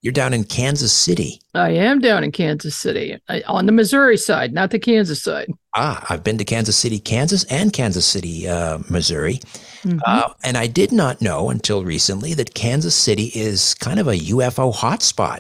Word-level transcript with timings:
You're 0.03 0.11
down 0.11 0.33
in 0.33 0.43
Kansas 0.43 0.91
City. 0.91 1.39
I 1.53 1.69
am 1.69 1.99
down 1.99 2.25
in 2.25 2.33
Kansas 2.33 2.75
City 2.75 3.17
I, 3.29 3.41
on 3.47 3.67
the 3.67 3.71
Missouri 3.71 4.17
side, 4.17 4.53
not 4.53 4.71
the 4.71 4.77
Kansas 4.77 5.23
side. 5.23 5.49
Ah, 5.77 6.05
I've 6.09 6.25
been 6.25 6.37
to 6.39 6.43
Kansas 6.43 6.75
City, 6.75 6.99
Kansas, 6.99 7.45
and 7.45 7.71
Kansas 7.71 8.05
City, 8.05 8.45
uh, 8.45 8.79
Missouri. 8.89 9.35
Mm-hmm. 9.83 9.99
Uh, 10.05 10.33
and 10.43 10.57
I 10.57 10.67
did 10.67 10.91
not 10.91 11.21
know 11.21 11.49
until 11.49 11.85
recently 11.85 12.33
that 12.33 12.53
Kansas 12.53 12.95
City 12.95 13.31
is 13.33 13.75
kind 13.75 13.97
of 13.97 14.09
a 14.09 14.17
UFO 14.17 14.75
hotspot. 14.75 15.39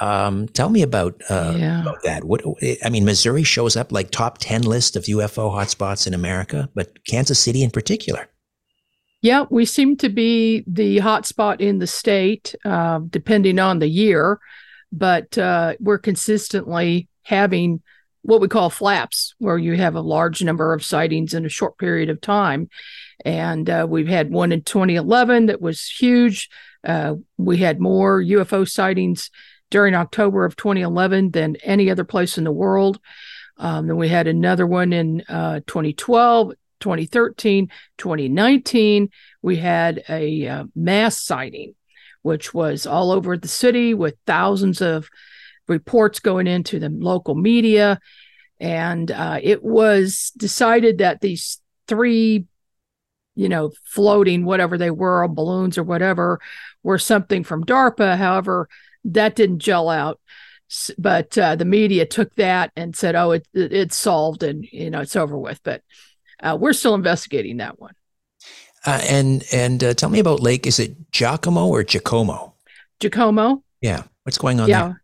Um, 0.00 0.48
tell 0.48 0.70
me 0.70 0.82
about, 0.82 1.22
uh, 1.30 1.54
yeah. 1.56 1.82
about 1.82 2.02
that. 2.02 2.24
What 2.24 2.42
I 2.84 2.90
mean, 2.90 3.04
Missouri 3.04 3.44
shows 3.44 3.76
up 3.76 3.92
like 3.92 4.10
top 4.10 4.38
ten 4.38 4.62
list 4.62 4.96
of 4.96 5.04
UFO 5.04 5.52
hotspots 5.52 6.08
in 6.08 6.14
America, 6.14 6.68
but 6.74 7.04
Kansas 7.06 7.38
City 7.38 7.62
in 7.62 7.70
particular. 7.70 8.28
Yeah, 9.24 9.46
we 9.48 9.64
seem 9.64 9.96
to 9.96 10.10
be 10.10 10.64
the 10.66 10.98
hotspot 10.98 11.62
in 11.62 11.78
the 11.78 11.86
state, 11.86 12.54
uh, 12.62 13.00
depending 13.08 13.58
on 13.58 13.78
the 13.78 13.88
year, 13.88 14.38
but 14.92 15.38
uh, 15.38 15.76
we're 15.80 15.96
consistently 15.96 17.08
having 17.22 17.80
what 18.20 18.42
we 18.42 18.48
call 18.48 18.68
flaps, 18.68 19.34
where 19.38 19.56
you 19.56 19.76
have 19.76 19.94
a 19.94 20.02
large 20.02 20.42
number 20.42 20.74
of 20.74 20.84
sightings 20.84 21.32
in 21.32 21.46
a 21.46 21.48
short 21.48 21.78
period 21.78 22.10
of 22.10 22.20
time. 22.20 22.68
And 23.24 23.70
uh, 23.70 23.86
we've 23.88 24.08
had 24.08 24.30
one 24.30 24.52
in 24.52 24.60
2011 24.60 25.46
that 25.46 25.62
was 25.62 25.86
huge. 25.86 26.50
Uh, 26.86 27.14
we 27.38 27.56
had 27.56 27.80
more 27.80 28.22
UFO 28.22 28.68
sightings 28.68 29.30
during 29.70 29.94
October 29.94 30.44
of 30.44 30.54
2011 30.56 31.30
than 31.30 31.56
any 31.62 31.90
other 31.90 32.04
place 32.04 32.36
in 32.36 32.44
the 32.44 32.52
world. 32.52 33.00
Um, 33.56 33.86
then 33.86 33.96
we 33.96 34.08
had 34.08 34.26
another 34.26 34.66
one 34.66 34.92
in 34.92 35.22
uh, 35.30 35.60
2012, 35.66 36.52
2013, 36.84 37.70
2019, 37.96 39.08
we 39.40 39.56
had 39.56 40.04
a 40.10 40.46
uh, 40.46 40.64
mass 40.76 41.18
sighting, 41.18 41.74
which 42.20 42.52
was 42.52 42.86
all 42.86 43.10
over 43.10 43.38
the 43.38 43.48
city 43.48 43.94
with 43.94 44.16
thousands 44.26 44.82
of 44.82 45.08
reports 45.66 46.20
going 46.20 46.46
into 46.46 46.78
the 46.78 46.90
local 46.90 47.34
media. 47.34 47.98
And 48.60 49.10
uh, 49.10 49.40
it 49.42 49.64
was 49.64 50.30
decided 50.36 50.98
that 50.98 51.22
these 51.22 51.58
three, 51.88 52.44
you 53.34 53.48
know, 53.48 53.72
floating, 53.86 54.44
whatever 54.44 54.76
they 54.76 54.90
were, 54.90 55.26
balloons 55.26 55.78
or 55.78 55.84
whatever, 55.84 56.38
were 56.82 56.98
something 56.98 57.44
from 57.44 57.64
DARPA. 57.64 58.18
However, 58.18 58.68
that 59.06 59.36
didn't 59.36 59.60
gel 59.60 59.88
out 59.88 60.20
but 60.98 61.36
uh, 61.38 61.54
the 61.56 61.64
media 61.64 62.06
took 62.06 62.34
that 62.34 62.72
and 62.74 62.96
said, 62.96 63.14
"Oh, 63.14 63.32
it, 63.32 63.46
it, 63.52 63.72
it's 63.72 63.96
solved 63.96 64.42
and 64.42 64.64
you 64.72 64.90
know 64.90 65.02
it's 65.02 65.14
over 65.14 65.38
with." 65.38 65.62
But 65.62 65.82
uh, 66.40 66.56
we're 66.60 66.72
still 66.72 66.94
investigating 66.94 67.58
that 67.58 67.80
one. 67.80 67.94
Uh, 68.86 69.00
and 69.08 69.44
and 69.52 69.82
uh, 69.82 69.94
tell 69.94 70.10
me 70.10 70.18
about 70.18 70.40
Lake. 70.40 70.66
Is 70.66 70.78
it 70.78 71.10
Giacomo 71.10 71.68
or 71.68 71.82
Giacomo? 71.82 72.54
Jacomo. 73.00 73.62
Yeah. 73.80 74.02
What's 74.24 74.38
going 74.38 74.60
on 74.60 74.68
yeah. 74.68 74.82
there? 74.82 75.02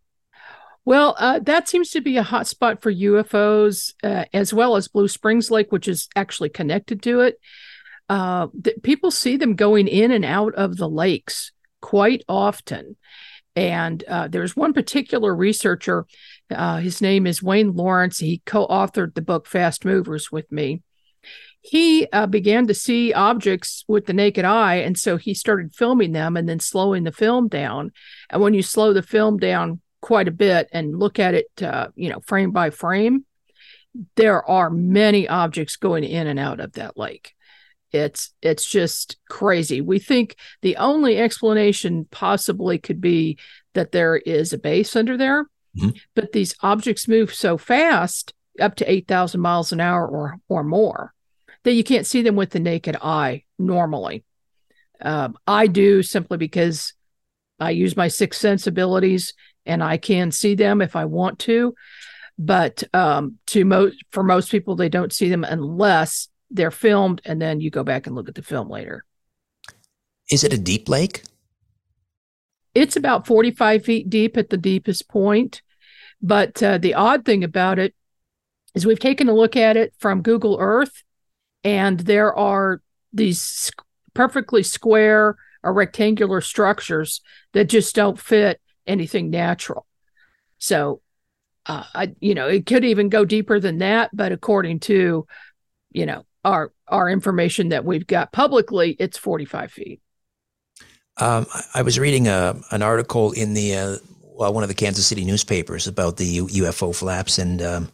Well, 0.84 1.14
uh, 1.18 1.38
that 1.40 1.68
seems 1.68 1.90
to 1.90 2.00
be 2.00 2.16
a 2.16 2.24
hotspot 2.24 2.82
for 2.82 2.92
UFOs, 2.92 3.92
uh, 4.02 4.24
as 4.32 4.52
well 4.52 4.76
as 4.76 4.88
Blue 4.88 5.08
Springs 5.08 5.50
Lake, 5.50 5.70
which 5.72 5.86
is 5.88 6.08
actually 6.16 6.48
connected 6.48 7.02
to 7.02 7.20
it. 7.20 7.38
Uh, 8.08 8.48
th- 8.62 8.82
people 8.82 9.10
see 9.10 9.36
them 9.36 9.54
going 9.54 9.88
in 9.88 10.10
and 10.10 10.24
out 10.24 10.54
of 10.54 10.76
the 10.76 10.88
lakes 10.88 11.52
quite 11.80 12.24
often. 12.28 12.96
And 13.54 14.02
uh, 14.08 14.28
there's 14.28 14.56
one 14.56 14.72
particular 14.72 15.34
researcher, 15.34 16.06
his 16.48 17.00
name 17.00 17.26
is 17.26 17.42
Wayne 17.42 17.74
Lawrence. 17.74 18.18
He 18.18 18.42
co 18.44 18.66
authored 18.66 19.14
the 19.14 19.22
book 19.22 19.46
Fast 19.46 19.84
Movers 19.84 20.32
with 20.32 20.50
me 20.50 20.82
he 21.62 22.06
uh, 22.12 22.26
began 22.26 22.66
to 22.66 22.74
see 22.74 23.12
objects 23.12 23.84
with 23.86 24.06
the 24.06 24.12
naked 24.12 24.44
eye 24.44 24.76
and 24.76 24.98
so 24.98 25.16
he 25.16 25.34
started 25.34 25.74
filming 25.74 26.12
them 26.12 26.36
and 26.36 26.48
then 26.48 26.60
slowing 26.60 27.04
the 27.04 27.12
film 27.12 27.48
down. 27.48 27.92
And 28.30 28.40
when 28.40 28.54
you 28.54 28.62
slow 28.62 28.92
the 28.92 29.02
film 29.02 29.38
down 29.38 29.80
quite 30.00 30.28
a 30.28 30.32
bit 30.32 30.68
and 30.72 30.98
look 30.98 31.18
at 31.18 31.34
it 31.34 31.50
uh, 31.62 31.88
you 31.94 32.08
know 32.08 32.20
frame 32.26 32.50
by 32.52 32.70
frame 32.70 33.24
there 34.16 34.48
are 34.48 34.70
many 34.70 35.28
objects 35.28 35.76
going 35.76 36.04
in 36.04 36.26
and 36.26 36.38
out 36.38 36.60
of 36.60 36.72
that 36.72 36.96
lake. 36.96 37.34
It's 37.92 38.32
it's 38.40 38.64
just 38.64 39.16
crazy. 39.28 39.80
We 39.80 39.98
think 39.98 40.36
the 40.62 40.76
only 40.76 41.18
explanation 41.18 42.06
possibly 42.10 42.78
could 42.78 43.00
be 43.00 43.36
that 43.74 43.92
there 43.92 44.16
is 44.16 44.52
a 44.52 44.58
base 44.58 44.94
under 44.96 45.16
there 45.16 45.44
mm-hmm. 45.76 45.90
but 46.14 46.32
these 46.32 46.54
objects 46.62 47.08
move 47.08 47.34
so 47.34 47.56
fast 47.58 48.34
up 48.60 48.76
to 48.76 48.90
8000 48.90 49.40
miles 49.40 49.72
an 49.72 49.80
hour 49.80 50.06
or 50.06 50.38
or 50.48 50.64
more 50.64 51.14
that 51.64 51.72
you 51.72 51.84
can't 51.84 52.06
see 52.06 52.22
them 52.22 52.36
with 52.36 52.50
the 52.50 52.60
naked 52.60 52.96
eye 53.02 53.44
normally. 53.58 54.24
Um, 55.00 55.36
I 55.46 55.66
do 55.66 56.02
simply 56.02 56.38
because 56.38 56.94
I 57.58 57.70
use 57.70 57.96
my 57.96 58.08
sixth 58.08 58.40
sense 58.40 58.66
abilities 58.66 59.34
and 59.66 59.82
I 59.82 59.96
can 59.96 60.30
see 60.30 60.54
them 60.54 60.80
if 60.80 60.96
I 60.96 61.04
want 61.04 61.38
to. 61.40 61.74
But 62.38 62.82
um, 62.94 63.36
to 63.48 63.64
most 63.64 64.02
for 64.10 64.22
most 64.22 64.50
people, 64.50 64.74
they 64.74 64.88
don't 64.88 65.12
see 65.12 65.28
them 65.28 65.44
unless 65.44 66.28
they're 66.50 66.70
filmed 66.70 67.20
and 67.24 67.40
then 67.40 67.60
you 67.60 67.70
go 67.70 67.84
back 67.84 68.06
and 68.06 68.16
look 68.16 68.28
at 68.28 68.34
the 68.34 68.42
film 68.42 68.68
later. 68.68 69.04
Is 70.30 70.44
it 70.44 70.52
a 70.52 70.58
deep 70.58 70.88
lake? 70.88 71.24
It's 72.74 72.96
about 72.96 73.26
45 73.26 73.84
feet 73.84 74.08
deep 74.08 74.36
at 74.36 74.48
the 74.48 74.56
deepest 74.56 75.08
point. 75.08 75.62
But 76.22 76.62
uh, 76.62 76.78
the 76.78 76.94
odd 76.94 77.24
thing 77.24 77.44
about 77.44 77.78
it 77.78 77.94
is 78.74 78.86
we've 78.86 79.00
taken 79.00 79.28
a 79.28 79.34
look 79.34 79.56
at 79.56 79.76
it 79.76 79.94
from 79.98 80.22
Google 80.22 80.56
Earth, 80.60 81.02
and 81.64 82.00
there 82.00 82.36
are 82.36 82.82
these 83.12 83.70
perfectly 84.14 84.62
square 84.62 85.36
or 85.62 85.72
rectangular 85.72 86.40
structures 86.40 87.20
that 87.52 87.68
just 87.68 87.94
don't 87.94 88.18
fit 88.18 88.60
anything 88.86 89.30
natural. 89.30 89.86
So, 90.58 91.00
uh, 91.66 91.84
I, 91.94 92.14
you 92.20 92.34
know, 92.34 92.48
it 92.48 92.66
could 92.66 92.84
even 92.84 93.08
go 93.08 93.24
deeper 93.24 93.60
than 93.60 93.78
that, 93.78 94.10
but 94.12 94.32
according 94.32 94.80
to, 94.80 95.26
you 95.92 96.06
know, 96.06 96.24
our 96.44 96.72
our 96.88 97.08
information 97.08 97.68
that 97.68 97.84
we've 97.84 98.06
got 98.06 98.32
publicly, 98.32 98.96
it's 98.98 99.18
45 99.18 99.72
feet. 99.72 100.00
Um, 101.18 101.46
I 101.74 101.82
was 101.82 101.98
reading 101.98 102.28
a, 102.28 102.30
uh, 102.30 102.54
an 102.70 102.82
article 102.82 103.32
in 103.32 103.52
the 103.52 103.76
uh, 103.76 103.96
well, 104.22 104.54
one 104.54 104.62
of 104.62 104.70
the 104.70 104.74
Kansas 104.74 105.06
City 105.06 105.24
newspapers 105.24 105.86
about 105.86 106.16
the 106.16 106.38
UFO 106.38 106.94
flaps, 106.94 107.38
and 107.38 107.60
um, 107.60 107.92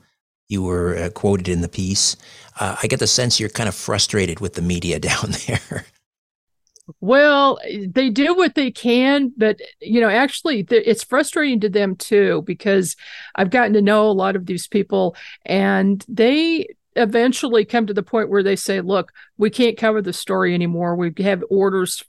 you 0.48 0.62
were 0.62 0.96
uh, 0.96 1.10
quoted 1.10 1.48
in 1.48 1.60
the 1.60 1.69
piece. 1.69 2.16
Uh, 2.58 2.76
I 2.82 2.87
get 2.87 3.00
the 3.00 3.06
sense 3.06 3.40
you're 3.40 3.48
kind 3.48 3.69
of 3.69 3.75
frustrated 3.75 4.40
with 4.40 4.54
the 4.54 4.62
media 4.62 4.98
down 5.00 5.34
there. 5.46 5.87
Well, 7.00 7.58
they 7.88 8.10
do 8.10 8.34
what 8.34 8.54
they 8.54 8.70
can, 8.70 9.32
but 9.37 9.58
you 9.81 10.00
know, 10.00 10.08
actually, 10.08 10.64
it's 10.70 11.02
frustrating 11.02 11.58
to 11.60 11.69
them 11.69 11.96
too 11.96 12.43
because 12.46 12.94
I've 13.34 13.50
gotten 13.50 13.72
to 13.72 13.82
know 13.82 14.08
a 14.08 14.12
lot 14.12 14.37
of 14.37 14.46
these 14.46 14.69
people, 14.69 15.16
and 15.44 16.04
they 16.08 16.69
eventually 16.94 17.64
come 17.64 17.88
to 17.88 17.94
the 17.94 18.04
point 18.04 18.31
where 18.31 18.44
they 18.44 18.54
say, 18.54 18.81
"Look, 18.81 19.12
we 19.37 19.50
can't 19.50 19.76
cover 19.76 20.00
the 20.00 20.12
story 20.12 20.54
anymore. 20.54 20.94
We 20.94 21.12
have 21.25 21.42
orders 21.50 22.04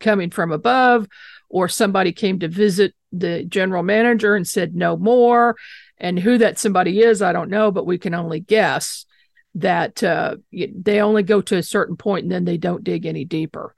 coming 0.00 0.28
from 0.28 0.52
above, 0.52 1.08
or 1.48 1.66
somebody 1.66 2.12
came 2.12 2.38
to 2.40 2.48
visit 2.48 2.94
the 3.12 3.44
general 3.44 3.82
manager 3.82 4.34
and 4.34 4.46
said 4.46 4.74
no 4.74 4.98
more." 4.98 5.56
And 6.00 6.18
who 6.18 6.38
that 6.38 6.58
somebody 6.58 7.00
is, 7.00 7.22
I 7.22 7.32
don't 7.32 7.50
know, 7.50 7.70
but 7.70 7.86
we 7.86 7.98
can 7.98 8.14
only 8.14 8.40
guess 8.40 9.04
that 9.56 10.02
uh, 10.02 10.36
they 10.52 11.00
only 11.00 11.22
go 11.22 11.40
to 11.40 11.56
a 11.56 11.62
certain 11.62 11.96
point 11.96 12.24
and 12.24 12.32
then 12.32 12.44
they 12.44 12.56
don't 12.56 12.84
dig 12.84 13.04
any 13.04 13.24
deeper. 13.24 13.74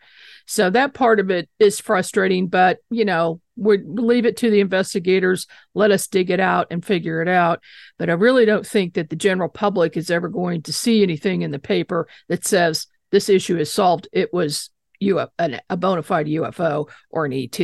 So 0.46 0.70
that 0.70 0.94
part 0.94 1.20
of 1.20 1.30
it 1.30 1.48
is 1.58 1.80
frustrating, 1.80 2.48
but 2.48 2.78
you 2.90 3.04
know, 3.04 3.40
we 3.56 3.78
leave 3.78 4.26
it 4.26 4.36
to 4.38 4.50
the 4.50 4.60
investigators. 4.60 5.46
Let 5.74 5.90
us 5.90 6.08
dig 6.08 6.30
it 6.30 6.40
out 6.40 6.66
and 6.70 6.84
figure 6.84 7.22
it 7.22 7.28
out. 7.28 7.60
But 7.98 8.10
I 8.10 8.14
really 8.14 8.44
don't 8.44 8.66
think 8.66 8.94
that 8.94 9.10
the 9.10 9.16
general 9.16 9.48
public 9.48 9.96
is 9.96 10.10
ever 10.10 10.28
going 10.28 10.62
to 10.62 10.72
see 10.72 11.02
anything 11.02 11.42
in 11.42 11.50
the 11.50 11.58
paper 11.58 12.08
that 12.28 12.46
says 12.46 12.86
this 13.10 13.28
issue 13.28 13.56
is 13.56 13.72
solved. 13.72 14.08
It 14.12 14.32
was 14.32 14.70
UFO, 15.02 15.58
a 15.70 15.76
bona 15.76 16.02
fide 16.02 16.26
UFO 16.26 16.88
or 17.10 17.24
an 17.24 17.32
ET. 17.32 17.60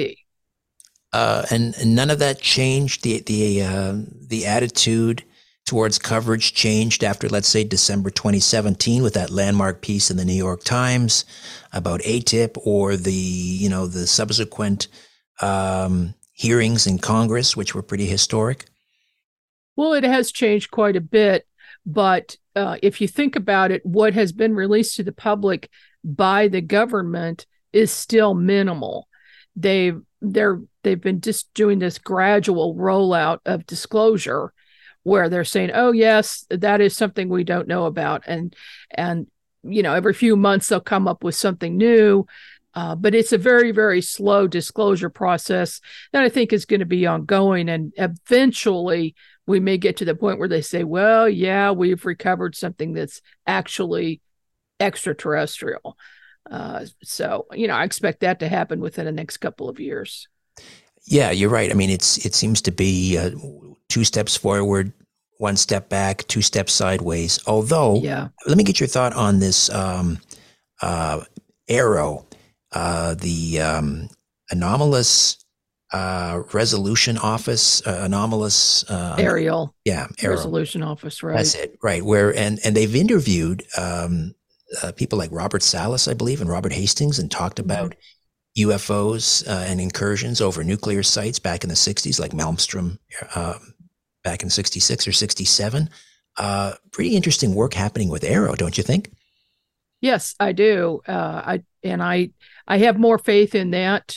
Uh, 1.12 1.44
and, 1.50 1.74
and, 1.76 1.94
none 1.94 2.10
of 2.10 2.18
that 2.18 2.38
changed 2.38 3.02
the 3.02 3.20
the 3.20 3.62
uh, 3.62 3.94
the 4.26 4.44
attitude 4.44 5.24
towards 5.64 5.98
coverage 5.98 6.52
changed 6.52 7.02
after 7.02 7.28
let's 7.30 7.48
say 7.48 7.64
December 7.64 8.10
2017 8.10 9.02
with 9.02 9.14
that 9.14 9.30
landmark 9.30 9.80
piece 9.80 10.10
in 10.10 10.18
the 10.18 10.24
New 10.24 10.34
York 10.34 10.64
Times 10.64 11.24
about 11.72 12.00
ATIP 12.02 12.58
or 12.62 12.96
the 12.96 13.12
you 13.12 13.70
know 13.70 13.86
the 13.86 14.06
subsequent 14.06 14.88
um, 15.40 16.14
hearings 16.32 16.86
in 16.86 16.98
Congress 16.98 17.56
which 17.56 17.74
were 17.74 17.82
pretty 17.82 18.06
historic. 18.06 18.66
Well, 19.76 19.94
it 19.94 20.04
has 20.04 20.30
changed 20.30 20.70
quite 20.70 20.96
a 20.96 21.00
bit, 21.00 21.46
but 21.86 22.36
uh, 22.54 22.76
if 22.82 23.00
you 23.00 23.08
think 23.08 23.36
about 23.36 23.70
it, 23.70 23.84
what 23.86 24.12
has 24.12 24.32
been 24.32 24.54
released 24.54 24.96
to 24.96 25.04
the 25.04 25.12
public 25.12 25.70
by 26.04 26.48
the 26.48 26.60
government 26.60 27.46
is 27.72 27.90
still 27.90 28.34
minimal. 28.34 29.08
They've 29.54 30.00
they're 30.20 30.60
they've 30.82 31.00
been 31.00 31.20
just 31.20 31.52
doing 31.54 31.78
this 31.78 31.98
gradual 31.98 32.74
rollout 32.74 33.38
of 33.46 33.66
disclosure 33.66 34.52
where 35.02 35.28
they're 35.28 35.44
saying 35.44 35.70
oh 35.74 35.92
yes 35.92 36.44
that 36.50 36.80
is 36.80 36.96
something 36.96 37.28
we 37.28 37.44
don't 37.44 37.68
know 37.68 37.86
about. 37.86 38.24
And 38.26 38.54
and 38.90 39.26
you 39.62 39.82
know 39.82 39.94
every 39.94 40.14
few 40.14 40.36
months 40.36 40.68
they'll 40.68 40.80
come 40.80 41.08
up 41.08 41.24
with 41.24 41.34
something 41.34 41.76
new. 41.76 42.26
Uh, 42.74 42.94
but 42.94 43.14
it's 43.14 43.32
a 43.32 43.38
very 43.38 43.72
very 43.72 44.00
slow 44.00 44.46
disclosure 44.46 45.10
process 45.10 45.80
that 46.12 46.22
i 46.22 46.28
think 46.28 46.52
is 46.52 46.64
going 46.64 46.80
to 46.80 46.86
be 46.86 47.06
ongoing. 47.06 47.68
And 47.68 47.92
eventually 47.96 49.14
we 49.46 49.60
may 49.60 49.78
get 49.78 49.96
to 49.98 50.04
the 50.04 50.14
point 50.14 50.38
where 50.38 50.48
they 50.48 50.62
say 50.62 50.84
well 50.84 51.28
yeah 51.28 51.70
we've 51.70 52.04
recovered 52.04 52.54
something 52.56 52.92
that's 52.92 53.20
actually 53.46 54.20
extraterrestrial 54.80 55.96
uh, 56.50 56.86
so 57.02 57.46
you 57.52 57.68
know, 57.68 57.74
I 57.74 57.84
expect 57.84 58.20
that 58.20 58.40
to 58.40 58.48
happen 58.48 58.80
within 58.80 59.04
the 59.04 59.12
next 59.12 59.38
couple 59.38 59.68
of 59.68 59.80
years. 59.80 60.28
Yeah, 61.06 61.30
you're 61.30 61.50
right. 61.50 61.70
I 61.70 61.74
mean, 61.74 61.90
it's 61.90 62.24
it 62.24 62.34
seems 62.34 62.60
to 62.62 62.72
be 62.72 63.16
uh, 63.16 63.30
two 63.88 64.04
steps 64.04 64.36
forward, 64.36 64.92
one 65.38 65.56
step 65.56 65.88
back, 65.88 66.26
two 66.28 66.42
steps 66.42 66.72
sideways. 66.72 67.40
Although, 67.46 68.00
yeah, 68.00 68.28
let 68.46 68.56
me 68.56 68.64
get 68.64 68.80
your 68.80 68.88
thought 68.88 69.14
on 69.14 69.38
this 69.38 69.70
um, 69.70 70.18
uh, 70.82 71.22
AARO, 71.68 72.24
uh, 72.72 73.14
the 73.14 73.60
um, 73.60 74.08
anomalous 74.50 75.38
uh, 75.92 76.42
resolution 76.52 77.16
office, 77.18 77.86
uh, 77.86 78.00
anomalous 78.02 78.84
uh, 78.90 79.16
aerial, 79.18 79.74
yeah, 79.84 80.06
AARO. 80.18 80.30
resolution 80.30 80.82
office, 80.82 81.22
right? 81.22 81.36
That's 81.36 81.54
it, 81.54 81.78
right? 81.82 82.04
Where 82.04 82.34
and 82.36 82.58
and 82.64 82.76
they've 82.76 82.94
interviewed 82.94 83.64
um, 83.76 84.34
uh, 84.82 84.92
people 84.92 85.18
like 85.18 85.30
Robert 85.32 85.62
Salas, 85.62 86.08
I 86.08 86.14
believe, 86.14 86.40
and 86.40 86.50
Robert 86.50 86.72
Hastings, 86.72 87.18
and 87.18 87.30
talked 87.30 87.56
mm-hmm. 87.56 87.70
about. 87.70 87.94
UFOs 88.56 89.46
uh, 89.46 89.64
and 89.68 89.80
incursions 89.80 90.40
over 90.40 90.64
nuclear 90.64 91.04
sites 91.04 91.38
back 91.38 91.62
in 91.62 91.68
the 91.68 91.76
60s, 91.76 92.18
like 92.18 92.32
Malmstrom 92.32 92.98
uh, 93.36 93.54
back 94.24 94.42
in 94.42 94.50
66 94.50 95.06
or 95.06 95.12
67. 95.12 95.88
Uh, 96.36 96.72
pretty 96.90 97.14
interesting 97.14 97.54
work 97.54 97.74
happening 97.74 98.08
with 98.08 98.22
AARO, 98.22 98.56
don't 98.56 98.76
you 98.76 98.82
think? 98.82 99.12
Yes, 100.00 100.34
I 100.38 100.52
do. 100.52 101.00
Uh, 101.06 101.12
I 101.44 101.62
and 101.82 102.02
I 102.02 102.30
I 102.66 102.78
have 102.78 102.98
more 102.98 103.18
faith 103.18 103.54
in 103.54 103.72
that 103.72 104.16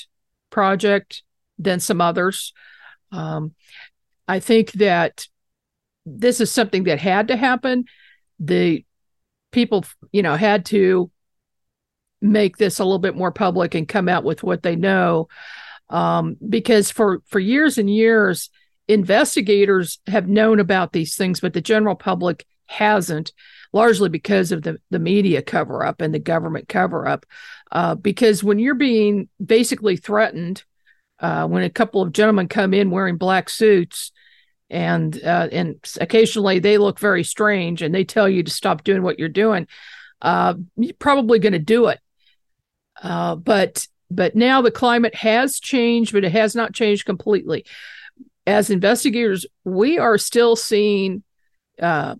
project 0.49 1.23
than 1.57 1.79
some 1.79 2.01
others. 2.01 2.53
Um, 3.11 3.55
I 4.27 4.39
think 4.39 4.73
that 4.73 5.25
this 6.05 6.39
is 6.39 6.51
something 6.51 6.83
that 6.83 6.99
had 6.99 7.29
to 7.29 7.35
happen. 7.35 7.85
The 8.39 8.85
people, 9.51 9.85
you 10.11 10.21
know, 10.21 10.35
had 10.35 10.65
to 10.67 11.11
make 12.21 12.57
this 12.57 12.79
a 12.79 12.83
little 12.83 12.99
bit 12.99 13.15
more 13.15 13.31
public 13.31 13.75
and 13.75 13.87
come 13.87 14.07
out 14.07 14.23
with 14.23 14.43
what 14.43 14.63
they 14.63 14.75
know. 14.75 15.27
Um, 15.89 16.37
because 16.47 16.89
for 16.89 17.21
for 17.27 17.39
years 17.39 17.77
and 17.77 17.89
years, 17.89 18.49
investigators 18.87 19.99
have 20.07 20.27
known 20.27 20.59
about 20.59 20.93
these 20.93 21.15
things, 21.15 21.39
but 21.39 21.53
the 21.53 21.61
general 21.61 21.95
public 21.95 22.45
hasn't, 22.67 23.33
largely 23.73 24.07
because 24.09 24.51
of 24.51 24.61
the 24.61 24.77
the 24.89 24.99
media 24.99 25.41
cover 25.41 25.85
up 25.85 26.01
and 26.01 26.13
the 26.13 26.19
government 26.19 26.69
cover 26.69 27.07
up. 27.07 27.25
Uh, 27.71 27.95
because 27.95 28.43
when 28.43 28.59
you're 28.59 28.75
being 28.75 29.27
basically 29.43 29.97
threatened, 29.97 30.63
uh, 31.19 31.47
when 31.47 31.63
a 31.63 31.69
couple 31.69 32.01
of 32.01 32.13
gentlemen 32.13 32.47
come 32.47 32.73
in 32.73 32.89
wearing 32.89 33.17
black 33.17 33.49
suits 33.49 34.11
and 34.71 35.21
uh, 35.21 35.49
and 35.51 35.75
occasionally 35.99 36.59
they 36.59 36.77
look 36.77 36.97
very 36.97 37.23
strange 37.23 37.81
and 37.81 37.93
they 37.93 38.05
tell 38.05 38.27
you 38.27 38.41
to 38.41 38.49
stop 38.49 38.83
doing 38.83 39.03
what 39.03 39.19
you're 39.19 39.29
doing. 39.29 39.67
Uh, 40.21 40.55
you're 40.77 40.93
probably 40.93 41.39
going 41.39 41.53
to 41.53 41.59
do 41.59 41.87
it. 41.87 41.99
Uh, 43.03 43.35
but 43.35 43.85
but 44.09 44.35
now 44.35 44.61
the 44.61 44.71
climate 44.71 45.13
has 45.13 45.59
changed 45.59 46.13
but 46.13 46.23
it 46.23 46.31
has 46.31 46.55
not 46.55 46.73
changed 46.73 47.05
completely. 47.05 47.65
As 48.47 48.69
investigators 48.69 49.45
we 49.65 49.99
are 49.99 50.17
still 50.17 50.55
seeing 50.55 51.23
uh, 51.81 52.15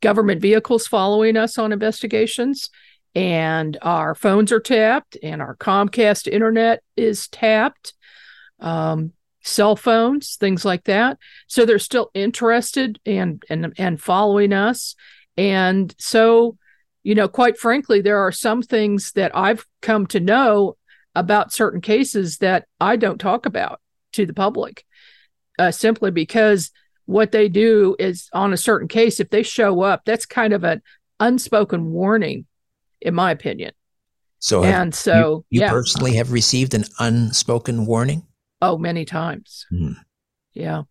government 0.00 0.42
vehicles 0.42 0.88
following 0.88 1.36
us 1.36 1.56
on 1.56 1.72
investigations 1.72 2.68
and 3.14 3.78
our 3.80 4.14
phones 4.16 4.50
are 4.50 4.60
tapped 4.60 5.16
and 5.22 5.40
our 5.40 5.54
comcast 5.56 6.26
internet 6.26 6.82
is 6.96 7.28
tapped. 7.28 7.94
Um, 8.58 9.12
cell 9.42 9.76
phones, 9.76 10.36
things 10.36 10.64
like 10.64 10.84
that. 10.84 11.18
So 11.46 11.64
they're 11.64 11.78
still 11.78 12.10
interested 12.14 13.00
and 13.04 13.42
and 13.50 13.72
and 13.76 14.00
following 14.00 14.52
us. 14.52 14.94
And 15.36 15.94
so, 15.98 16.56
you 17.02 17.14
know, 17.14 17.28
quite 17.28 17.58
frankly, 17.58 18.00
there 18.00 18.18
are 18.18 18.32
some 18.32 18.62
things 18.62 19.12
that 19.12 19.36
I've 19.36 19.66
come 19.80 20.06
to 20.08 20.20
know 20.20 20.76
about 21.14 21.52
certain 21.52 21.80
cases 21.80 22.38
that 22.38 22.66
I 22.80 22.96
don't 22.96 23.18
talk 23.18 23.46
about 23.46 23.80
to 24.12 24.26
the 24.26 24.34
public, 24.34 24.84
uh, 25.58 25.70
simply 25.70 26.10
because 26.10 26.70
what 27.06 27.32
they 27.32 27.48
do 27.48 27.96
is 27.98 28.28
on 28.32 28.52
a 28.52 28.56
certain 28.56 28.88
case, 28.88 29.20
if 29.20 29.30
they 29.30 29.42
show 29.42 29.82
up, 29.82 30.02
that's 30.04 30.26
kind 30.26 30.52
of 30.52 30.64
an 30.64 30.82
unspoken 31.20 31.90
warning, 31.90 32.46
in 33.00 33.14
my 33.14 33.30
opinion. 33.30 33.72
So, 34.38 34.64
and 34.64 34.94
so 34.94 35.44
you, 35.50 35.58
you 35.58 35.64
yeah. 35.64 35.70
personally 35.70 36.16
have 36.16 36.32
received 36.32 36.74
an 36.74 36.84
unspoken 36.98 37.86
warning. 37.86 38.26
Oh, 38.62 38.78
many 38.78 39.04
times. 39.04 39.66
Mm. 39.72 39.96
Yeah. 40.54 40.82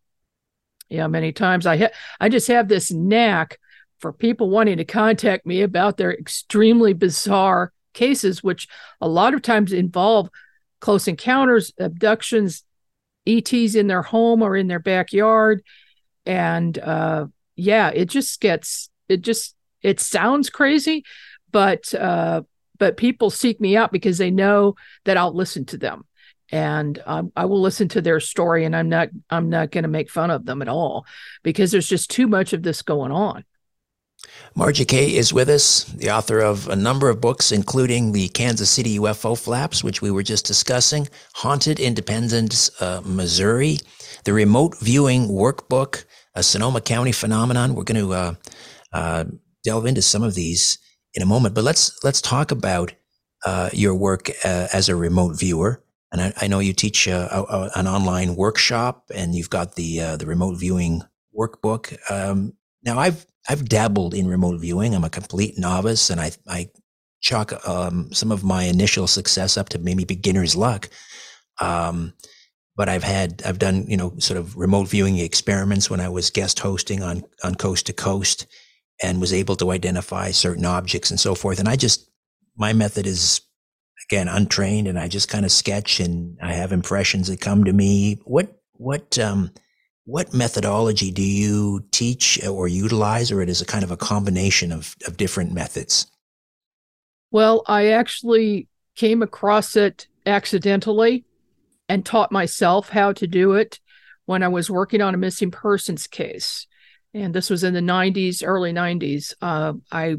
Yeah, 0.90 1.08
many 1.08 1.32
times. 1.32 1.66
I 1.66 1.78
ha- 1.78 1.94
I 2.20 2.28
just 2.28 2.50
have 2.50 2.68
this 2.68 2.92
knack 2.92 3.58
for 4.00 4.12
people 4.12 4.50
wanting 4.50 4.76
to 4.78 4.84
contact 4.84 5.46
me 5.46 5.62
about 5.62 5.96
their 5.96 6.14
extremely 6.14 6.92
bizarre 6.92 7.72
cases, 7.94 8.44
which 8.44 8.68
a 9.00 9.08
lot 9.08 9.34
of 9.34 9.42
times 9.42 9.72
involve 9.72 10.30
close 10.82 11.08
encounters, 11.08 11.72
abductions, 11.80 12.66
ETs 13.26 13.76
in 13.76 13.88
their 13.88 14.02
home 14.02 14.42
or 14.42 14.58
in 14.58 14.68
their 14.68 14.80
backyard. 14.80 15.64
And 16.26 16.78
uh, 16.78 17.28
yeah, 17.56 17.90
it 17.90 18.10
just 18.10 18.42
gets, 18.42 18.90
it 19.08 19.22
just, 19.22 19.56
it 19.82 20.02
sounds 20.02 20.50
crazy, 20.50 21.06
but, 21.52 21.94
uh, 21.94 22.42
but 22.78 22.98
people 22.98 23.30
seek 23.30 23.62
me 23.62 23.78
out 23.78 23.94
because 23.94 24.18
they 24.18 24.32
know 24.32 24.76
that 25.06 25.16
I'll 25.16 25.34
listen 25.34 25.64
to 25.68 25.78
them 25.78 26.04
and 26.52 27.02
um, 27.06 27.32
I 27.36 27.46
will 27.46 27.62
listen 27.62 27.88
to 27.90 28.02
their 28.02 28.20
story 28.20 28.66
and 28.66 28.76
I'm 28.76 28.90
not 28.90 29.10
I'm 29.30 29.50
not 29.50 29.72
going 29.72 29.84
to 29.84 29.90
make 29.90 30.10
fun 30.10 30.32
of 30.32 30.46
them 30.46 30.62
at 30.62 30.68
all 30.68 31.06
because 31.44 31.72
there's 31.72 31.88
just 31.88 32.10
too 32.10 32.28
much 32.28 32.54
of 32.54 32.64
this 32.64 32.82
going 32.82 33.12
on. 33.12 33.46
Margie 34.54 34.86
Kay 34.86 35.16
is 35.16 35.34
with 35.34 35.50
us, 35.50 35.86
the 35.86 36.12
author 36.12 36.40
of 36.40 36.68
a 36.68 36.76
number 36.76 37.10
of 37.10 37.22
books, 37.22 37.52
including 37.52 38.12
the 38.12 38.28
Kansas 38.30 38.70
City 38.70 39.00
UFO 39.00 39.42
Flaps, 39.42 39.84
which 39.84 40.02
we 40.02 40.12
were 40.12 40.24
just 40.24 40.46
discussing, 40.46 41.08
Haunted 41.34 41.80
Independence, 41.80 42.70
uh, 42.82 43.02
Missouri, 43.04 43.78
the 44.26 44.34
Remote 44.34 44.78
Viewing 44.80 45.28
Workbook, 45.30 46.04
a 46.36 46.44
Sonoma 46.44 46.82
County 46.82 47.12
phenomenon. 47.12 47.74
We're 47.74 47.84
going 47.84 48.06
to 48.06 48.14
uh, 48.14 48.34
uh, 48.94 49.26
delve 49.64 49.86
into 49.86 50.02
some 50.02 50.22
of 50.22 50.36
these 50.36 50.78
in 51.14 51.24
a 51.24 51.26
moment, 51.26 51.56
but 51.56 51.64
let's 51.64 52.04
let's 52.04 52.22
talk 52.22 52.52
about 52.52 52.94
uh, 53.46 53.70
your 53.74 53.96
work 53.96 54.30
uh, 54.46 54.68
as 54.74 54.90
a 54.90 54.96
remote 54.96 55.40
viewer. 55.40 55.82
And 56.12 56.22
I, 56.22 56.34
I 56.42 56.48
know 56.48 56.60
you 56.60 56.74
teach 56.74 57.08
a, 57.08 57.34
a, 57.34 57.72
an 57.76 57.88
online 57.88 58.36
workshop, 58.36 59.10
and 59.14 59.34
you've 59.34 59.50
got 59.50 59.76
the 59.76 60.02
uh, 60.02 60.18
the 60.18 60.26
remote 60.26 60.56
viewing 60.56 61.04
workbook. 61.38 61.98
Um, 62.12 62.54
now, 62.84 63.00
I've 63.00 63.26
I've 63.50 63.68
dabbled 63.68 64.14
in 64.14 64.28
remote 64.28 64.60
viewing. 64.60 64.94
I'm 64.94 65.04
a 65.04 65.10
complete 65.10 65.58
novice, 65.58 66.10
and 66.10 66.20
I 66.20 66.32
I 66.48 66.70
chalk 67.22 67.68
um, 67.68 68.12
some 68.12 68.32
of 68.32 68.44
my 68.44 68.64
initial 68.64 69.08
success 69.08 69.56
up 69.56 69.70
to 69.70 69.80
maybe 69.80 70.04
beginner's 70.04 70.56
luck. 70.56 70.90
Um, 71.60 72.14
but 72.76 72.90
I've 72.90 73.04
had 73.04 73.42
I've 73.46 73.60
done 73.60 73.86
you 73.88 73.98
know 73.98 74.14
sort 74.18 74.38
of 74.38 74.58
remote 74.58 74.90
viewing 74.90 75.18
experiments 75.18 75.90
when 75.90 76.02
I 76.02 76.10
was 76.10 76.30
guest 76.30 76.60
hosting 76.60 77.04
on 77.04 77.24
on 77.44 77.56
Coast 77.56 77.86
to 77.86 77.94
Coast, 77.94 78.48
and 79.02 79.22
was 79.22 79.34
able 79.34 79.56
to 79.58 79.72
identify 79.72 80.32
certain 80.32 80.66
objects 80.66 81.10
and 81.10 81.20
so 81.20 81.36
forth. 81.36 81.60
And 81.60 81.70
I 81.70 81.76
just 81.76 82.10
my 82.58 82.74
method 82.74 83.08
is 83.08 83.42
again 84.12 84.28
untrained 84.28 84.88
and 84.88 85.00
I 85.00 85.08
just 85.08 85.30
kind 85.30 85.46
of 85.46 85.52
sketch 85.52 86.02
and 86.02 86.38
I 86.42 86.54
have 86.54 86.74
impressions 86.74 87.28
that 87.28 87.40
come 87.40 87.64
to 87.64 87.72
me. 87.72 88.20
What 88.26 88.60
what 88.74 89.18
um 89.18 89.52
what 90.04 90.34
methodology 90.34 91.12
do 91.12 91.22
you 91.22 91.86
teach 91.92 92.44
or 92.46 92.68
utilize, 92.68 93.32
or 93.32 93.42
it 93.42 93.50
is 93.50 93.62
a 93.62 93.66
kind 93.66 93.84
of 93.84 93.92
a 93.92 93.98
combination 93.98 94.72
of, 94.72 94.96
of 95.08 95.16
different 95.16 95.54
methods? 95.54 96.08
Well, 97.30 97.64
I 97.68 97.92
actually 97.92 98.68
came 98.96 99.22
across 99.22 99.76
it 99.76 100.08
accidentally 100.26 101.24
and 101.88 102.06
taught 102.06 102.32
myself 102.32 102.90
how 102.90 103.14
to 103.14 103.28
do 103.28 103.54
it 103.54 103.80
when 104.26 104.44
I 104.44 104.48
was 104.50 104.70
working 104.70 105.02
on 105.02 105.14
a 105.14 105.20
missing 105.20 105.52
persons 105.52 106.08
case. 106.08 106.68
And 107.14 107.34
this 107.34 107.50
was 107.50 107.64
in 107.64 107.74
the 107.74 107.80
90s, 107.80 108.42
early 108.46 108.74
90s. 108.74 109.34
Uh, 109.42 109.74
I 109.92 110.18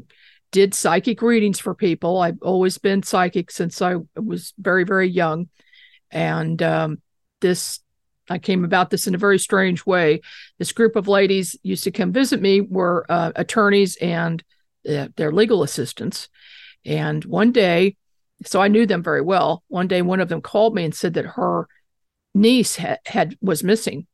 did 0.52 0.74
psychic 0.74 1.22
readings 1.22 1.58
for 1.58 1.74
people. 1.74 2.20
I've 2.20 2.40
always 2.42 2.78
been 2.78 3.02
psychic 3.02 3.50
since 3.50 3.82
I 3.82 3.96
was 4.14 4.52
very, 4.58 4.84
very 4.84 5.08
young. 5.08 5.48
And 6.10 6.62
um, 6.62 7.02
this, 7.40 7.80
I 8.30 8.38
came 8.38 8.64
about 8.64 8.90
this 8.90 9.06
in 9.06 9.14
a 9.14 9.18
very 9.18 9.38
strange 9.38 9.84
way. 9.84 10.20
This 10.58 10.72
group 10.72 10.94
of 10.94 11.08
ladies 11.08 11.56
used 11.62 11.84
to 11.84 11.90
come 11.90 12.12
visit 12.12 12.40
me 12.40 12.60
were 12.60 13.06
uh, 13.08 13.32
attorneys 13.34 13.96
and 13.96 14.44
uh, 14.88 15.08
their 15.16 15.32
legal 15.32 15.62
assistants. 15.62 16.28
And 16.84 17.24
one 17.24 17.50
day, 17.50 17.96
so 18.44 18.60
I 18.60 18.68
knew 18.68 18.86
them 18.86 19.02
very 19.02 19.22
well. 19.22 19.64
One 19.68 19.88
day, 19.88 20.02
one 20.02 20.20
of 20.20 20.28
them 20.28 20.42
called 20.42 20.74
me 20.74 20.84
and 20.84 20.94
said 20.94 21.14
that 21.14 21.24
her 21.24 21.66
niece 22.34 22.76
had, 22.76 22.98
had 23.06 23.38
was 23.40 23.64
missing 23.64 24.06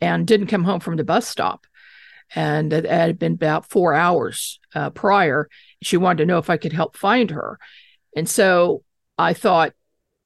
and 0.00 0.26
didn't 0.26 0.48
come 0.48 0.64
home 0.64 0.80
from 0.80 0.96
the 0.96 1.04
bus 1.04 1.28
stop 1.28 1.66
and 2.34 2.72
it 2.72 2.86
had 2.86 3.18
been 3.18 3.34
about 3.34 3.68
four 3.68 3.94
hours 3.94 4.58
uh, 4.74 4.90
prior. 4.90 5.48
She 5.82 5.96
wanted 5.96 6.18
to 6.18 6.26
know 6.26 6.38
if 6.38 6.50
I 6.50 6.56
could 6.56 6.72
help 6.72 6.96
find 6.96 7.30
her. 7.30 7.58
And 8.16 8.28
so 8.28 8.84
I 9.18 9.34
thought, 9.34 9.74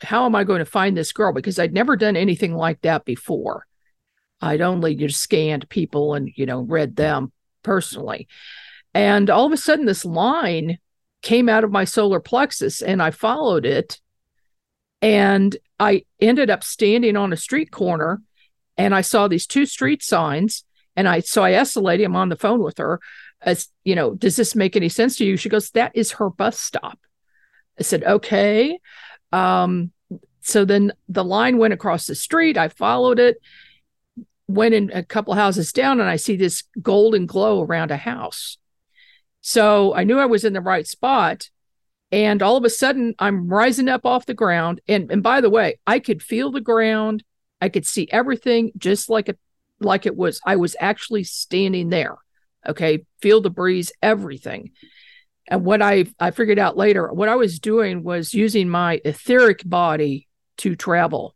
how 0.00 0.26
am 0.26 0.34
I 0.34 0.44
going 0.44 0.60
to 0.60 0.66
find 0.66 0.96
this 0.96 1.12
girl? 1.12 1.32
Because 1.32 1.58
I'd 1.58 1.72
never 1.72 1.96
done 1.96 2.16
anything 2.16 2.54
like 2.54 2.82
that 2.82 3.04
before. 3.04 3.66
I'd 4.40 4.60
only 4.60 4.94
just 4.94 5.20
scanned 5.20 5.68
people 5.68 6.14
and, 6.14 6.30
you 6.36 6.46
know, 6.46 6.60
read 6.60 6.96
them 6.96 7.32
personally. 7.62 8.28
And 8.94 9.30
all 9.30 9.46
of 9.46 9.52
a 9.52 9.56
sudden, 9.56 9.86
this 9.86 10.04
line 10.04 10.78
came 11.22 11.48
out 11.48 11.64
of 11.64 11.72
my 11.72 11.84
solar 11.84 12.20
plexus 12.20 12.82
and 12.82 13.02
I 13.02 13.10
followed 13.10 13.66
it. 13.66 14.00
And 15.02 15.56
I 15.78 16.04
ended 16.20 16.50
up 16.50 16.62
standing 16.62 17.16
on 17.16 17.32
a 17.32 17.36
street 17.36 17.70
corner 17.70 18.22
and 18.76 18.94
I 18.94 19.00
saw 19.00 19.26
these 19.26 19.46
two 19.46 19.66
street 19.66 20.02
signs 20.02 20.64
and 20.96 21.08
I 21.08 21.20
so 21.20 21.42
I 21.42 21.52
asked 21.52 21.74
the 21.74 21.80
lady, 21.80 22.04
I'm 22.04 22.16
on 22.16 22.30
the 22.30 22.36
phone 22.36 22.62
with 22.62 22.78
her, 22.78 23.00
as 23.42 23.68
you 23.84 23.94
know, 23.94 24.14
does 24.14 24.36
this 24.36 24.54
make 24.54 24.76
any 24.76 24.88
sense 24.88 25.16
to 25.16 25.24
you? 25.24 25.36
She 25.36 25.48
goes, 25.48 25.70
That 25.70 25.92
is 25.94 26.12
her 26.12 26.30
bus 26.30 26.58
stop. 26.58 26.98
I 27.78 27.82
said, 27.82 28.02
Okay. 28.04 28.78
Um, 29.32 29.92
so 30.40 30.64
then 30.64 30.92
the 31.08 31.24
line 31.24 31.58
went 31.58 31.74
across 31.74 32.06
the 32.06 32.14
street. 32.14 32.56
I 32.56 32.68
followed 32.68 33.18
it, 33.18 33.38
went 34.46 34.74
in 34.74 34.90
a 34.92 35.02
couple 35.02 35.34
houses 35.34 35.72
down, 35.72 36.00
and 36.00 36.08
I 36.08 36.16
see 36.16 36.36
this 36.36 36.62
golden 36.80 37.26
glow 37.26 37.62
around 37.62 37.90
a 37.90 37.96
house. 37.96 38.58
So 39.40 39.94
I 39.94 40.04
knew 40.04 40.18
I 40.18 40.26
was 40.26 40.44
in 40.44 40.52
the 40.52 40.60
right 40.60 40.86
spot. 40.86 41.50
And 42.12 42.40
all 42.40 42.56
of 42.56 42.64
a 42.64 42.70
sudden, 42.70 43.14
I'm 43.18 43.48
rising 43.48 43.88
up 43.88 44.06
off 44.06 44.26
the 44.26 44.34
ground. 44.34 44.80
And, 44.86 45.10
and 45.10 45.22
by 45.22 45.40
the 45.40 45.50
way, 45.50 45.80
I 45.86 45.98
could 45.98 46.22
feel 46.22 46.52
the 46.52 46.60
ground. 46.60 47.24
I 47.60 47.68
could 47.68 47.84
see 47.84 48.08
everything 48.10 48.70
just 48.76 49.10
like 49.10 49.28
a 49.28 49.36
like 49.80 50.06
it 50.06 50.16
was 50.16 50.40
I 50.44 50.56
was 50.56 50.76
actually 50.80 51.24
standing 51.24 51.88
there. 51.90 52.16
Okay, 52.66 53.04
feel 53.20 53.40
the 53.40 53.50
breeze, 53.50 53.92
everything. 54.02 54.72
And 55.48 55.64
what 55.64 55.82
I 55.82 56.06
I 56.18 56.30
figured 56.30 56.58
out 56.58 56.76
later, 56.76 57.12
what 57.12 57.28
I 57.28 57.36
was 57.36 57.60
doing 57.60 58.02
was 58.02 58.34
using 58.34 58.68
my 58.68 59.00
etheric 59.04 59.62
body 59.64 60.28
to 60.58 60.74
travel. 60.74 61.34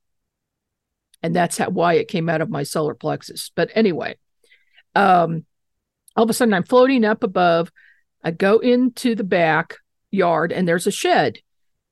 And 1.22 1.36
that's 1.36 1.58
how, 1.58 1.68
why 1.68 1.94
it 1.94 2.08
came 2.08 2.28
out 2.28 2.40
of 2.40 2.48
my 2.48 2.62
solar 2.62 2.94
plexus. 2.94 3.50
But 3.54 3.70
anyway, 3.74 4.16
um, 4.94 5.44
all 6.16 6.24
of 6.24 6.30
a 6.30 6.32
sudden 6.32 6.54
I'm 6.54 6.64
floating 6.64 7.04
up 7.04 7.22
above. 7.22 7.70
I 8.24 8.30
go 8.30 8.58
into 8.58 9.14
the 9.14 9.24
back 9.24 9.76
yard 10.10 10.52
and 10.52 10.66
there's 10.66 10.86
a 10.86 10.90
shed. 10.90 11.38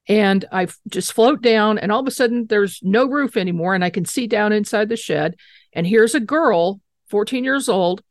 And 0.08 0.46
I 0.50 0.68
just 0.88 1.12
float 1.12 1.42
down, 1.42 1.76
and 1.76 1.92
all 1.92 2.00
of 2.00 2.06
a 2.06 2.10
sudden 2.10 2.46
there's 2.46 2.80
no 2.82 3.06
roof 3.06 3.36
anymore, 3.36 3.74
and 3.74 3.84
I 3.84 3.90
can 3.90 4.06
see 4.06 4.26
down 4.26 4.54
inside 4.54 4.88
the 4.88 4.96
shed. 4.96 5.36
And 5.72 5.86
here's 5.86 6.14
a 6.14 6.20
girl, 6.20 6.80
14 7.08 7.44
years 7.44 7.68
old. 7.68 8.02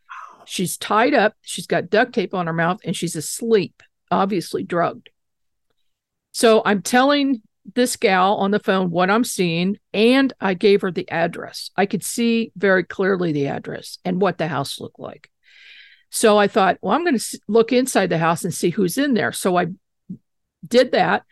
She's 0.46 0.78
tied 0.78 1.14
up, 1.14 1.36
she's 1.42 1.68
got 1.68 1.90
duct 1.90 2.14
tape 2.14 2.34
on 2.34 2.48
her 2.48 2.54
mouth, 2.54 2.80
and 2.86 2.96
she's 2.96 3.16
asleep, 3.18 3.84
obviously 4.10 4.64
drugged. 4.64 5.10
So 6.32 6.62
I'm 6.64 6.82
telling 6.82 7.42
this 7.76 7.98
gal 7.98 8.36
on 8.36 8.52
the 8.52 8.60
phone 8.60 8.90
what 8.90 9.10
I'm 9.10 9.24
seeing, 9.24 9.78
and 9.94 10.32
I 10.40 10.54
gave 10.54 10.82
her 10.82 10.92
the 10.92 11.10
address. 11.10 11.72
I 11.76 11.86
could 11.86 12.04
see 12.04 12.52
very 12.56 12.84
clearly 12.84 13.34
the 13.34 13.48
address 13.48 13.98
and 14.06 14.22
what 14.22 14.38
the 14.38 14.48
house 14.48 14.80
looked 14.80 15.00
like. 15.00 15.30
So 16.10 16.38
I 16.38 16.48
thought, 16.48 16.78
well, 16.82 16.96
I'm 16.96 17.04
going 17.04 17.20
to 17.20 17.40
look 17.48 17.74
inside 17.74 18.10
the 18.10 18.18
house 18.18 18.44
and 18.44 18.54
see 18.54 18.70
who's 18.70 18.98
in 18.98 19.14
there. 19.14 19.34
So 19.34 19.58
I 19.58 19.68
did 20.66 20.94
that. 20.94 21.24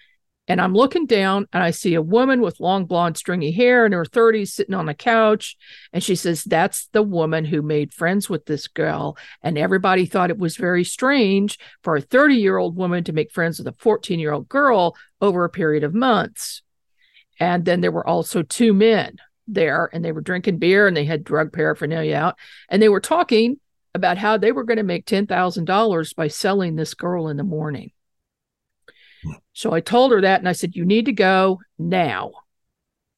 And 0.48 0.62
I'm 0.62 0.74
looking 0.74 1.08
down 1.08 1.48
and 1.52 1.64
I 1.64 1.72
see 1.72 1.96
a 1.96 2.02
woman 2.02 2.42
with 2.42 2.60
long 2.60 2.86
blonde 2.86 3.18
stringy 3.18 3.52
hair 3.52 3.86
in 3.86 3.92
her 3.94 4.06
30s 4.06 4.50
sitting 4.50 4.75
on 4.75 4.88
a 4.88 4.94
couch. 4.94 5.58
And 5.92 6.04
she 6.04 6.16
says, 6.16 6.44
That's 6.44 6.88
the 6.88 7.02
woman 7.02 7.46
who 7.46 7.62
made 7.62 7.94
friends 7.94 8.30
with 8.30 8.46
this 8.46 8.68
girl. 8.68 9.18
And 9.42 9.58
everybody 9.58 10.06
thought 10.06 10.30
it 10.30 10.38
was 10.38 10.58
very 10.58 10.84
strange 10.84 11.58
for 11.84 11.96
a 11.96 12.02
30 12.02 12.36
year 12.36 12.58
old 12.58 12.75
woman 12.75 13.04
to 13.06 13.14
make 13.14 13.32
friends 13.32 13.58
with 13.58 13.68
a 13.68 13.74
14 13.74 14.20
year 14.20 14.34
old 14.34 14.48
girl 14.48 14.96
over 15.20 15.44
a 15.46 15.50
period 15.50 15.84
of 15.84 15.94
months. 15.94 16.62
And 17.40 17.66
then 17.66 17.82
there 17.82 17.92
were 17.92 18.08
also 18.08 18.44
two 18.44 18.74
men 18.74 19.18
there 19.48 19.90
and 19.94 20.04
they 20.04 20.12
were 20.12 20.22
drinking 20.22 20.58
beer 20.58 20.88
and 20.88 20.96
they 20.96 21.06
had 21.06 21.24
drug 21.24 21.54
paraphernalia 21.54 22.16
out. 22.16 22.36
And 22.70 22.82
they 22.82 22.90
were 22.90 23.02
talking 23.02 23.60
about 23.94 24.18
how 24.18 24.38
they 24.38 24.52
were 24.52 24.64
going 24.64 24.78
to 24.78 24.84
make 24.84 25.06
$10,000 25.06 26.16
by 26.16 26.28
selling 26.28 26.75
this 26.75 26.94
girl 26.94 27.30
in 27.30 27.38
the 27.38 27.44
morning. 27.44 27.92
So 29.53 29.72
I 29.72 29.79
told 29.79 30.12
her 30.12 30.22
that 30.22 30.39
and 30.39 30.50
I 30.50 30.53
said, 30.53 30.75
You 30.75 30.86
need 30.86 31.05
to 31.05 31.13
go 31.13 31.60
now. 31.77 32.32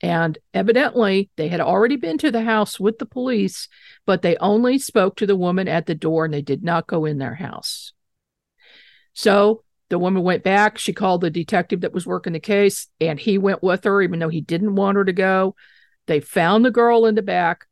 And 0.01 0.37
evidently, 0.53 1.31
they 1.37 1.47
had 1.47 1.59
already 1.59 1.95
been 1.95 2.19
to 2.19 2.31
the 2.31 2.43
house 2.43 2.79
with 2.79 2.99
the 2.99 3.05
police, 3.05 3.67
but 4.05 4.21
they 4.21 4.37
only 4.37 4.77
spoke 4.77 5.15
to 5.17 5.25
the 5.25 5.35
woman 5.35 5.67
at 5.67 5.87
the 5.87 5.95
door 5.95 6.25
and 6.25 6.33
they 6.33 6.43
did 6.43 6.63
not 6.63 6.85
go 6.85 7.05
in 7.05 7.17
their 7.17 7.33
house. 7.33 7.93
So 9.13 9.63
the 9.89 9.97
woman 9.97 10.21
went 10.21 10.43
back. 10.43 10.77
She 10.77 10.93
called 10.93 11.21
the 11.21 11.31
detective 11.31 11.81
that 11.81 11.93
was 11.93 12.05
working 12.05 12.33
the 12.33 12.39
case, 12.39 12.87
and 13.01 13.19
he 13.19 13.37
went 13.37 13.63
with 13.63 13.83
her, 13.85 14.01
even 14.01 14.19
though 14.19 14.29
he 14.29 14.41
didn't 14.41 14.75
want 14.75 14.97
her 14.97 15.05
to 15.05 15.13
go. 15.13 15.55
They 16.05 16.19
found 16.19 16.63
the 16.63 16.71
girl 16.71 17.05
in 17.05 17.15
the 17.15 17.21
back, 17.21 17.65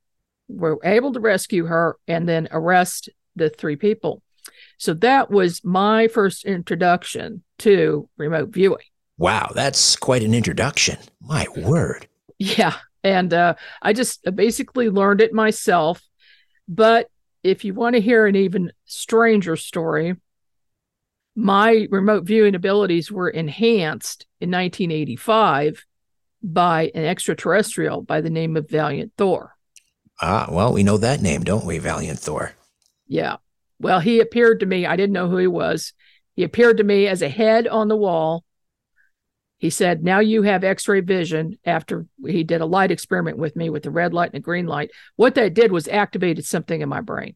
were 0.48 0.80
able 0.84 1.14
to 1.14 1.20
rescue 1.20 1.66
her, 1.66 1.98
and 2.08 2.28
then 2.28 2.48
arrest 2.52 3.10
the 3.36 3.50
three 3.50 3.76
people. 3.76 4.22
So 4.78 4.94
that 4.96 5.32
was 5.32 5.64
my 5.64 6.08
first 6.08 6.46
introduction 6.46 7.44
to 7.60 8.10
remote 8.18 8.50
viewing. 8.50 8.84
Wow, 9.18 9.52
that's 9.56 9.96
quite 9.96 10.24
an 10.24 10.34
introduction. 10.34 10.98
My 11.22 11.46
word. 11.56 12.08
Yeah. 12.38 12.76
And 13.04 13.34
uh, 13.34 13.56
I 13.82 13.94
just 13.94 14.22
basically 14.36 14.90
learned 14.90 15.22
it 15.22 15.34
myself. 15.34 16.02
But 16.68 17.08
if 17.44 17.64
you 17.64 17.74
want 17.74 17.96
to 17.96 18.02
hear 18.02 18.26
an 18.26 18.36
even 18.36 18.72
stranger 18.86 19.56
story, 19.56 20.16
my 21.36 21.88
remote 21.92 22.26
viewing 22.26 22.56
abilities 22.56 23.12
were 23.12 23.30
enhanced 23.30 24.26
in 24.42 24.50
1985 24.50 25.86
by 26.42 26.92
an 26.96 27.06
extraterrestrial 27.06 28.02
by 28.02 28.22
the 28.22 28.30
name 28.30 28.58
of 28.58 28.70
Valiant 28.70 29.14
Thor. 29.18 29.56
Ah, 30.22 30.48
well, 30.50 30.74
we 30.74 30.84
know 30.84 30.98
that 30.98 31.22
name, 31.22 31.44
don't 31.44 31.66
we, 31.66 31.78
Valiant 31.78 32.20
Thor? 32.20 32.54
Yeah. 33.08 33.38
Well, 33.86 34.00
he 34.00 34.20
appeared 34.20 34.62
to 34.62 34.66
me, 34.66 34.88
I 34.88 34.96
didn't 34.96 35.14
know 35.14 35.30
who 35.30 35.38
he 35.38 35.46
was. 35.46 35.94
He 36.36 36.42
appeared 36.42 36.78
to 36.78 36.84
me 36.84 37.06
as 37.06 37.22
a 37.22 37.30
head 37.30 37.68
on 37.68 37.88
the 37.88 37.96
wall. 37.96 38.44
He 39.60 39.70
said, 39.70 40.04
Now 40.04 40.22
you 40.22 40.42
have 40.42 40.64
x 40.64 40.88
ray 40.88 41.02
vision. 41.02 41.60
After 41.64 42.08
he 42.26 42.44
did 42.44 42.62
a 42.62 42.66
light 42.66 42.90
experiment 42.90 43.38
with 43.38 43.56
me 43.56 43.70
with 43.70 43.84
the 43.84 43.92
red 43.92 44.12
light 44.12 44.32
and 44.34 44.42
the 44.42 44.44
green 44.44 44.66
light, 44.66 44.90
what 45.18 45.36
that 45.36 45.54
did 45.54 45.72
was 45.72 45.88
activated 45.88 46.46
something 46.46 46.82
in 46.82 46.90
my 46.90 47.02
brain. 47.02 47.36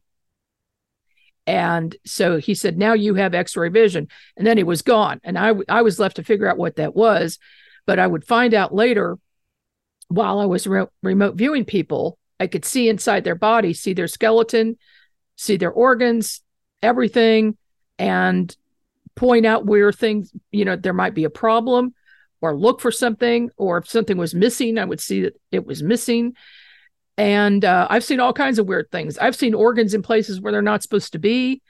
And 1.46 1.94
so 2.04 2.38
he 2.38 2.56
said, 2.56 2.76
Now 2.76 2.94
you 2.94 3.14
have 3.14 3.32
x 3.32 3.56
ray 3.56 3.68
vision. 3.68 4.08
And 4.36 4.44
then 4.44 4.56
he 4.56 4.64
was 4.64 4.82
gone. 4.82 5.20
And 5.22 5.38
I, 5.38 5.52
I 5.68 5.82
was 5.82 6.00
left 6.00 6.16
to 6.16 6.24
figure 6.24 6.48
out 6.48 6.58
what 6.58 6.74
that 6.76 6.96
was. 6.96 7.38
But 7.86 8.00
I 8.00 8.08
would 8.08 8.26
find 8.26 8.54
out 8.54 8.74
later 8.74 9.20
while 10.08 10.40
I 10.40 10.46
was 10.46 10.66
re- 10.66 10.86
remote 11.00 11.36
viewing 11.36 11.64
people, 11.64 12.18
I 12.40 12.48
could 12.48 12.64
see 12.64 12.88
inside 12.88 13.22
their 13.22 13.36
body, 13.36 13.72
see 13.72 13.92
their 13.92 14.08
skeleton, 14.08 14.78
see 15.40 15.56
their 15.56 15.72
organs, 15.72 16.42
everything, 16.82 17.56
and 17.98 18.54
point 19.16 19.46
out 19.46 19.64
where 19.64 19.90
things, 19.90 20.30
you 20.52 20.66
know, 20.66 20.76
there 20.76 20.92
might 20.92 21.14
be 21.14 21.24
a 21.24 21.30
problem 21.30 21.94
or 22.42 22.54
look 22.54 22.80
for 22.80 22.90
something, 22.90 23.50
or 23.56 23.78
if 23.78 23.88
something 23.88 24.18
was 24.18 24.34
missing, 24.34 24.76
I 24.78 24.84
would 24.84 25.00
see 25.00 25.22
that 25.22 25.40
it 25.50 25.66
was 25.66 25.82
missing. 25.82 26.34
And 27.16 27.64
uh, 27.64 27.86
I've 27.88 28.04
seen 28.04 28.20
all 28.20 28.34
kinds 28.34 28.58
of 28.58 28.66
weird 28.66 28.90
things. 28.90 29.16
I've 29.16 29.36
seen 29.36 29.54
organs 29.54 29.94
in 29.94 30.02
places 30.02 30.40
where 30.40 30.52
they're 30.52 30.62
not 30.62 30.82
supposed 30.82 31.12
to 31.12 31.18
be. 31.18 31.62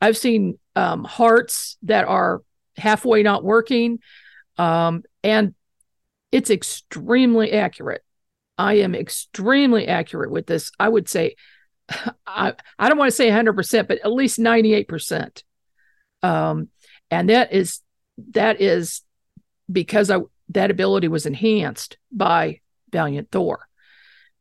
I've 0.00 0.16
seen 0.16 0.58
um, 0.74 1.04
hearts 1.04 1.76
that 1.82 2.06
are 2.06 2.42
halfway 2.76 3.22
not 3.22 3.44
working. 3.44 4.00
Um, 4.58 5.04
and 5.22 5.54
it's 6.32 6.50
extremely 6.50 7.52
accurate. 7.52 8.02
I 8.58 8.74
am 8.74 8.94
extremely 8.94 9.86
accurate 9.86 10.30
with 10.30 10.46
this. 10.46 10.72
I 10.78 10.88
would 10.88 11.08
say, 11.08 11.36
I, 12.26 12.54
I 12.78 12.88
don't 12.88 12.98
want 12.98 13.10
to 13.10 13.16
say 13.16 13.28
100%, 13.28 13.88
but 13.88 13.98
at 14.04 14.12
least 14.12 14.38
98%. 14.38 15.42
Um, 16.22 16.68
and 17.10 17.28
that 17.30 17.52
is, 17.52 17.80
that 18.32 18.60
is 18.60 19.02
because 19.70 20.10
I, 20.10 20.20
that 20.50 20.70
ability 20.70 21.08
was 21.08 21.26
enhanced 21.26 21.96
by 22.10 22.60
Valiant 22.90 23.30
Thor. 23.30 23.66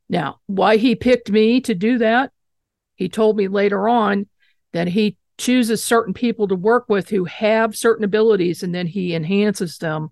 Now, 0.10 0.40
why 0.46 0.78
he 0.78 0.96
picked 0.96 1.32
me 1.32 1.62
to 1.62 1.74
do 1.74 2.00
that, 2.00 2.32
he 2.96 3.10
told 3.10 3.38
me 3.38 3.48
later 3.48 3.88
on 3.88 4.28
that 4.74 4.88
he 4.88 5.18
chooses 5.38 5.84
certain 5.84 6.14
people 6.14 6.48
to 6.48 6.56
work 6.56 6.86
with 6.88 7.10
who 7.10 7.26
have 7.26 7.76
certain 7.76 8.04
abilities 8.04 8.62
and 8.62 8.76
then 8.76 8.88
he 8.88 9.16
enhances 9.16 9.78
them. 9.78 10.10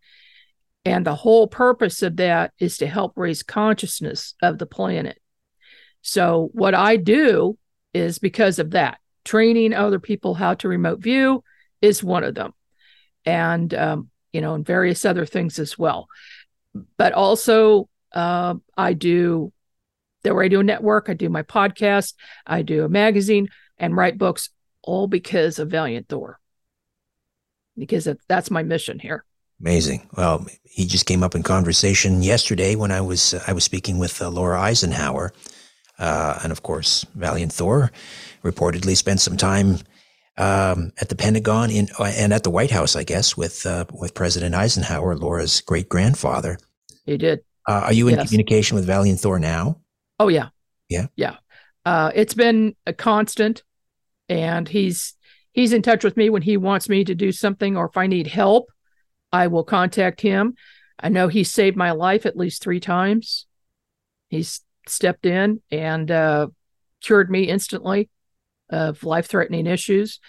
And 0.85 1.05
the 1.05 1.15
whole 1.15 1.47
purpose 1.47 2.01
of 2.01 2.15
that 2.15 2.53
is 2.59 2.77
to 2.77 2.87
help 2.87 3.13
raise 3.15 3.43
consciousness 3.43 4.33
of 4.41 4.57
the 4.57 4.65
planet. 4.65 5.19
So, 6.01 6.49
what 6.53 6.73
I 6.73 6.95
do 6.95 7.57
is 7.93 8.19
because 8.19 8.59
of 8.59 8.71
that, 8.71 8.99
training 9.25 9.73
other 9.73 9.99
people 9.99 10.33
how 10.33 10.53
to 10.55 10.67
remote 10.67 10.99
view 10.99 11.43
is 11.81 12.03
one 12.03 12.23
of 12.23 12.35
them. 12.35 12.53
And, 13.25 13.73
um, 13.73 14.09
you 14.31 14.41
know, 14.41 14.53
and 14.55 14.65
various 14.65 15.05
other 15.05 15.25
things 15.25 15.59
as 15.59 15.77
well. 15.77 16.07
But 16.97 17.13
also, 17.13 17.89
uh, 18.13 18.55
I 18.77 18.93
do 18.93 19.51
the 20.23 20.33
radio 20.33 20.61
network, 20.61 21.09
I 21.09 21.13
do 21.13 21.29
my 21.29 21.43
podcast, 21.43 22.13
I 22.45 22.61
do 22.61 22.83
a 22.83 22.89
magazine, 22.89 23.49
and 23.77 23.95
write 23.95 24.17
books, 24.17 24.49
all 24.83 25.07
because 25.07 25.59
of 25.59 25.69
Valiant 25.69 26.09
Thor. 26.09 26.39
Because 27.77 28.07
that's 28.27 28.51
my 28.51 28.63
mission 28.63 28.99
here. 28.99 29.25
Amazing. 29.61 30.09
Well, 30.15 30.45
he 30.63 30.85
just 30.85 31.05
came 31.05 31.23
up 31.23 31.35
in 31.35 31.43
conversation 31.43 32.23
yesterday 32.23 32.75
when 32.75 32.91
I 32.91 33.01
was 33.01 33.33
uh, 33.33 33.43
I 33.47 33.53
was 33.53 33.63
speaking 33.63 33.97
with 33.97 34.21
uh, 34.21 34.29
Laura 34.29 34.59
Eisenhower, 34.59 35.33
uh, 35.99 36.39
and 36.43 36.51
of 36.51 36.63
course, 36.63 37.05
Valiant 37.15 37.53
Thor 37.53 37.91
reportedly 38.43 38.95
spent 38.95 39.19
some 39.19 39.37
time 39.37 39.79
um, 40.37 40.93
at 41.01 41.09
the 41.09 41.15
Pentagon 41.15 41.69
in 41.69 41.89
uh, 41.99 42.05
and 42.05 42.33
at 42.33 42.43
the 42.43 42.49
White 42.49 42.71
House, 42.71 42.95
I 42.95 43.03
guess, 43.03 43.35
with 43.35 43.65
uh, 43.65 43.85
with 43.91 44.13
President 44.13 44.55
Eisenhower, 44.55 45.15
Laura's 45.15 45.61
great 45.61 45.89
grandfather. 45.89 46.57
He 47.05 47.17
did. 47.17 47.41
Uh, 47.67 47.83
are 47.85 47.93
you 47.93 48.07
in 48.07 48.15
yes. 48.15 48.29
communication 48.29 48.75
with 48.75 48.85
Valiant 48.85 49.19
Thor 49.19 49.37
now? 49.37 49.79
Oh 50.19 50.29
yeah. 50.29 50.49
Yeah. 50.89 51.07
Yeah. 51.15 51.35
Uh, 51.85 52.11
it's 52.15 52.33
been 52.33 52.75
a 52.85 52.93
constant 52.93 53.63
and 54.27 54.67
he's 54.67 55.13
he's 55.51 55.73
in 55.73 55.81
touch 55.81 56.03
with 56.03 56.17
me 56.17 56.29
when 56.29 56.41
he 56.41 56.57
wants 56.57 56.89
me 56.89 57.03
to 57.03 57.15
do 57.15 57.31
something 57.31 57.75
or 57.75 57.85
if 57.85 57.97
I 57.97 58.07
need 58.07 58.27
help, 58.27 58.71
I 59.31 59.47
will 59.47 59.63
contact 59.63 60.21
him. 60.21 60.55
I 60.99 61.09
know 61.09 61.27
he 61.27 61.43
saved 61.43 61.77
my 61.77 61.91
life 61.91 62.25
at 62.25 62.37
least 62.37 62.63
3 62.63 62.79
times. 62.79 63.45
He's 64.29 64.61
stepped 64.89 65.25
in 65.25 65.61
and 65.71 66.09
uh, 66.09 66.47
cured 67.01 67.29
me 67.29 67.43
instantly 67.43 68.09
of 68.69 69.03
life-threatening 69.03 69.67
issues. 69.67 70.19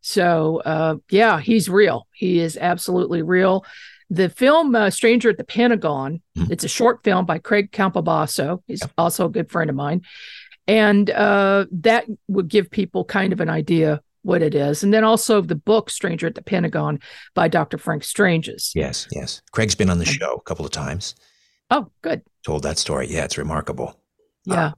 So, 0.00 0.60
uh, 0.64 0.96
yeah, 1.10 1.40
he's 1.40 1.68
real. 1.68 2.06
He 2.12 2.38
is 2.38 2.56
absolutely 2.56 3.22
real. 3.22 3.64
The 4.10 4.28
film 4.28 4.74
uh, 4.74 4.90
Stranger 4.90 5.30
at 5.30 5.38
the 5.38 5.44
Pentagon, 5.44 6.20
mm-hmm. 6.36 6.52
it's 6.52 6.64
a 6.64 6.68
short 6.68 7.02
film 7.02 7.24
by 7.24 7.38
Craig 7.38 7.72
Campobasso. 7.72 8.62
He's 8.66 8.82
also 8.98 9.26
a 9.26 9.30
good 9.30 9.50
friend 9.50 9.70
of 9.70 9.76
mine. 9.76 10.02
And 10.66 11.10
uh, 11.10 11.66
that 11.72 12.04
would 12.28 12.48
give 12.48 12.70
people 12.70 13.04
kind 13.04 13.32
of 13.32 13.40
an 13.40 13.48
idea 13.48 14.00
what 14.22 14.42
it 14.42 14.54
is. 14.54 14.82
And 14.82 14.92
then 14.92 15.04
also 15.04 15.40
the 15.40 15.54
book 15.54 15.90
Stranger 15.90 16.26
at 16.26 16.34
the 16.34 16.42
Pentagon 16.42 17.00
by 17.34 17.48
Dr. 17.48 17.78
Frank 17.78 18.04
Stranges. 18.04 18.72
Yes, 18.74 19.06
yes. 19.12 19.42
Craig's 19.52 19.74
been 19.74 19.90
on 19.90 19.98
the 19.98 20.06
show 20.06 20.34
a 20.34 20.42
couple 20.42 20.64
of 20.64 20.70
times. 20.70 21.14
Oh, 21.70 21.90
good. 22.02 22.22
Told 22.44 22.62
that 22.62 22.78
story. 22.78 23.08
Yeah, 23.10 23.24
it's 23.24 23.38
remarkable. 23.38 23.98
Yeah. 24.44 24.66
Uh, 24.66 24.72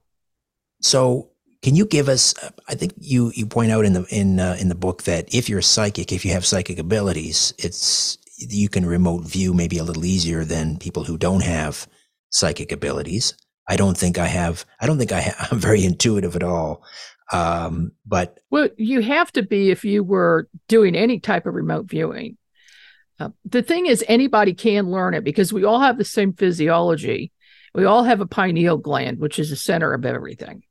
so 0.81 1.31
can 1.63 1.75
you 1.75 1.87
give 1.87 2.09
us? 2.09 2.35
I 2.69 2.75
think 2.75 2.95
you 2.97 3.33
you 3.35 3.47
point 3.47 3.73
out 3.73 3.85
in 3.85 3.93
the 3.93 4.07
in 4.11 4.39
uh, 4.39 4.57
in 4.61 4.69
the 4.69 4.75
book 4.75 5.03
that 5.05 5.35
if 5.35 5.49
you're 5.49 5.63
psychic, 5.63 6.13
if 6.13 6.25
you 6.25 6.33
have 6.33 6.47
psychic 6.47 6.79
abilities, 6.79 7.53
it's 7.59 8.19
you 8.39 8.69
can 8.69 8.85
remote 8.87 9.25
view 9.25 9.55
maybe 9.55 9.79
a 9.79 9.85
little 9.85 10.05
easier 10.05 10.45
than 10.45 10.79
people 10.79 11.05
who 11.05 11.17
don't 11.17 11.43
have 11.43 11.89
psychic 12.31 12.71
abilities. 12.71 13.35
I 13.69 13.77
don't 13.77 13.97
think 13.97 14.19
I 14.19 14.27
have. 14.27 14.65
I 14.81 14.87
don't 14.87 14.99
think 14.99 15.13
I 15.13 15.21
have, 15.21 15.49
I'm 15.51 15.59
very 15.59 15.85
intuitive 15.85 16.37
at 16.37 16.43
all. 16.43 16.85
Um, 17.33 17.93
but 18.07 18.39
well, 18.51 18.69
you 18.77 19.01
have 19.01 19.33
to 19.33 19.43
be 19.43 19.71
if 19.71 19.85
you 19.85 20.05
were 20.05 20.49
doing 20.69 20.95
any 20.95 21.19
type 21.19 21.47
of 21.47 21.55
remote 21.55 21.87
viewing. 21.87 22.37
Uh, 23.19 23.31
the 23.45 23.63
thing 23.63 23.87
is, 23.87 24.05
anybody 24.09 24.53
can 24.53 24.91
learn 24.91 25.15
it 25.15 25.25
because 25.25 25.53
we 25.53 25.65
all 25.65 25.81
have 25.81 25.97
the 25.97 26.05
same 26.05 26.33
physiology. 26.35 27.33
We 27.75 27.85
all 27.85 28.05
have 28.05 28.21
a 28.21 28.27
pineal 28.27 28.77
gland, 28.77 29.19
which 29.19 29.39
is 29.39 29.51
the 29.51 29.57
center 29.57 29.93
of 29.95 30.05
everything. 30.05 30.63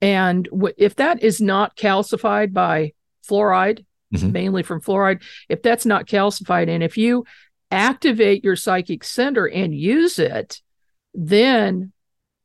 And 0.00 0.44
w- 0.44 0.74
if 0.76 0.96
that 0.96 1.22
is 1.22 1.40
not 1.40 1.76
calcified 1.76 2.52
by 2.52 2.92
fluoride, 3.26 3.84
mm-hmm. 4.14 4.32
mainly 4.32 4.62
from 4.62 4.82
fluoride, 4.82 5.22
if 5.48 5.62
that's 5.62 5.86
not 5.86 6.06
calcified, 6.06 6.68
and 6.68 6.82
if 6.82 6.98
you 6.98 7.24
activate 7.70 8.44
your 8.44 8.56
psychic 8.56 9.02
center 9.02 9.46
and 9.46 9.74
use 9.74 10.18
it, 10.18 10.60
then 11.14 11.92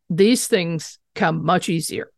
these 0.10 0.48
things 0.48 0.98
come 1.14 1.44
much 1.44 1.68
easier. 1.68 2.10